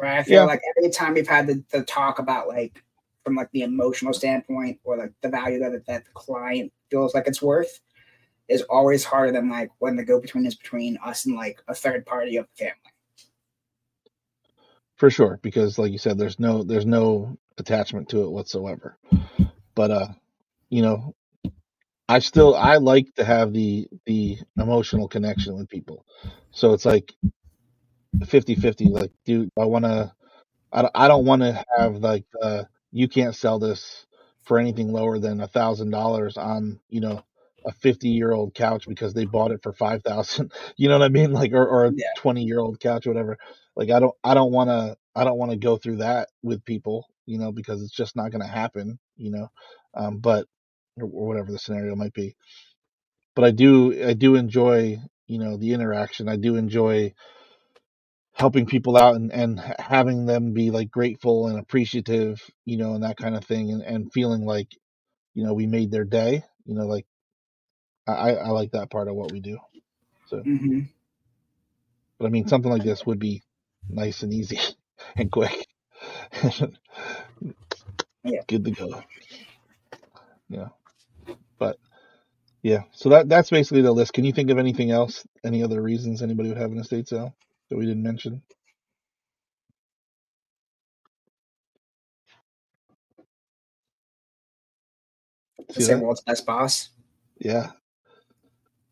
Right. 0.00 0.18
I 0.18 0.22
feel 0.22 0.42
Yeah. 0.42 0.44
like 0.44 0.60
every 0.76 0.90
time 0.90 1.14
we've 1.14 1.28
had 1.28 1.46
the, 1.46 1.62
the 1.70 1.82
talk 1.82 2.18
about 2.18 2.48
like 2.48 2.82
from 3.24 3.34
like 3.34 3.50
the 3.52 3.62
emotional 3.62 4.12
standpoint 4.12 4.78
or 4.84 4.96
like 4.96 5.12
the 5.22 5.28
value 5.28 5.58
that 5.58 5.84
that 5.86 6.04
the 6.04 6.10
client 6.14 6.72
feels 6.90 7.14
like 7.14 7.26
it's 7.26 7.42
worth 7.42 7.80
is 8.48 8.62
always 8.62 9.04
harder 9.04 9.32
than 9.32 9.50
like 9.50 9.70
when 9.78 9.96
the 9.96 10.04
go 10.04 10.20
between 10.20 10.46
is 10.46 10.54
between 10.54 10.98
us 11.04 11.26
and 11.26 11.34
like 11.34 11.60
a 11.68 11.74
third 11.74 12.06
party 12.06 12.36
of 12.36 12.46
the 12.56 12.64
family. 12.64 12.80
for 14.96 15.10
sure 15.10 15.38
because 15.42 15.78
like 15.78 15.92
you 15.92 15.98
said 15.98 16.16
there's 16.18 16.40
no 16.40 16.62
there's 16.62 16.86
no 16.86 17.36
attachment 17.58 18.08
to 18.08 18.22
it 18.22 18.30
whatsoever 18.30 18.98
but 19.74 19.90
uh 19.90 20.08
you 20.70 20.82
know 20.82 21.14
i 22.08 22.18
still 22.18 22.54
i 22.54 22.76
like 22.76 23.12
to 23.14 23.24
have 23.24 23.52
the 23.52 23.86
the 24.06 24.38
emotional 24.58 25.08
connection 25.08 25.56
with 25.56 25.68
people 25.68 26.04
so 26.50 26.72
it's 26.72 26.86
like 26.86 27.14
50 28.24 28.54
50 28.56 28.86
like 28.86 29.12
do 29.24 29.48
i 29.58 29.64
want 29.64 29.84
to 29.84 30.12
I 30.72 30.82
don't, 30.82 30.92
I 30.94 31.08
don't 31.08 31.26
want 31.26 31.42
to 31.42 31.64
have 31.78 31.96
like 31.96 32.26
uh, 32.42 32.64
you 32.92 33.08
can't 33.08 33.34
sell 33.36 33.58
this 33.58 34.06
for 34.44 34.58
anything 34.58 34.92
lower 34.92 35.18
than 35.18 35.40
a 35.40 35.48
thousand 35.48 35.90
dollars 35.90 36.36
on 36.36 36.80
you 36.88 37.00
know 37.00 37.22
a 37.66 37.72
50 37.72 38.08
year 38.08 38.32
old 38.32 38.54
couch 38.54 38.88
because 38.88 39.14
they 39.14 39.26
bought 39.26 39.50
it 39.50 39.62
for 39.62 39.72
5000 39.74 40.52
you 40.76 40.88
know 40.88 40.98
what 40.98 41.04
i 41.04 41.08
mean? 41.08 41.32
Like 41.32 41.52
or, 41.52 41.66
or 41.66 41.86
a 41.86 41.92
Yeah. 41.94 42.06
20 42.16 42.44
year 42.44 42.60
old 42.60 42.80
couch 42.80 43.06
or 43.06 43.10
whatever. 43.10 43.38
Like 43.76 43.90
i 43.90 44.00
don't 44.00 44.14
i 44.24 44.34
don't 44.34 44.52
want 44.52 44.70
to 44.70 44.96
i 45.16 45.24
don't 45.24 45.38
want 45.38 45.52
to 45.52 45.58
go 45.58 45.76
through 45.76 45.96
that 45.98 46.28
with 46.42 46.64
people 46.64 47.06
you 47.26 47.38
know 47.38 47.52
because 47.52 47.82
it's 47.82 47.92
just 47.94 48.16
not 48.16 48.30
going 48.30 48.42
to 48.42 48.48
happen 48.48 48.98
you 49.16 49.30
know 49.30 49.48
um 49.94 50.18
but 50.18 50.46
or, 50.98 51.04
or 51.04 51.28
whatever 51.28 51.52
the 51.52 51.58
scenario 51.58 51.96
might 51.96 52.14
be. 52.14 52.36
But 53.34 53.44
i 53.46 53.50
do 53.52 54.06
i 54.08 54.14
do 54.14 54.36
enjoy 54.36 54.98
you 55.26 55.38
know 55.38 55.56
the 55.56 55.72
interaction. 55.74 56.28
I 56.28 56.36
do 56.36 56.56
enjoy 56.56 57.14
helping 58.36 58.66
people 58.66 58.98
out 58.98 59.16
and, 59.16 59.32
and 59.32 59.58
having 59.78 60.26
them 60.26 60.52
be 60.52 60.70
like 60.70 60.90
grateful 60.90 61.48
and 61.48 61.58
appreciative 61.58 62.38
you 62.66 62.76
know 62.76 62.94
and 62.94 63.02
that 63.02 63.16
kind 63.16 63.34
of 63.34 63.44
thing 63.44 63.70
and, 63.70 63.82
and 63.82 64.12
feeling 64.12 64.44
like 64.44 64.68
you 65.34 65.42
know 65.42 65.54
we 65.54 65.66
made 65.66 65.90
their 65.90 66.04
day 66.04 66.44
you 66.66 66.74
know 66.74 66.86
like 66.86 67.06
I, 68.06 68.34
I 68.34 68.48
like 68.50 68.72
that 68.72 68.90
part 68.90 69.08
of 69.08 69.16
what 69.16 69.32
we 69.32 69.40
do 69.40 69.58
so. 70.26 70.40
Hmm 70.40 70.82
but 72.18 72.26
i 72.26 72.28
mean 72.30 72.46
something 72.46 72.70
like 72.70 72.84
this 72.84 73.04
would 73.06 73.18
be 73.18 73.42
nice 73.88 74.22
and 74.22 74.32
easy 74.32 74.58
and 75.16 75.30
quick. 75.30 75.66
Yeah. 78.24 78.40
good 78.48 78.64
to 78.64 78.70
go. 78.72 79.02
Yeah. 80.48 80.68
But 81.58 81.78
yeah 82.62 82.82
so 82.92 83.10
that 83.10 83.28
that's 83.28 83.50
basically 83.50 83.82
the 83.82 83.92
list. 83.92 84.12
Can 84.12 84.24
you 84.24 84.32
think 84.32 84.50
of 84.50 84.58
anything 84.58 84.90
else? 84.90 85.24
Any 85.44 85.62
other 85.62 85.80
reasons 85.80 86.22
anybody 86.22 86.48
would 86.48 86.58
have 86.58 86.72
an 86.72 86.78
estate 86.78 87.08
sale 87.08 87.34
that 87.68 87.76
we 87.78 87.86
didn't 87.86 88.02
mention 88.02 88.42
see 95.72 95.84
Say 95.84 95.94
that 95.94 96.00
world's 96.00 96.22
best 96.22 96.46
boss. 96.46 96.90
yeah 97.38 97.70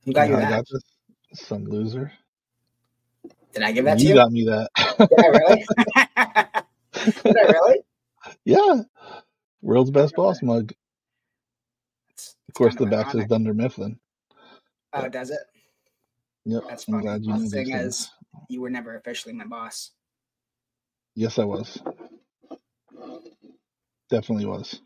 Who 0.04 0.12
got 0.12 0.24
You 0.24 0.30
you 0.30 0.36
know 0.36 0.40
how 0.40 0.48
I 0.48 0.50
that? 0.50 0.56
got 0.56 0.64
this 0.70 0.82
some 1.46 1.64
loser 1.64 2.12
Did 3.52 3.62
I 3.62 3.72
give 3.72 3.84
that 3.84 3.98
to 3.98 4.04
you 4.04 4.08
you? 4.10 4.14
got 4.14 4.32
me 4.32 4.44
that 4.46 4.70
Did 4.98 5.18
I 5.20 5.26
really? 5.28 5.64
Did 7.24 7.36
I 7.36 7.42
really? 7.52 7.78
Yeah, 8.44 8.82
world's 9.62 9.90
best 9.90 10.14
boss 10.16 10.42
mug. 10.42 10.72
It's, 12.10 12.36
Of 12.48 12.54
course, 12.54 12.74
the 12.76 12.86
back 12.86 13.10
says. 13.10 13.26
Dunder 13.26 13.54
Mifflin. 13.54 13.98
Oh, 14.92 15.08
does 15.08 15.30
it? 15.30 15.40
Yep, 16.46 16.62
That's 16.68 16.88
I'm 16.88 17.00
glad 17.00 17.24
you 17.24 17.32
the 17.38 17.48
thing 17.50 17.72
is, 17.72 18.10
you 18.48 18.60
were 18.60 18.70
never 18.70 18.96
officially 18.96 19.34
my 19.34 19.44
boss. 19.46 19.90
Yes, 21.14 21.38
I 21.38 21.44
was. 21.44 21.80
Definitely 24.10 24.46
was. 24.46 24.80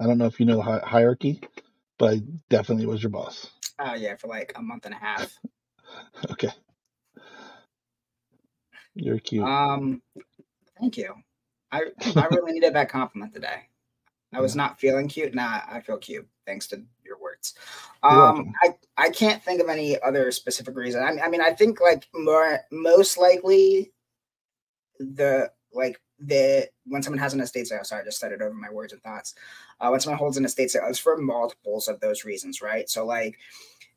I 0.00 0.06
don't 0.06 0.18
know 0.18 0.26
if 0.26 0.40
you 0.40 0.46
know 0.46 0.60
hi- 0.60 0.82
hierarchy, 0.84 1.40
but 1.98 2.14
I 2.14 2.22
definitely 2.50 2.86
was 2.86 3.02
your 3.02 3.10
boss. 3.10 3.50
Oh 3.78 3.94
yeah, 3.94 4.16
for 4.16 4.28
like 4.28 4.52
a 4.56 4.62
month 4.62 4.86
and 4.86 4.94
a 4.94 4.98
half. 4.98 5.38
Okay, 6.30 6.50
you're 8.94 9.18
cute. 9.18 9.44
Um, 9.44 10.02
thank 10.80 10.96
you. 10.96 11.14
I 11.72 11.82
I 12.16 12.26
really 12.26 12.52
needed 12.52 12.74
that 12.74 12.88
compliment 12.88 13.34
today. 13.34 13.68
I 14.32 14.40
was 14.40 14.54
Yeah. 14.54 14.62
not 14.62 14.80
feeling 14.80 15.08
cute. 15.08 15.34
Nah, 15.34 15.60
I 15.68 15.80
feel 15.80 15.98
cute 15.98 16.28
thanks 16.46 16.66
to 16.68 16.82
your 17.04 17.18
words. 17.18 17.54
Um. 18.02 18.52
I 18.62 18.74
I 18.96 19.10
can't 19.10 19.42
think 19.42 19.60
of 19.60 19.68
any 19.68 20.00
other 20.02 20.30
specific 20.30 20.76
reason. 20.76 21.02
I, 21.02 21.24
I 21.24 21.28
mean, 21.28 21.40
I 21.40 21.52
think 21.52 21.80
like 21.80 22.06
more 22.14 22.60
most 22.70 23.18
likely 23.18 23.92
the 24.98 25.50
like 25.72 26.00
the 26.20 26.68
when 26.86 27.02
someone 27.02 27.18
has 27.18 27.34
an 27.34 27.40
estate 27.40 27.66
sale. 27.66 27.84
Sorry, 27.84 28.02
I 28.02 28.04
just 28.04 28.18
started 28.18 28.40
over 28.42 28.54
my 28.54 28.70
words 28.70 28.92
and 28.92 29.02
thoughts. 29.02 29.34
Uh, 29.80 29.88
when 29.88 30.00
someone 30.00 30.18
holds 30.18 30.36
an 30.36 30.44
estate 30.44 30.70
sale, 30.70 30.84
it's 30.88 30.98
for 30.98 31.16
multiples 31.16 31.88
of 31.88 32.00
those 32.00 32.24
reasons, 32.24 32.62
right? 32.62 32.88
So 32.88 33.04
like 33.04 33.38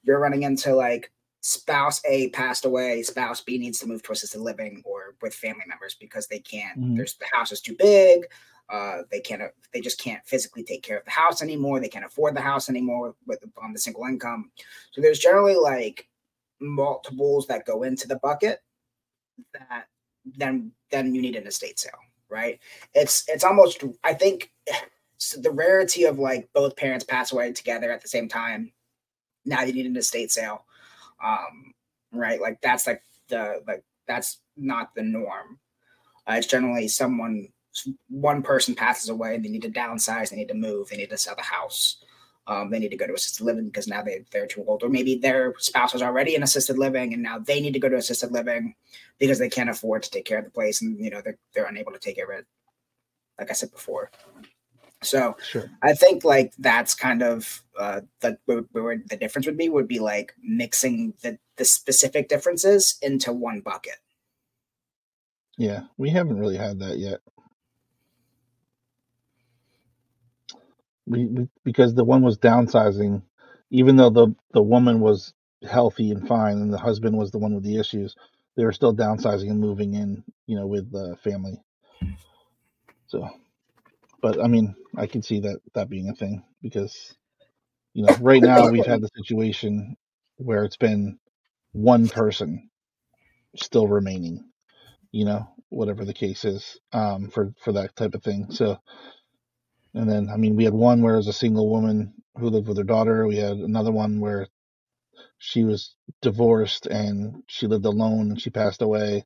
you're 0.04 0.20
running 0.20 0.44
into 0.44 0.74
like 0.76 1.12
spouse 1.42 2.02
A 2.06 2.30
passed 2.30 2.66
away, 2.66 3.04
spouse 3.04 3.42
B 3.42 3.58
needs 3.58 3.80
to 3.80 3.88
move 3.88 4.02
to 4.04 4.12
assisted 4.12 4.42
living 4.42 4.82
or 4.86 5.16
with 5.22 5.34
family 5.36 5.64
members 5.68 5.96
because 6.00 6.28
they 6.28 6.40
can't. 6.40 6.80
Mhm. 6.80 6.98
There's 6.98 7.16
the 7.16 7.28
house 7.32 7.52
is 7.52 7.62
too 7.62 7.76
big. 7.78 8.26
Uh, 8.70 9.04
they 9.10 9.20
can't. 9.22 9.42
They 9.74 9.82
just 9.82 10.00
can't 10.00 10.26
physically 10.26 10.64
take 10.64 10.84
care 10.84 10.98
of 10.98 11.06
the 11.06 11.12
house 11.12 11.42
anymore. 11.42 11.80
They 11.80 11.88
can't 11.88 12.06
afford 12.06 12.36
the 12.36 12.42
house 12.42 12.70
anymore 12.70 13.16
with 13.26 13.44
on 13.62 13.74
the 13.74 13.80
single 13.80 14.04
income. 14.04 14.52
So 14.92 15.02
there's 15.02 15.20
generally 15.20 15.56
like 15.56 16.08
multiples 16.60 17.48
that 17.48 17.66
go 17.66 17.84
into 17.84 18.08
the 18.08 18.18
bucket 18.18 18.60
that 19.54 19.86
then 20.26 20.72
then 20.92 21.14
you 21.16 21.22
need 21.22 21.36
an 21.36 21.48
estate 21.48 21.80
sale, 21.80 22.00
right? 22.30 22.60
It's 22.94 23.28
it's 23.30 23.44
almost 23.44 23.84
I 24.04 24.14
think 24.14 24.52
so 25.18 25.40
the 25.40 25.52
rarity 25.52 26.04
of 26.04 26.20
like 26.20 26.50
both 26.54 26.76
parents 26.76 27.06
pass 27.06 27.32
away 27.32 27.52
together 27.54 27.92
at 27.92 28.02
the 28.02 28.08
same 28.08 28.28
time. 28.28 28.72
Now 29.46 29.62
you 29.62 29.74
need 29.74 29.86
an 29.86 29.98
estate 29.98 30.32
sale, 30.32 30.66
um, 31.24 31.74
right? 32.12 32.42
Like 32.42 32.60
that's 32.62 32.86
like 32.86 33.02
the 33.30 33.64
like 33.68 33.84
that's 34.08 34.40
not 34.56 34.94
the 34.96 35.04
norm. 35.04 35.60
Uh, 36.28 36.34
it's 36.34 36.48
generally 36.48 36.88
someone 36.88 37.48
one 38.10 38.42
person 38.44 38.76
passes 38.76 39.10
away 39.10 39.36
and 39.36 39.44
they 39.44 39.50
need 39.50 39.62
to 39.64 39.70
downsize, 39.70 40.30
they 40.30 40.38
need 40.38 40.48
to 40.50 40.54
move, 40.54 40.90
they 40.90 40.98
need 40.98 41.10
to 41.10 41.18
sell 41.18 41.36
the 41.36 41.42
house. 41.44 42.04
Um, 42.48 42.70
they 42.70 42.80
need 42.80 42.92
to 42.92 42.98
go 42.98 43.06
to 43.06 43.14
assisted 43.14 43.44
living 43.44 43.66
because 43.66 43.90
now 43.90 44.02
they, 44.02 44.24
they're 44.32 44.48
too 44.48 44.64
old, 44.66 44.82
or 44.82 44.90
maybe 44.90 45.16
their 45.18 45.54
spouse 45.58 45.92
was 45.92 46.02
already 46.02 46.34
in 46.34 46.44
assisted 46.44 46.78
living 46.78 47.14
and 47.14 47.22
now 47.22 47.40
they 47.40 47.60
need 47.60 47.74
to 47.74 47.80
go 47.80 47.90
to 47.90 47.98
assisted 47.98 48.32
living 48.32 48.76
because 49.20 49.40
they 49.40 49.50
can't 49.50 49.70
afford 49.70 50.04
to 50.04 50.10
take 50.10 50.26
care 50.26 50.40
of 50.40 50.46
the 50.46 50.52
place 50.52 50.82
and 50.82 50.98
you 51.04 51.10
know 51.10 51.22
they're, 51.22 51.38
they're 51.54 51.66
unable 51.66 51.92
to 51.92 52.00
take 52.00 52.16
care 52.16 52.32
of 52.32 52.40
it 52.40 52.46
like 53.40 53.50
i 53.50 53.54
said 53.54 53.72
before 53.72 54.12
so 55.02 55.36
Sure. 55.50 55.70
i 55.84 55.94
think 55.94 56.24
like 56.24 56.54
that's 56.58 56.94
kind 56.96 57.22
of 57.22 57.64
uh 57.78 58.02
the 58.22 58.38
where, 58.46 58.98
the 59.06 59.18
difference 59.18 59.46
would 59.46 59.58
be 59.58 59.70
would 59.70 59.88
be 59.88 60.00
like 60.00 60.34
mixing 60.42 61.14
the 61.22 61.38
the 61.58 61.66
specific 61.66 62.30
differences 62.30 62.98
into 63.02 63.32
one 63.34 63.60
bucket 63.60 63.98
Yeah, 65.58 65.84
we 65.98 66.10
haven't 66.12 66.40
really 66.40 66.58
had 66.58 66.80
that 66.80 66.98
yet. 67.00 67.20
We, 71.08 71.28
we 71.28 71.50
because 71.66 71.96
the 71.96 72.06
one 72.06 72.24
was 72.24 72.40
downsizing, 72.40 73.24
even 73.72 73.98
though 73.98 74.12
the 74.12 74.36
the 74.54 74.64
woman 74.64 75.02
was 75.02 75.34
healthy 75.70 76.12
and 76.12 76.28
fine, 76.28 76.60
and 76.60 76.74
the 76.74 76.80
husband 76.80 77.18
was 77.18 77.32
the 77.32 77.40
one 77.40 77.56
with 77.56 77.66
the 77.66 77.80
issues, 77.80 78.16
they 78.58 78.66
were 78.66 78.74
still 78.74 78.96
downsizing 78.96 79.52
and 79.52 79.62
moving 79.62 79.96
in, 79.96 80.24
you 80.48 80.58
know, 80.58 80.68
with 80.68 80.92
the 80.92 81.18
family. 81.24 81.62
So, 83.08 83.30
but 84.22 84.44
I 84.44 84.48
mean, 84.48 84.76
I 84.98 85.08
can 85.08 85.24
see 85.24 85.42
that 85.42 85.60
that 85.76 85.90
being 85.90 86.10
a 86.10 86.16
thing 86.16 86.44
because, 86.62 87.16
you 87.94 88.04
know, 88.04 88.16
right 88.20 88.44
now 88.44 88.68
we've 88.68 88.86
had 88.86 89.02
the 89.02 89.10
situation 89.18 89.98
where 90.38 90.66
it's 90.66 90.78
been 90.78 91.20
one 91.74 92.10
person 92.10 92.70
still 93.56 93.88
remaining, 93.88 94.46
you 95.12 95.26
know, 95.26 95.48
whatever 95.70 96.06
the 96.06 96.14
case 96.14 96.46
is, 96.46 96.80
um, 96.94 97.30
for 97.30 97.54
for 97.64 97.74
that 97.74 97.96
type 97.96 98.16
of 98.16 98.24
thing. 98.24 98.48
So, 98.52 98.80
and 99.98 100.10
then 100.10 100.30
I 100.30 100.38
mean, 100.38 100.56
we 100.56 100.64
had 100.64 100.74
one 100.74 101.02
where 101.02 101.16
it 101.16 101.18
was 101.18 101.28
a 101.28 101.34
single 101.34 101.70
woman 101.70 102.14
who 102.38 102.50
lived 102.50 102.68
with 102.68 102.78
her 102.78 102.84
daughter. 102.84 103.28
We 103.28 103.38
had 103.38 103.58
another 103.58 103.92
one 103.92 104.20
where 104.20 104.48
she 105.38 105.64
was 105.64 105.96
divorced 106.22 106.86
and 106.88 107.44
she 107.48 107.68
lived 107.68 107.86
alone 107.86 108.32
and 108.32 108.42
she 108.42 108.50
passed 108.50 108.82
away, 108.82 109.26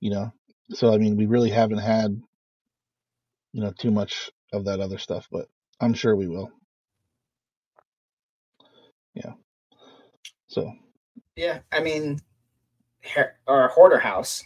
you 0.00 0.10
know. 0.10 0.32
So 0.70 0.92
I 0.92 0.98
mean, 0.98 1.16
we 1.16 1.26
really 1.26 1.50
haven't 1.50 1.78
had, 1.78 2.20
you 3.52 3.62
know, 3.62 3.72
too 3.72 3.90
much 3.90 4.30
of 4.52 4.66
that 4.66 4.80
other 4.80 4.98
stuff, 4.98 5.28
but 5.30 5.48
I'm 5.80 5.94
sure 5.94 6.14
we 6.14 6.28
will. 6.28 6.50
Yeah. 9.14 9.32
So 10.48 10.72
yeah 11.36 11.60
i 11.72 11.80
mean 11.80 12.20
her, 13.14 13.34
our 13.46 13.68
hoarder 13.68 13.98
house 13.98 14.44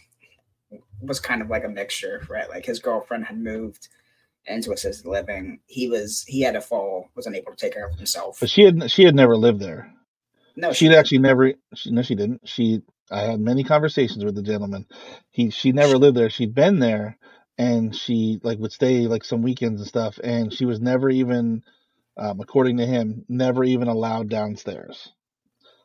was 1.01 1.19
kind 1.19 1.41
of 1.41 1.49
like 1.49 1.63
a 1.63 1.69
mixture 1.69 2.25
right 2.29 2.49
like 2.49 2.65
his 2.65 2.79
girlfriend 2.79 3.25
had 3.25 3.37
moved 3.37 3.89
into 4.47 4.71
assisted 4.71 5.07
living 5.07 5.59
he 5.67 5.89
was 5.89 6.23
he 6.27 6.41
had 6.41 6.55
a 6.55 6.61
fall 6.61 7.09
was 7.15 7.27
unable 7.27 7.51
to 7.51 7.57
take 7.57 7.73
care 7.73 7.87
of 7.87 7.95
himself 7.95 8.39
but 8.39 8.49
she 8.49 8.63
had 8.63 8.89
she 8.89 9.03
had 9.03 9.15
never 9.15 9.35
lived 9.37 9.59
there. 9.59 9.91
no 10.55 10.73
She'd 10.73 10.91
she 10.91 10.95
actually 10.95 11.19
never. 11.19 11.53
She, 11.75 11.91
no, 11.91 12.01
she 12.01 12.15
didn't. 12.15 12.47
She. 12.47 12.81
I 13.09 13.21
had 13.21 13.39
many 13.39 13.63
conversations 13.63 14.25
with 14.25 14.35
the 14.35 14.41
gentleman. 14.43 14.85
He. 15.31 15.49
She 15.49 15.71
never 15.71 15.97
lived 15.97 16.17
there. 16.17 16.29
She'd 16.29 16.55
been 16.55 16.79
there, 16.79 17.17
and 17.57 17.95
she 17.95 18.39
like 18.43 18.59
would 18.59 18.71
stay 18.71 19.07
like 19.07 19.23
some 19.23 19.41
weekends 19.41 19.81
and 19.81 19.87
stuff. 19.87 20.19
And 20.23 20.53
she 20.53 20.65
was 20.65 20.79
never 20.81 21.09
even, 21.09 21.63
um, 22.17 22.39
according 22.39 22.77
to 22.77 22.85
him, 22.85 23.25
never 23.29 23.63
even 23.63 23.87
allowed 23.87 24.29
downstairs. 24.29 25.09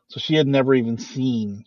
So 0.09 0.19
she 0.19 0.35
had 0.35 0.47
never 0.47 0.73
even 0.73 0.97
seen 0.97 1.65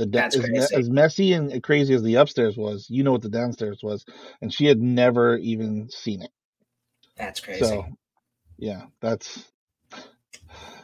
the 0.00 0.06
da- 0.06 0.22
That's 0.22 0.36
as, 0.36 0.72
as 0.72 0.90
messy 0.90 1.32
and 1.34 1.62
crazy 1.62 1.94
as 1.94 2.02
the 2.02 2.16
upstairs 2.16 2.56
was. 2.56 2.86
You 2.90 3.04
know 3.04 3.12
what 3.12 3.22
the 3.22 3.28
downstairs 3.28 3.80
was, 3.82 4.04
and 4.40 4.52
she 4.52 4.66
had 4.66 4.80
never 4.80 5.36
even 5.38 5.88
seen 5.90 6.22
it. 6.22 6.30
that's 7.16 7.40
crazy 7.40 7.60
So, 7.60 7.86
yeah, 8.58 8.86
that's 9.00 9.52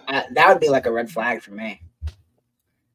uh, 0.09 0.23
that 0.35 0.49
would 0.49 0.61
be 0.61 0.69
like 0.71 0.87
a 0.87 0.93
red 0.93 1.11
flag 1.11 1.43
for 1.43 1.53
me 1.53 1.83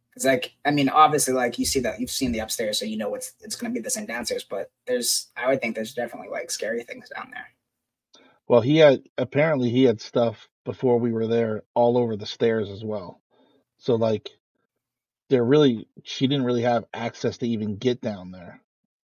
Because 0.09 0.25
like 0.25 0.53
I 0.65 0.71
mean, 0.71 0.89
obviously, 0.89 1.33
like 1.33 1.59
you 1.59 1.65
see 1.65 1.79
that 1.81 1.99
you've 1.99 2.11
seen 2.11 2.31
the 2.31 2.39
upstairs, 2.39 2.79
so 2.79 2.85
you 2.85 2.97
know 2.97 3.15
it's 3.15 3.33
it's 3.41 3.55
going 3.55 3.71
to 3.71 3.75
be 3.79 3.83
the 3.83 3.89
same 3.89 4.05
downstairs. 4.05 4.43
But 4.43 4.71
there's 4.87 5.27
I 5.37 5.47
would 5.49 5.61
think 5.61 5.75
there's 5.75 5.93
definitely 5.93 6.29
like 6.29 6.51
scary 6.51 6.83
things 6.83 7.09
down 7.15 7.29
there. 7.31 7.47
Well, 8.47 8.61
he 8.61 8.77
had 8.77 9.03
apparently 9.17 9.69
he 9.69 9.83
had 9.83 10.01
stuff 10.01 10.49
before 10.65 10.99
we 10.99 11.11
were 11.11 11.27
there 11.27 11.63
all 11.73 11.97
over 11.97 12.15
the 12.15 12.25
stairs 12.25 12.69
as 12.69 12.83
well. 12.83 13.21
So 13.77 13.95
like 13.95 14.29
there 15.31 15.43
really 15.43 15.87
she 16.03 16.27
didn't 16.27 16.45
really 16.45 16.61
have 16.61 16.85
access 16.93 17.37
to 17.37 17.47
even 17.47 17.77
get 17.77 18.01
down 18.01 18.31
there. 18.31 18.61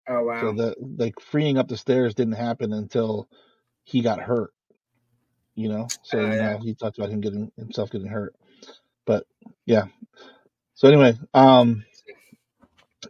Oh 0.07 0.23
wow! 0.23 0.41
So 0.41 0.53
the 0.53 0.75
like 0.79 1.19
freeing 1.19 1.57
up 1.57 1.67
the 1.67 1.77
stairs 1.77 2.15
didn't 2.15 2.35
happen 2.35 2.71
until 2.71 3.27
he 3.83 4.01
got 4.01 4.21
hurt. 4.21 4.53
You 5.55 5.67
know, 5.67 5.87
so 6.03 6.19
you 6.19 6.27
yeah. 6.27 6.57
he 6.59 6.75
talked 6.75 6.97
about 6.97 7.09
him 7.09 7.19
getting 7.19 7.51
himself 7.57 7.91
getting 7.91 8.07
hurt. 8.07 8.35
But 9.05 9.25
yeah. 9.65 9.85
So 10.75 10.87
anyway, 10.87 11.15
um, 11.33 11.83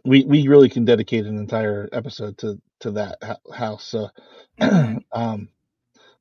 we 0.04 0.24
we 0.24 0.48
really 0.48 0.68
can 0.68 0.84
dedicate 0.84 1.26
an 1.26 1.38
entire 1.38 1.88
episode 1.92 2.38
to 2.38 2.60
to 2.80 2.92
that 2.92 3.18
house. 3.54 3.84
So, 3.84 4.08
Mhm. 4.60 5.04
um, 5.12 5.48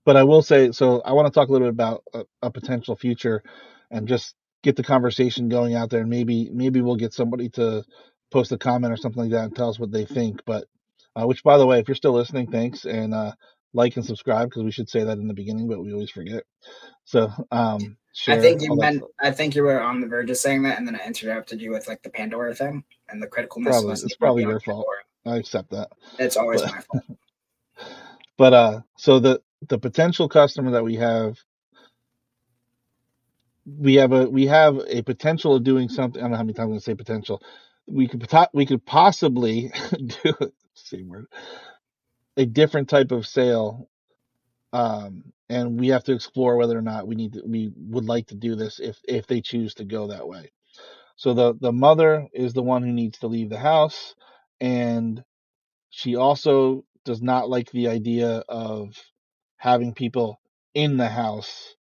but 0.05 0.17
I 0.17 0.23
will 0.23 0.41
say, 0.41 0.71
so 0.71 1.01
I 1.01 1.13
want 1.13 1.27
to 1.27 1.37
talk 1.37 1.49
a 1.49 1.51
little 1.51 1.67
bit 1.67 1.73
about 1.73 2.03
a, 2.13 2.25
a 2.43 2.51
potential 2.51 2.95
future, 2.95 3.43
and 3.89 4.07
just 4.07 4.35
get 4.63 4.75
the 4.75 4.83
conversation 4.83 5.49
going 5.49 5.75
out 5.75 5.89
there, 5.89 6.01
and 6.01 6.09
maybe 6.09 6.49
maybe 6.51 6.81
we'll 6.81 6.95
get 6.95 7.13
somebody 7.13 7.49
to 7.49 7.83
post 8.31 8.51
a 8.51 8.57
comment 8.57 8.93
or 8.93 8.97
something 8.97 9.23
like 9.23 9.31
that 9.31 9.45
and 9.45 9.55
tell 9.55 9.69
us 9.69 9.79
what 9.79 9.91
they 9.91 10.05
think. 10.05 10.41
But 10.45 10.65
uh, 11.15 11.27
which, 11.27 11.43
by 11.43 11.57
the 11.57 11.65
way, 11.65 11.79
if 11.79 11.87
you're 11.87 11.95
still 11.95 12.13
listening, 12.13 12.51
thanks 12.51 12.85
and 12.85 13.13
uh, 13.13 13.33
like 13.73 13.95
and 13.95 14.05
subscribe 14.05 14.49
because 14.49 14.63
we 14.63 14.71
should 14.71 14.89
say 14.89 15.03
that 15.03 15.17
in 15.17 15.27
the 15.27 15.33
beginning, 15.33 15.67
but 15.67 15.81
we 15.81 15.93
always 15.93 16.11
forget. 16.11 16.43
So 17.05 17.31
um, 17.51 17.97
share. 18.13 18.37
I 18.37 18.41
think 18.41 18.61
you 18.61 18.75
meant. 18.75 19.03
I 19.19 19.31
think 19.31 19.55
you 19.55 19.63
were 19.63 19.81
on 19.81 20.01
the 20.01 20.07
verge 20.07 20.29
of 20.29 20.37
saying 20.37 20.63
that, 20.63 20.77
and 20.77 20.87
then 20.87 20.95
I 20.95 21.05
interrupted 21.05 21.61
you 21.61 21.71
with 21.71 21.87
like 21.87 22.01
the 22.03 22.09
Pandora 22.09 22.55
thing 22.55 22.83
and 23.09 23.21
the 23.21 23.27
criticalness. 23.27 23.63
Probably- 23.65 23.93
it's 23.93 24.15
probably 24.15 24.43
your 24.43 24.59
fault. 24.59 24.85
Pandora. 24.85 25.37
I 25.37 25.39
accept 25.39 25.71
that. 25.71 25.89
It's 26.19 26.37
always 26.37 26.61
But- 26.61 26.71
my 26.71 26.81
fault. 26.81 27.03
But 28.37 28.53
uh, 28.53 28.81
so 28.97 29.19
the 29.19 29.41
the 29.67 29.77
potential 29.77 30.27
customer 30.27 30.71
that 30.71 30.83
we 30.83 30.95
have, 30.95 31.37
we 33.65 33.95
have 33.95 34.13
a 34.13 34.29
we 34.29 34.47
have 34.47 34.79
a 34.87 35.03
potential 35.03 35.55
of 35.55 35.63
doing 35.65 35.89
something. 35.89 36.21
I 36.21 36.23
don't 36.25 36.31
know 36.31 36.37
how 36.37 36.43
many 36.43 36.53
times 36.53 36.65
I'm 36.65 36.69
going 36.69 36.79
to 36.79 36.85
say 36.85 36.95
potential. 36.95 37.41
We 37.87 38.07
could 38.09 38.27
we 38.53 38.67
could 38.67 38.85
possibly 38.85 39.71
do 40.23 40.35
same 40.75 41.09
word, 41.09 41.27
a 42.37 42.45
different 42.45 42.89
type 42.89 43.11
of 43.11 43.27
sale, 43.27 43.89
um, 44.73 45.25
and 45.49 45.79
we 45.79 45.89
have 45.89 46.05
to 46.05 46.13
explore 46.13 46.57
whether 46.57 46.77
or 46.77 46.81
not 46.83 47.07
we 47.07 47.15
need 47.15 47.33
to, 47.33 47.43
we 47.45 47.71
would 47.77 48.05
like 48.05 48.27
to 48.27 48.35
do 48.35 48.55
this 48.55 48.79
if 48.79 48.97
if 49.07 49.27
they 49.27 49.41
choose 49.41 49.75
to 49.75 49.85
go 49.85 50.07
that 50.07 50.27
way. 50.27 50.51
So 51.17 51.33
the 51.33 51.55
the 51.59 51.73
mother 51.73 52.27
is 52.33 52.53
the 52.53 52.63
one 52.63 52.83
who 52.83 52.93
needs 52.93 53.19
to 53.19 53.27
leave 53.27 53.49
the 53.49 53.59
house, 53.59 54.15
and 54.61 55.23
she 55.91 56.17
also 56.17 56.85
does 57.05 57.21
not 57.23 57.49
like 57.49 57.71
the 57.71 57.89
idea 57.89 58.43
of 58.49 58.97
having 59.57 59.93
people 59.95 60.41
in 60.75 60.97
the 60.97 61.09
house 61.09 61.75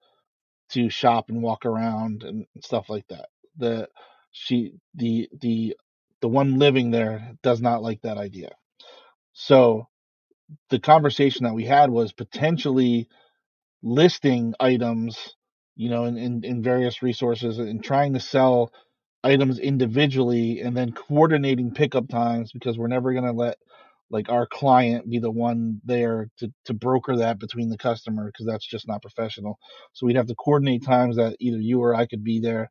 to 0.73 0.91
shop 0.91 1.31
and 1.31 1.43
walk 1.43 1.67
around 1.67 2.25
and 2.25 2.47
stuff 2.63 2.91
like 2.91 3.07
that. 3.09 3.29
The 3.59 3.89
she 4.33 4.75
the 4.95 5.29
the 5.41 5.77
the 6.23 6.29
one 6.29 6.59
living 6.59 6.91
there 6.93 7.33
does 7.43 7.61
not 7.63 7.83
like 7.83 8.03
that 8.03 8.19
idea. 8.19 8.51
So 9.35 9.89
the 10.71 10.81
conversation 10.81 11.45
that 11.45 11.55
we 11.55 11.65
had 11.67 11.91
was 11.91 12.13
potentially 12.13 13.09
listing 13.83 14.55
items, 14.61 15.37
you 15.77 15.91
know, 15.91 16.05
in, 16.05 16.17
in, 16.17 16.45
in 16.45 16.63
various 16.63 17.03
resources 17.03 17.59
and 17.59 17.83
trying 17.83 18.15
to 18.15 18.21
sell 18.21 18.73
items 19.23 19.59
individually 19.59 20.61
and 20.61 20.77
then 20.77 20.93
coordinating 20.93 21.73
pickup 21.73 22.09
times 22.09 22.53
because 22.53 22.79
we're 22.79 22.89
never 22.89 23.13
to 23.25 23.33
let 23.33 23.59
like 24.11 24.29
our 24.31 24.47
client 24.47 25.11
be 25.11 25.19
the 25.21 25.31
one 25.31 25.81
there 25.85 26.29
to, 26.39 26.53
to 26.67 26.75
broker 26.75 27.17
that 27.19 27.39
between 27.41 27.71
the 27.71 27.79
customer 27.79 28.27
because 28.27 28.47
that's 28.47 28.67
just 28.67 28.89
not 28.89 29.03
professional. 29.03 29.59
So 29.95 30.07
we'd 30.07 30.17
have 30.17 30.29
to 30.29 30.37
coordinate 30.37 30.85
times 30.85 31.17
that 31.17 31.37
either 31.41 31.59
you 31.59 31.81
or 31.83 31.95
i 31.95 32.07
could 32.07 32.25
be 32.25 32.41
there 32.41 32.71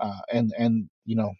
uh, 0.00 0.20
and 0.32 0.52
and 0.58 0.90
you 1.06 1.16
know 1.16 1.32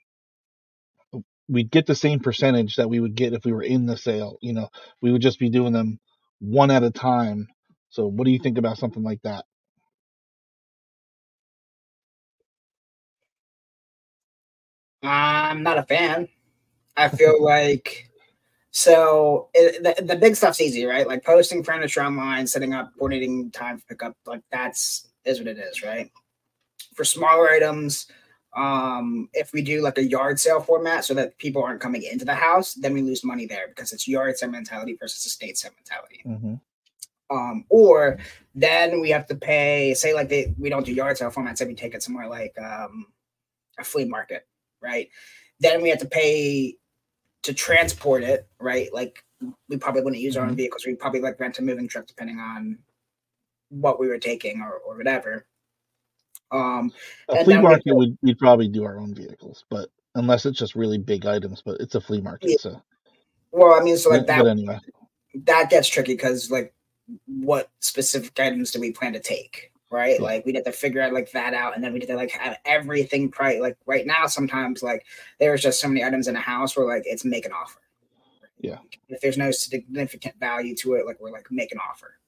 we'd 1.49 1.71
get 1.71 1.87
the 1.87 1.95
same 1.95 2.21
percentage 2.21 2.77
that 2.77 2.91
we 2.91 3.01
would 3.01 3.15
get 3.17 3.35
if 3.35 3.45
we 3.45 3.53
were 3.53 3.63
in 3.63 3.87
the 3.87 3.97
sale 3.97 4.39
you 4.43 4.53
know? 4.55 4.69
We 5.03 5.13
would 5.13 5.23
just 5.23 5.39
be 5.41 5.51
doing 5.51 5.73
them 5.73 6.01
one 6.41 6.71
at 6.73 6.85
a 6.85 6.91
time. 6.91 7.49
So 7.91 8.07
what 8.07 8.25
do 8.27 8.33
you 8.33 8.39
think 8.41 8.59
about 8.59 8.79
something 8.79 9.03
like 9.05 9.23
that? 9.25 9.45
I'm 15.03 15.63
not 15.63 15.79
a 15.79 15.85
fan. 15.85 16.29
I 16.97 17.09
feel 17.11 17.43
like 17.43 18.11
so 18.73 19.51
it, 19.53 19.83
the, 19.83 20.03
the 20.03 20.17
big 20.17 20.35
stuff's 20.35 20.61
easy, 20.61 20.87
right? 20.87 21.07
Like 21.07 21.25
posting 21.25 21.63
furniture 21.63 22.03
online, 22.03 22.47
setting 22.47 22.73
up, 22.73 22.91
coordinating 22.99 23.51
time 23.51 23.79
for 23.79 23.85
pickup, 23.87 24.17
like 24.27 24.41
that's 24.51 25.09
is 25.25 25.39
what 25.39 25.47
it 25.47 25.59
is, 25.59 25.83
right? 25.83 26.11
For 26.95 27.05
smaller 27.05 27.51
items, 27.51 28.07
um, 28.57 29.29
if 29.35 29.53
we 29.53 29.61
do 29.61 29.83
like 29.83 29.99
a 29.99 30.05
yard 30.05 30.41
sale 30.41 30.61
format 30.61 31.05
so 31.05 31.13
that 31.15 31.37
people 31.37 31.63
aren't 31.63 31.81
coming 31.81 32.03
into 32.03 32.25
the 32.25 32.35
house, 32.35 32.73
then 32.73 32.95
we 32.95 33.03
lose 33.03 33.23
money 33.23 33.47
there 33.47 33.69
because 33.69 33.93
it's 33.93 34.09
yard 34.09 34.39
sale 34.39 34.51
mentality 34.51 34.97
versus 34.99 35.25
estate 35.27 35.59
sale 35.59 35.73
mentality. 35.77 36.23
mm-hmm. 36.27 36.55
Um, 37.31 37.65
or 37.71 38.19
then 38.55 39.01
we 39.01 39.09
have 39.11 39.27
to 39.27 39.35
pay, 39.35 39.95
say 39.95 40.13
like 40.13 40.29
they 40.29 40.55
we 40.59 40.69
don't 40.69 40.85
do 40.85 40.93
yard 40.93 41.17
sale 41.19 41.31
format, 41.31 41.57
say 41.57 41.67
we 41.67 41.75
take 41.75 41.95
it 41.95 42.03
somewhere 42.03 42.29
like 42.29 42.55
um, 42.59 43.07
a 43.79 43.85
flea 43.85 44.07
market, 44.07 44.47
right? 44.83 45.09
Then 45.61 45.81
we 45.81 45.89
have 45.89 46.01
to 46.01 46.09
pay 46.09 46.77
to 47.43 47.53
transport 47.55 48.23
it, 48.23 48.47
right? 48.61 48.93
Like 48.93 49.25
we 49.69 49.77
probably 49.77 50.03
wouldn't 50.03 50.23
use 50.23 50.37
our 50.37 50.45
own 50.45 50.53
Mhm. 50.53 50.57
vehicles. 50.59 50.87
We'd 50.87 50.99
probably 51.01 51.21
like 51.21 51.39
rent 51.41 51.59
a 51.59 51.63
moving 51.63 51.89
truck 51.89 52.07
depending 52.07 52.39
on 52.39 52.79
what 53.71 53.99
we 53.99 54.07
were 54.07 54.19
taking 54.19 54.61
or, 54.61 54.75
or 54.87 54.97
whatever. 54.97 55.47
Um, 56.53 56.93
a 57.29 57.43
flea 57.45 57.57
we 57.57 57.63
market 57.63 57.89
go- 57.89 57.97
would 57.97 58.19
we'd 58.23 58.39
probably 58.39 58.69
do 58.69 58.85
our 58.85 58.99
own 58.99 59.15
vehicles 59.15 59.65
but 59.71 59.89
unless 60.17 60.45
it's 60.45 60.59
just 60.59 60.75
really 60.75 60.99
big 60.99 61.25
items 61.25 61.63
but 61.65 61.81
it's 61.81 61.95
a 61.95 62.01
flea 62.01 62.21
market 62.21 62.51
Yeah. 62.51 62.57
so 62.61 62.83
well, 63.53 63.73
I 63.73 63.83
mean, 63.83 63.97
so 63.97 64.11
like 64.11 64.27
that 64.27 64.47
anyway 64.47 64.79
that 65.47 65.71
gets 65.71 65.89
tricky 65.89 66.13
because 66.13 66.51
like 66.51 66.75
what 67.27 67.71
specific 67.81 68.39
items 68.39 68.71
do 68.71 68.81
we 68.81 68.93
plan 68.93 69.15
to 69.15 69.19
take 69.21 69.72
right? 69.93 70.21
Like 70.21 70.45
we'd 70.47 70.57
have 70.57 70.65
to 70.65 70.73
figure 70.73 71.03
out 71.03 71.13
like 71.13 71.31
that 71.33 71.55
out 71.55 71.75
and 71.75 71.85
then 71.85 71.93
we'd 71.93 72.03
have 72.03 72.09
to 72.11 72.17
like 72.17 72.31
have 72.33 72.59
everything 72.65 73.31
price 73.31 73.61
like 73.61 73.77
right 73.87 74.07
now 74.07 74.27
sometimes 74.27 74.83
like 74.83 75.05
there's 75.39 75.63
just 75.63 75.81
so 75.81 75.89
many 75.89 76.03
items 76.03 76.29
in 76.29 76.37
a 76.37 76.41
house 76.41 76.77
where 76.77 76.87
like 76.87 77.03
it's 77.07 77.25
make 77.25 77.47
an 77.47 77.53
offer. 77.53 77.79
Yeah. 78.59 78.79
if 79.09 79.21
there's 79.21 79.37
no 79.37 79.51
significant 79.51 80.39
value 80.39 80.77
to 80.77 80.95
it 80.95 81.05
like 81.05 81.21
we're 81.21 81.33
like 81.33 81.51
make 81.51 81.73
an 81.73 81.79
offer. 81.79 82.19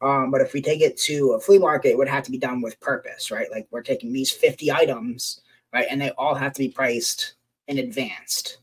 Um, 0.00 0.30
but 0.30 0.40
if 0.40 0.52
we 0.52 0.62
take 0.62 0.80
it 0.80 0.96
to 1.02 1.32
a 1.32 1.40
flea 1.40 1.58
market 1.58 1.90
it 1.90 1.98
would 1.98 2.08
have 2.08 2.24
to 2.24 2.30
be 2.30 2.38
done 2.38 2.62
with 2.62 2.80
purpose 2.80 3.30
right? 3.30 3.50
Like 3.50 3.66
we're 3.70 3.82
taking 3.82 4.12
these 4.12 4.30
50 4.30 4.72
items 4.72 5.40
right 5.72 5.86
and 5.90 6.00
they 6.00 6.10
all 6.10 6.34
have 6.34 6.52
to 6.54 6.60
be 6.60 6.68
priced 6.68 7.34
in 7.68 7.78
advance 7.78 8.58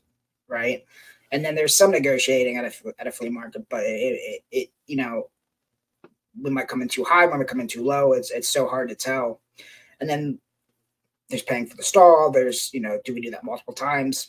right? 0.50 0.84
And 1.32 1.46
then 1.46 1.56
there's 1.56 1.78
some 1.78 1.92
negotiating 1.92 2.58
at 2.58 2.66
a 2.66 2.94
at 3.00 3.08
a 3.08 3.12
flea 3.12 3.30
market, 3.30 3.66
but 3.70 3.84
it, 3.84 3.88
it, 3.90 4.44
it 4.52 4.70
you 4.88 4.98
know 4.98 5.30
we 6.42 6.50
might 6.50 6.68
come 6.68 6.82
in 6.82 6.88
too 6.88 7.04
high, 7.04 7.26
we 7.26 7.38
might 7.38 7.48
come 7.48 7.60
in 7.60 7.68
too 7.68 7.84
low. 7.84 8.14
It's 8.14 8.32
it's 8.32 8.50
so 8.50 8.68
hard 8.68 8.90
to 8.90 8.96
tell. 8.96 9.42
And 10.00 10.10
then 10.10 10.40
there's 11.30 11.44
paying 11.44 11.66
for 11.68 11.76
the 11.78 11.84
stall. 11.84 12.32
There's 12.32 12.70
you 12.74 12.80
know, 12.80 13.00
do 13.06 13.14
we 13.14 13.22
do 13.22 13.32
that 13.32 13.44
multiple 13.44 13.74
times? 13.74 14.28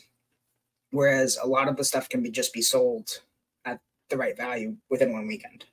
Whereas 0.91 1.37
a 1.41 1.47
lot 1.47 1.67
of 1.69 1.77
the 1.77 1.83
stuff 1.83 2.09
can 2.09 2.21
be 2.21 2.29
just 2.31 2.53
be 2.53 2.61
sold 2.61 3.21
at 3.65 3.79
the 4.09 4.17
right 4.17 4.35
value 4.35 4.75
within 4.89 5.13
one 5.13 5.25
weekend. 5.27 5.65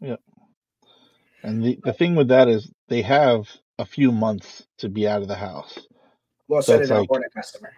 Yeah. 0.00 0.16
And 1.42 1.62
the, 1.62 1.78
the 1.84 1.92
thing 1.92 2.14
with 2.14 2.28
that 2.28 2.48
is 2.48 2.70
they 2.88 3.02
have 3.02 3.48
a 3.78 3.84
few 3.84 4.12
months 4.12 4.66
to 4.78 4.88
be 4.88 5.06
out 5.08 5.22
of 5.22 5.28
the 5.28 5.34
house 5.34 5.78
Well, 6.48 6.62
So 6.62 6.74
so 6.74 6.78
did 6.80 6.90
our 6.90 7.04
like- 7.08 7.32
customer. 7.34 7.72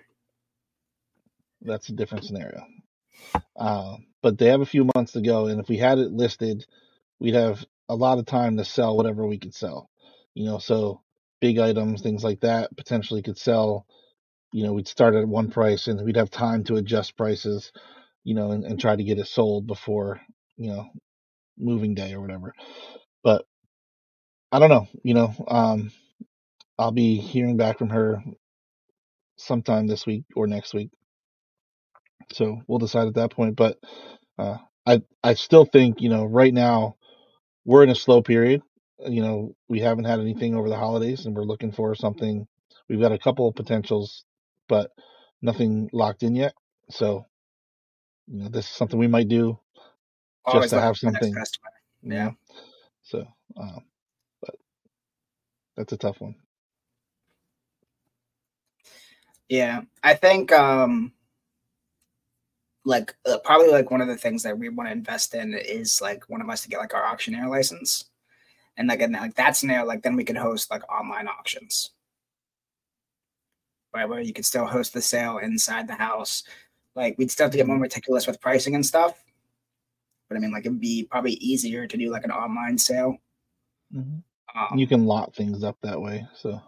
that's 1.62 1.89
a 1.89 1.93
different 1.93 2.24
scenario 2.24 2.64
uh, 3.57 3.97
but 4.20 4.37
they 4.39 4.47
have 4.47 4.61
a 4.62 4.66
few 4.66 4.89
months 4.97 5.12
to 5.12 5.20
go 5.20 5.47
and 5.47 5.61
if 5.61 5.68
we 5.68 5.76
had 5.76 5.99
it 5.99 6.11
listed 6.12 6.66
we'd 7.20 7.35
have 7.35 7.64
a 7.93 7.97
lot 7.97 8.18
of 8.18 8.26
time 8.26 8.59
to 8.59 8.66
sell 8.66 8.97
whatever 8.97 9.26
we 9.26 9.38
could 9.38 9.55
sell 9.55 9.90
you 10.34 10.47
know 10.47 10.59
so 10.59 11.03
big 11.40 11.59
items 11.59 12.03
things 12.03 12.24
like 12.24 12.40
that 12.40 12.76
potentially 12.76 13.22
could 13.22 13.38
sell 13.38 13.86
you 14.53 14.64
know 14.64 14.72
we'd 14.72 14.88
start 14.88 15.14
at 15.14 15.28
one 15.28 15.51
price 15.51 15.88
and 15.88 16.01
we'd 16.05 16.16
have 16.16 16.30
time 16.30 16.64
to 16.64 16.76
adjust 16.76 17.16
prices 17.16 17.72
you 18.24 18.34
know 18.34 18.51
and, 18.53 18.64
and 18.64 18.80
try 18.80 18.97
to 18.97 19.05
get 19.05 19.18
it 19.18 19.26
sold 19.26 19.66
before 19.66 20.20
you 20.57 20.70
know 20.70 20.86
moving 21.59 21.95
day 21.95 22.14
or 22.14 22.20
whatever. 22.20 22.55
But 23.24 23.47
i 24.53 24.59
don't 24.59 24.70
know 24.70 24.88
you 25.05 25.14
know 25.14 25.34
um 25.49 25.93
i'll 26.78 26.93
be 26.93 27.16
hearing 27.18 27.57
back 27.57 27.78
from 27.78 27.90
her 27.90 28.22
sometime 29.38 29.86
this 29.88 30.07
week 30.07 30.24
or 30.36 30.47
next 30.47 30.74
week. 30.74 30.90
So 32.32 32.62
we'll 32.68 32.78
decide 32.80 33.09
at 33.09 33.14
that 33.14 33.32
point 33.32 33.57
but 33.57 33.78
uh 34.38 34.59
i 34.86 35.03
i 35.24 35.34
still 35.34 35.64
think 35.66 36.01
you 36.01 36.09
know 36.11 36.24
right 36.26 36.55
now 36.55 36.97
we're 37.65 37.85
in 37.85 37.91
a 37.91 37.95
slow 37.97 38.23
period 38.23 38.63
you 39.09 39.23
know 39.23 39.55
we 39.69 39.81
haven't 39.81 40.05
had 40.05 40.21
anything 40.21 40.55
over 40.57 40.69
the 40.69 40.77
holidays 40.77 41.27
and 41.27 41.37
we're 41.37 41.45
looking 41.45 41.73
for 41.73 41.95
something 41.95 42.47
we've 42.89 43.01
got 43.01 43.13
a 43.13 43.19
couple 43.19 43.49
of 43.49 43.55
potentials 43.57 44.25
but 44.69 44.91
nothing 45.43 45.89
locked 45.93 46.23
in 46.23 46.35
yet. 46.35 46.55
So, 46.91 47.27
you 48.29 48.41
know, 48.45 48.49
this 48.49 48.67
is 48.67 48.73
something 48.73 48.99
we 48.99 49.09
might 49.09 49.29
do 49.29 49.59
Always 50.45 50.71
just 50.71 50.71
to 50.71 50.81
have 50.81 50.99
for 51.01 51.07
the 51.07 51.13
next 51.13 51.31
something. 51.31 51.43
Yeah. 52.03 52.33
So, 53.03 53.27
um, 53.57 53.85
but 54.43 54.57
that's 55.77 55.93
a 55.93 55.99
tough 55.99 56.21
one. 56.21 56.37
Yeah, 59.49 59.83
I 60.05 60.15
think 60.15 60.53
um 60.53 61.15
like 62.85 63.14
uh, 63.26 63.39
probably 63.45 63.68
like 63.68 63.91
one 63.91 64.01
of 64.01 64.09
the 64.09 64.16
things 64.16 64.43
that 64.43 64.59
we 64.59 64.68
want 64.68 64.89
to 64.89 64.93
invest 64.93 65.35
in 65.35 65.55
is 65.55 66.01
like 66.01 66.28
one 66.28 66.41
of 66.43 66.49
us 66.51 66.62
to 66.62 66.68
get 66.68 66.80
like 66.80 66.95
our 66.95 67.05
auctioneer 67.07 67.49
license, 67.49 68.07
and 68.76 68.89
like 68.89 69.01
and 69.01 69.12
like 69.12 69.35
that 69.35 69.57
scenario, 69.57 69.85
like 69.87 70.03
then 70.03 70.16
we 70.16 70.24
could 70.24 70.37
host 70.37 70.70
like 70.70 70.83
online 70.91 71.28
auctions, 71.28 71.93
right? 73.95 74.09
Where 74.09 74.20
you 74.20 74.33
could 74.33 74.47
still 74.47 74.66
host 74.66 74.93
the 74.95 75.03
sale 75.03 75.39
inside 75.39 75.87
the 75.89 75.95
house. 75.95 76.45
Like 76.95 77.16
we'd 77.18 77.30
still 77.30 77.45
have 77.45 77.53
to 77.53 77.57
get 77.59 77.66
more 77.66 77.78
meticulous 77.78 78.26
with 78.26 78.41
pricing 78.41 78.74
and 78.74 78.85
stuff, 78.85 79.22
but 80.28 80.37
I 80.37 80.41
mean, 80.41 80.53
like 80.53 80.66
it'd 80.66 80.80
be 80.80 81.05
probably 81.11 81.33
easier 81.35 81.87
to 81.87 81.97
do 81.97 82.11
like 82.11 82.24
an 82.24 82.30
online 82.30 82.78
sale. 82.78 83.18
Mhm. 83.95 84.22
Um, 84.55 84.78
You 84.78 84.87
can 84.87 85.07
lot 85.07 85.35
things 85.35 85.62
up 85.64 85.76
that 85.83 86.01
way. 86.01 86.26
So, 86.37 86.61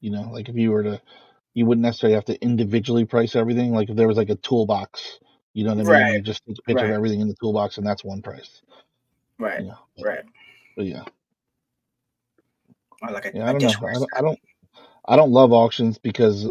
you 0.00 0.10
know, 0.10 0.30
like 0.32 0.48
if 0.48 0.56
you 0.56 0.70
were 0.70 0.82
to, 0.82 1.00
you 1.54 1.66
wouldn't 1.66 1.82
necessarily 1.82 2.14
have 2.14 2.24
to 2.26 2.40
individually 2.42 3.04
price 3.04 3.36
everything. 3.36 3.72
Like 3.72 3.90
if 3.90 3.96
there 3.96 4.08
was 4.08 4.16
like 4.16 4.30
a 4.30 4.36
toolbox, 4.36 5.20
you 5.54 5.64
know 5.64 5.74
what 5.74 5.80
I 5.80 5.84
mean? 5.84 5.86
Right, 5.92 6.14
You 6.14 6.22
just 6.22 6.44
take 6.46 6.58
a 6.58 6.62
picture 6.62 6.84
right. 6.84 6.90
of 6.90 6.96
everything 6.96 7.20
in 7.20 7.28
the 7.28 7.36
toolbox 7.40 7.78
and 7.78 7.86
that's 7.86 8.04
one 8.04 8.22
price. 8.22 8.62
right, 9.38 9.64
know, 9.64 9.78
but, 9.96 10.06
right, 10.06 10.24
but 10.76 10.86
yeah, 10.86 11.04
or 13.02 13.10
like 13.10 13.26
a, 13.26 13.32
yeah, 13.34 13.48
I 13.48 13.52
don't 13.52 13.62
know. 13.62 13.74
I 13.88 13.92
don't. 13.92 14.08
I 14.16 14.20
don't, 14.22 14.38
I 15.04 15.16
don't 15.16 15.32
love 15.32 15.52
auctions 15.52 15.98
because, 15.98 16.46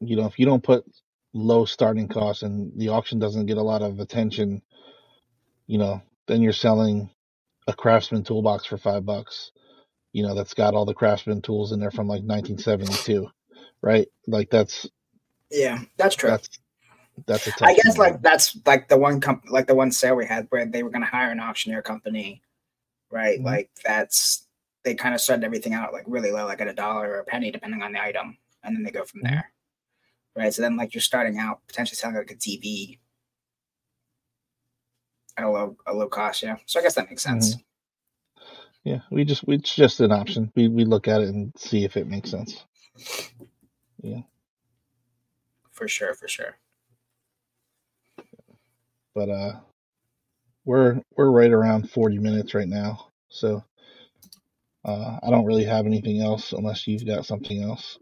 you 0.00 0.16
know, 0.16 0.26
if 0.26 0.38
you 0.38 0.46
don't 0.46 0.62
put 0.62 0.84
low 1.32 1.64
starting 1.64 2.08
costs 2.08 2.42
and 2.42 2.72
the 2.78 2.90
auction 2.90 3.18
doesn't 3.18 3.46
get 3.46 3.56
a 3.56 3.62
lot 3.62 3.82
of 3.82 4.00
attention, 4.00 4.62
you 5.66 5.78
know, 5.78 6.02
then 6.26 6.42
you're 6.42 6.52
selling 6.52 7.10
a 7.66 7.72
craftsman 7.72 8.22
toolbox 8.22 8.66
for 8.66 8.76
five 8.78 9.04
bucks. 9.04 9.52
You 10.12 10.22
know, 10.22 10.34
that's 10.34 10.54
got 10.54 10.74
all 10.74 10.84
the 10.84 10.94
craftsman 10.94 11.42
tools 11.42 11.72
in 11.72 11.80
there 11.80 11.90
from 11.90 12.06
like 12.06 12.22
1972, 12.22 13.28
right? 13.82 14.08
Like 14.26 14.50
that's 14.50 14.88
Yeah, 15.50 15.82
that's 15.96 16.16
true. 16.16 16.30
that's 16.30 16.48
that's 17.26 17.46
a 17.46 17.52
tough 17.52 17.68
I 17.68 17.74
guess 17.74 17.84
thing. 17.84 17.96
like 17.96 18.22
that's 18.22 18.56
like 18.66 18.88
the 18.88 18.98
one 18.98 19.20
comp 19.20 19.44
like 19.48 19.66
the 19.66 19.74
one 19.74 19.90
sale 19.92 20.16
we 20.16 20.26
had 20.26 20.46
where 20.50 20.66
they 20.66 20.82
were 20.82 20.90
gonna 20.90 21.06
hire 21.06 21.30
an 21.30 21.40
auctioneer 21.40 21.82
company, 21.82 22.42
right? 23.10 23.40
Mhm. 23.40 23.44
Like 23.44 23.70
that's 23.84 24.46
they 24.84 24.94
kind 24.94 25.14
of 25.14 25.20
started 25.20 25.44
everything 25.44 25.74
out 25.74 25.92
like 25.92 26.04
really 26.06 26.30
low, 26.30 26.46
like 26.46 26.60
at 26.60 26.68
a 26.68 26.72
dollar 26.74 27.08
or 27.10 27.18
a 27.20 27.24
penny, 27.24 27.50
depending 27.50 27.82
on 27.82 27.92
the 27.92 28.02
item, 28.02 28.38
and 28.62 28.76
then 28.76 28.82
they 28.82 28.90
go 28.90 29.04
from 29.04 29.22
Mhm. 29.22 29.30
there, 29.30 29.52
right? 30.36 30.54
So 30.54 30.62
then 30.62 30.76
like 30.76 30.94
you're 30.94 31.00
starting 31.02 31.38
out 31.38 31.60
potentially 31.66 31.96
selling 31.96 32.16
like 32.16 32.30
a 32.30 32.36
TV 32.36 32.98
at 35.36 35.44
a 35.44 35.50
low 35.50 35.76
a 35.86 35.94
low 35.94 36.08
cost, 36.08 36.42
yeah. 36.42 36.56
So 36.66 36.80
I 36.80 36.82
guess 36.82 36.94
that 36.94 37.08
makes 37.08 37.22
sense. 37.22 37.56
yeah, 38.84 39.00
we 39.10 39.24
just 39.24 39.46
we, 39.46 39.56
it's 39.56 39.74
just 39.74 40.00
an 40.00 40.12
option. 40.12 40.52
We 40.54 40.68
we 40.68 40.84
look 40.84 41.08
at 41.08 41.22
it 41.22 41.28
and 41.28 41.52
see 41.56 41.84
if 41.84 41.96
it 41.96 42.06
makes 42.06 42.30
sense. 42.30 42.64
For 45.72 45.88
sure, 45.88 46.14
for 46.14 46.28
sure. 46.28 46.56
But 49.14 49.28
uh, 49.30 49.52
we're 50.64 51.00
we're 51.16 51.30
right 51.30 51.52
around 51.52 51.90
40 51.90 52.18
minutes 52.18 52.54
right 52.54 52.68
now, 52.68 53.08
so 53.28 53.64
uh, 54.84 55.18
I 55.22 55.30
don't 55.30 55.44
really 55.44 55.64
have 55.64 55.86
anything 55.86 56.20
else 56.20 56.52
unless 56.52 56.86
you've 56.86 57.06
got 57.06 57.26
something 57.26 57.62
else. 57.62 57.98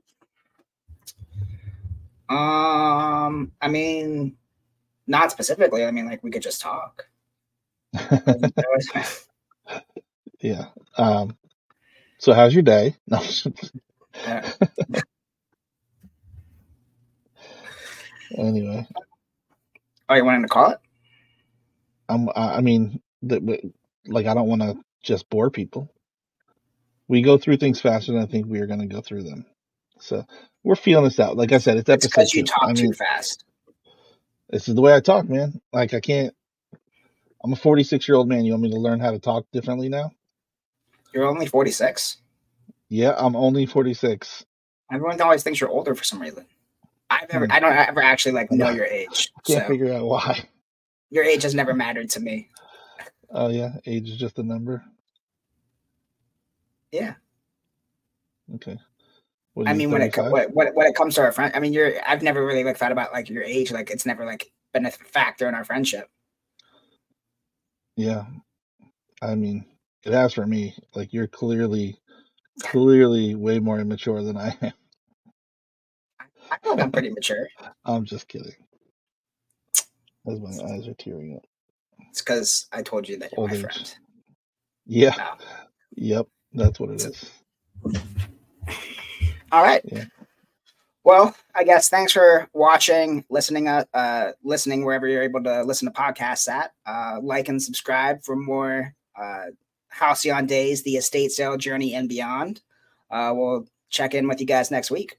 Um, 2.29 3.53
I 3.61 3.69
mean, 3.69 4.37
not 5.07 5.31
specifically. 5.31 5.85
I 5.85 5.91
mean, 5.91 6.07
like 6.07 6.25
we 6.25 6.31
could 6.31 6.43
just 6.43 6.61
talk. 6.61 7.07
yeah. 10.41 10.67
Um. 10.97 11.37
So 12.19 12.33
how's 12.33 12.55
your 12.55 12.63
day? 12.63 12.97
No. 13.07 13.23
Yeah. 14.27 14.53
Anyway, 18.37 18.87
oh, 20.09 20.15
you 20.15 20.25
wanted 20.25 20.43
to 20.43 20.49
call 20.49 20.71
it? 20.71 20.79
I'm. 22.09 22.29
I 22.35 22.61
mean, 22.61 23.01
that 23.23 23.43
like 24.07 24.27
I 24.27 24.35
don't 24.35 24.49
want 24.49 24.63
to 24.63 24.77
just 25.03 25.29
bore 25.31 25.51
people. 25.51 25.91
We 27.09 27.23
go 27.23 27.37
through 27.37 27.59
things 27.59 27.81
faster 27.81 28.13
than 28.13 28.23
I 28.23 28.27
think 28.27 28.47
we 28.47 28.61
are 28.61 28.67
going 28.67 28.81
to 28.81 28.87
go 28.87 29.01
through 29.01 29.25
them. 29.25 29.45
So 30.01 30.25
we're 30.63 30.77
feeling 30.77 31.05
this 31.05 31.21
out. 31.21 31.37
Like 31.37 31.53
I 31.53 31.59
said, 31.59 31.77
it's 31.77 31.89
episode 31.89 32.09
because 32.09 32.35
you 32.35 32.45
talk 32.45 32.71
I 32.71 32.73
too 32.73 32.93
fast. 32.93 33.45
this 34.51 34.69
is 34.69 34.75
the 34.75 34.81
way 34.81 34.95
I 34.95 35.01
talk, 35.01 35.29
man. 35.29 35.61
Like 35.73 35.95
I 35.95 36.01
can't. 36.01 36.35
I'm 37.43 37.53
a 37.53 37.57
46 37.57 38.09
year 38.09 38.17
old 38.17 38.29
man. 38.29 38.45
You 38.45 38.53
want 38.53 38.63
me 38.63 38.71
to 38.71 38.79
learn 38.79 39.01
how 39.01 39.11
to 39.11 39.19
talk 39.19 39.45
differently 39.53 39.89
now? 39.89 40.11
You're 41.13 41.27
only 41.27 41.47
46. 41.47 42.17
Yeah, 42.89 43.15
I'm 43.17 43.37
only 43.37 43.67
46. 43.67 44.45
Everyone 44.93 45.21
always 45.21 45.43
thinks 45.43 45.61
you're 45.61 45.71
older 45.71 45.95
for 45.95 46.05
some 46.05 46.21
reason. 46.21 46.47
I've 47.11 47.31
ever, 47.31 47.47
Hmm. 47.47 47.53
I 47.53 47.61
don't 47.61 47.73
ever 47.77 48.03
actually 48.03 48.33
like 48.33 48.51
know 48.51 48.71
your 48.71 48.87
age. 48.87 49.31
I 49.37 49.41
Can't 49.47 49.63
So 49.63 49.69
figure 49.69 49.93
out 49.93 50.07
why. 50.07 50.49
your 51.11 51.25
age 51.25 51.43
has 51.43 51.55
never 51.55 51.75
mattered 51.75 52.11
to 52.11 52.21
me. 52.21 52.49
Oh 53.31 53.49
yeah, 53.49 53.75
age 53.87 54.09
is 54.09 54.17
just 54.17 54.39
a 54.39 54.43
number. 54.43 54.85
Yeah, 56.93 57.15
Okay. 58.57 58.79
What 59.55 59.69
I 59.69 59.73
mean 59.75 59.91
when 59.91 60.03
it 60.03 60.15
35? 60.15 60.33
when, 60.33 60.49
when, 60.51 60.75
when 60.75 60.87
it 60.87 60.95
comes 60.95 61.15
to 61.17 61.23
our 61.23 61.33
friend, 61.33 61.53
I 61.55 61.61
mean 61.61 61.73
you're. 61.73 61.93
I've 62.07 62.23
never 62.23 62.45
really 62.45 62.65
like 62.65 62.77
thought 62.77 62.93
about 62.93 63.13
like 63.13 63.29
your 63.29 63.43
age. 63.43 63.71
Like 63.73 63.91
it's 63.91 64.05
never 64.07 64.25
like 64.25 64.51
been 64.73 64.87
a 64.87 64.91
factor 64.91 65.49
in 65.49 65.55
our 65.55 65.65
friendship. 65.65 66.09
Yeah. 67.97 68.25
I 69.23 69.35
mean, 69.37 69.65
it 70.05 70.13
has 70.13 70.35
for 70.35 70.47
me. 70.47 70.75
Like 70.95 71.13
you're 71.13 71.29
clearly, 71.29 71.97
clearly 72.63 73.35
way 73.37 73.61
more 73.61 73.79
immature 73.79 74.23
than 74.23 74.37
I 74.37 74.57
am. 74.61 74.73
I 76.55 76.59
feel 76.63 76.73
like 76.75 76.85
I'm 76.85 76.93
pretty 76.93 77.11
mature. 77.11 77.49
I'm 77.85 78.05
just 78.05 78.29
kidding. 78.29 78.55
As 80.27 80.41
my 80.41 80.51
eyes 80.73 80.89
are 80.89 80.95
tearing 80.95 81.37
up. 81.37 81.45
It's 82.11 82.23
because 82.23 82.67
I 82.73 82.83
told 82.83 83.09
you 83.09 83.19
that 83.19 83.33
you're 83.33 83.41
Old 83.41 83.51
my 83.51 83.57
age. 83.57 83.63
friend. 83.63 83.95
Yeah. 84.87 85.15
No. 85.17 85.33
Yep. 85.97 86.27
That's 86.53 86.81
what 86.81 86.91
it 86.91 87.03
is. 87.05 87.31
All 89.53 89.63
right. 89.63 89.83
Yeah. 89.85 90.05
Well, 91.05 91.37
I 91.55 91.65
guess 91.65 91.91
thanks 91.91 92.13
for 92.13 92.49
watching, 92.55 93.25
listening, 93.29 93.69
uh, 93.69 93.85
uh, 93.93 94.33
listening 94.43 94.85
wherever 94.85 95.07
you're 95.07 95.23
able 95.23 95.43
to 95.43 95.63
listen 95.63 95.87
to 95.87 95.93
podcasts 95.93 96.49
at. 96.49 96.73
Uh, 96.87 97.19
like 97.23 97.49
and 97.49 97.63
subscribe 97.63 98.23
for 98.25 98.37
more 98.37 98.95
uh, 99.21 99.47
Halcyon 99.89 100.47
Days, 100.47 100.83
the 100.83 100.97
estate 100.97 101.33
sale 101.33 101.59
journey, 101.59 101.95
and 101.95 102.09
beyond. 102.09 102.63
Uh, 103.11 103.33
we'll 103.35 103.67
check 103.91 104.15
in 104.15 104.27
with 104.27 104.41
you 104.41 104.47
guys 104.47 104.71
next 104.71 104.91
week. 104.91 105.19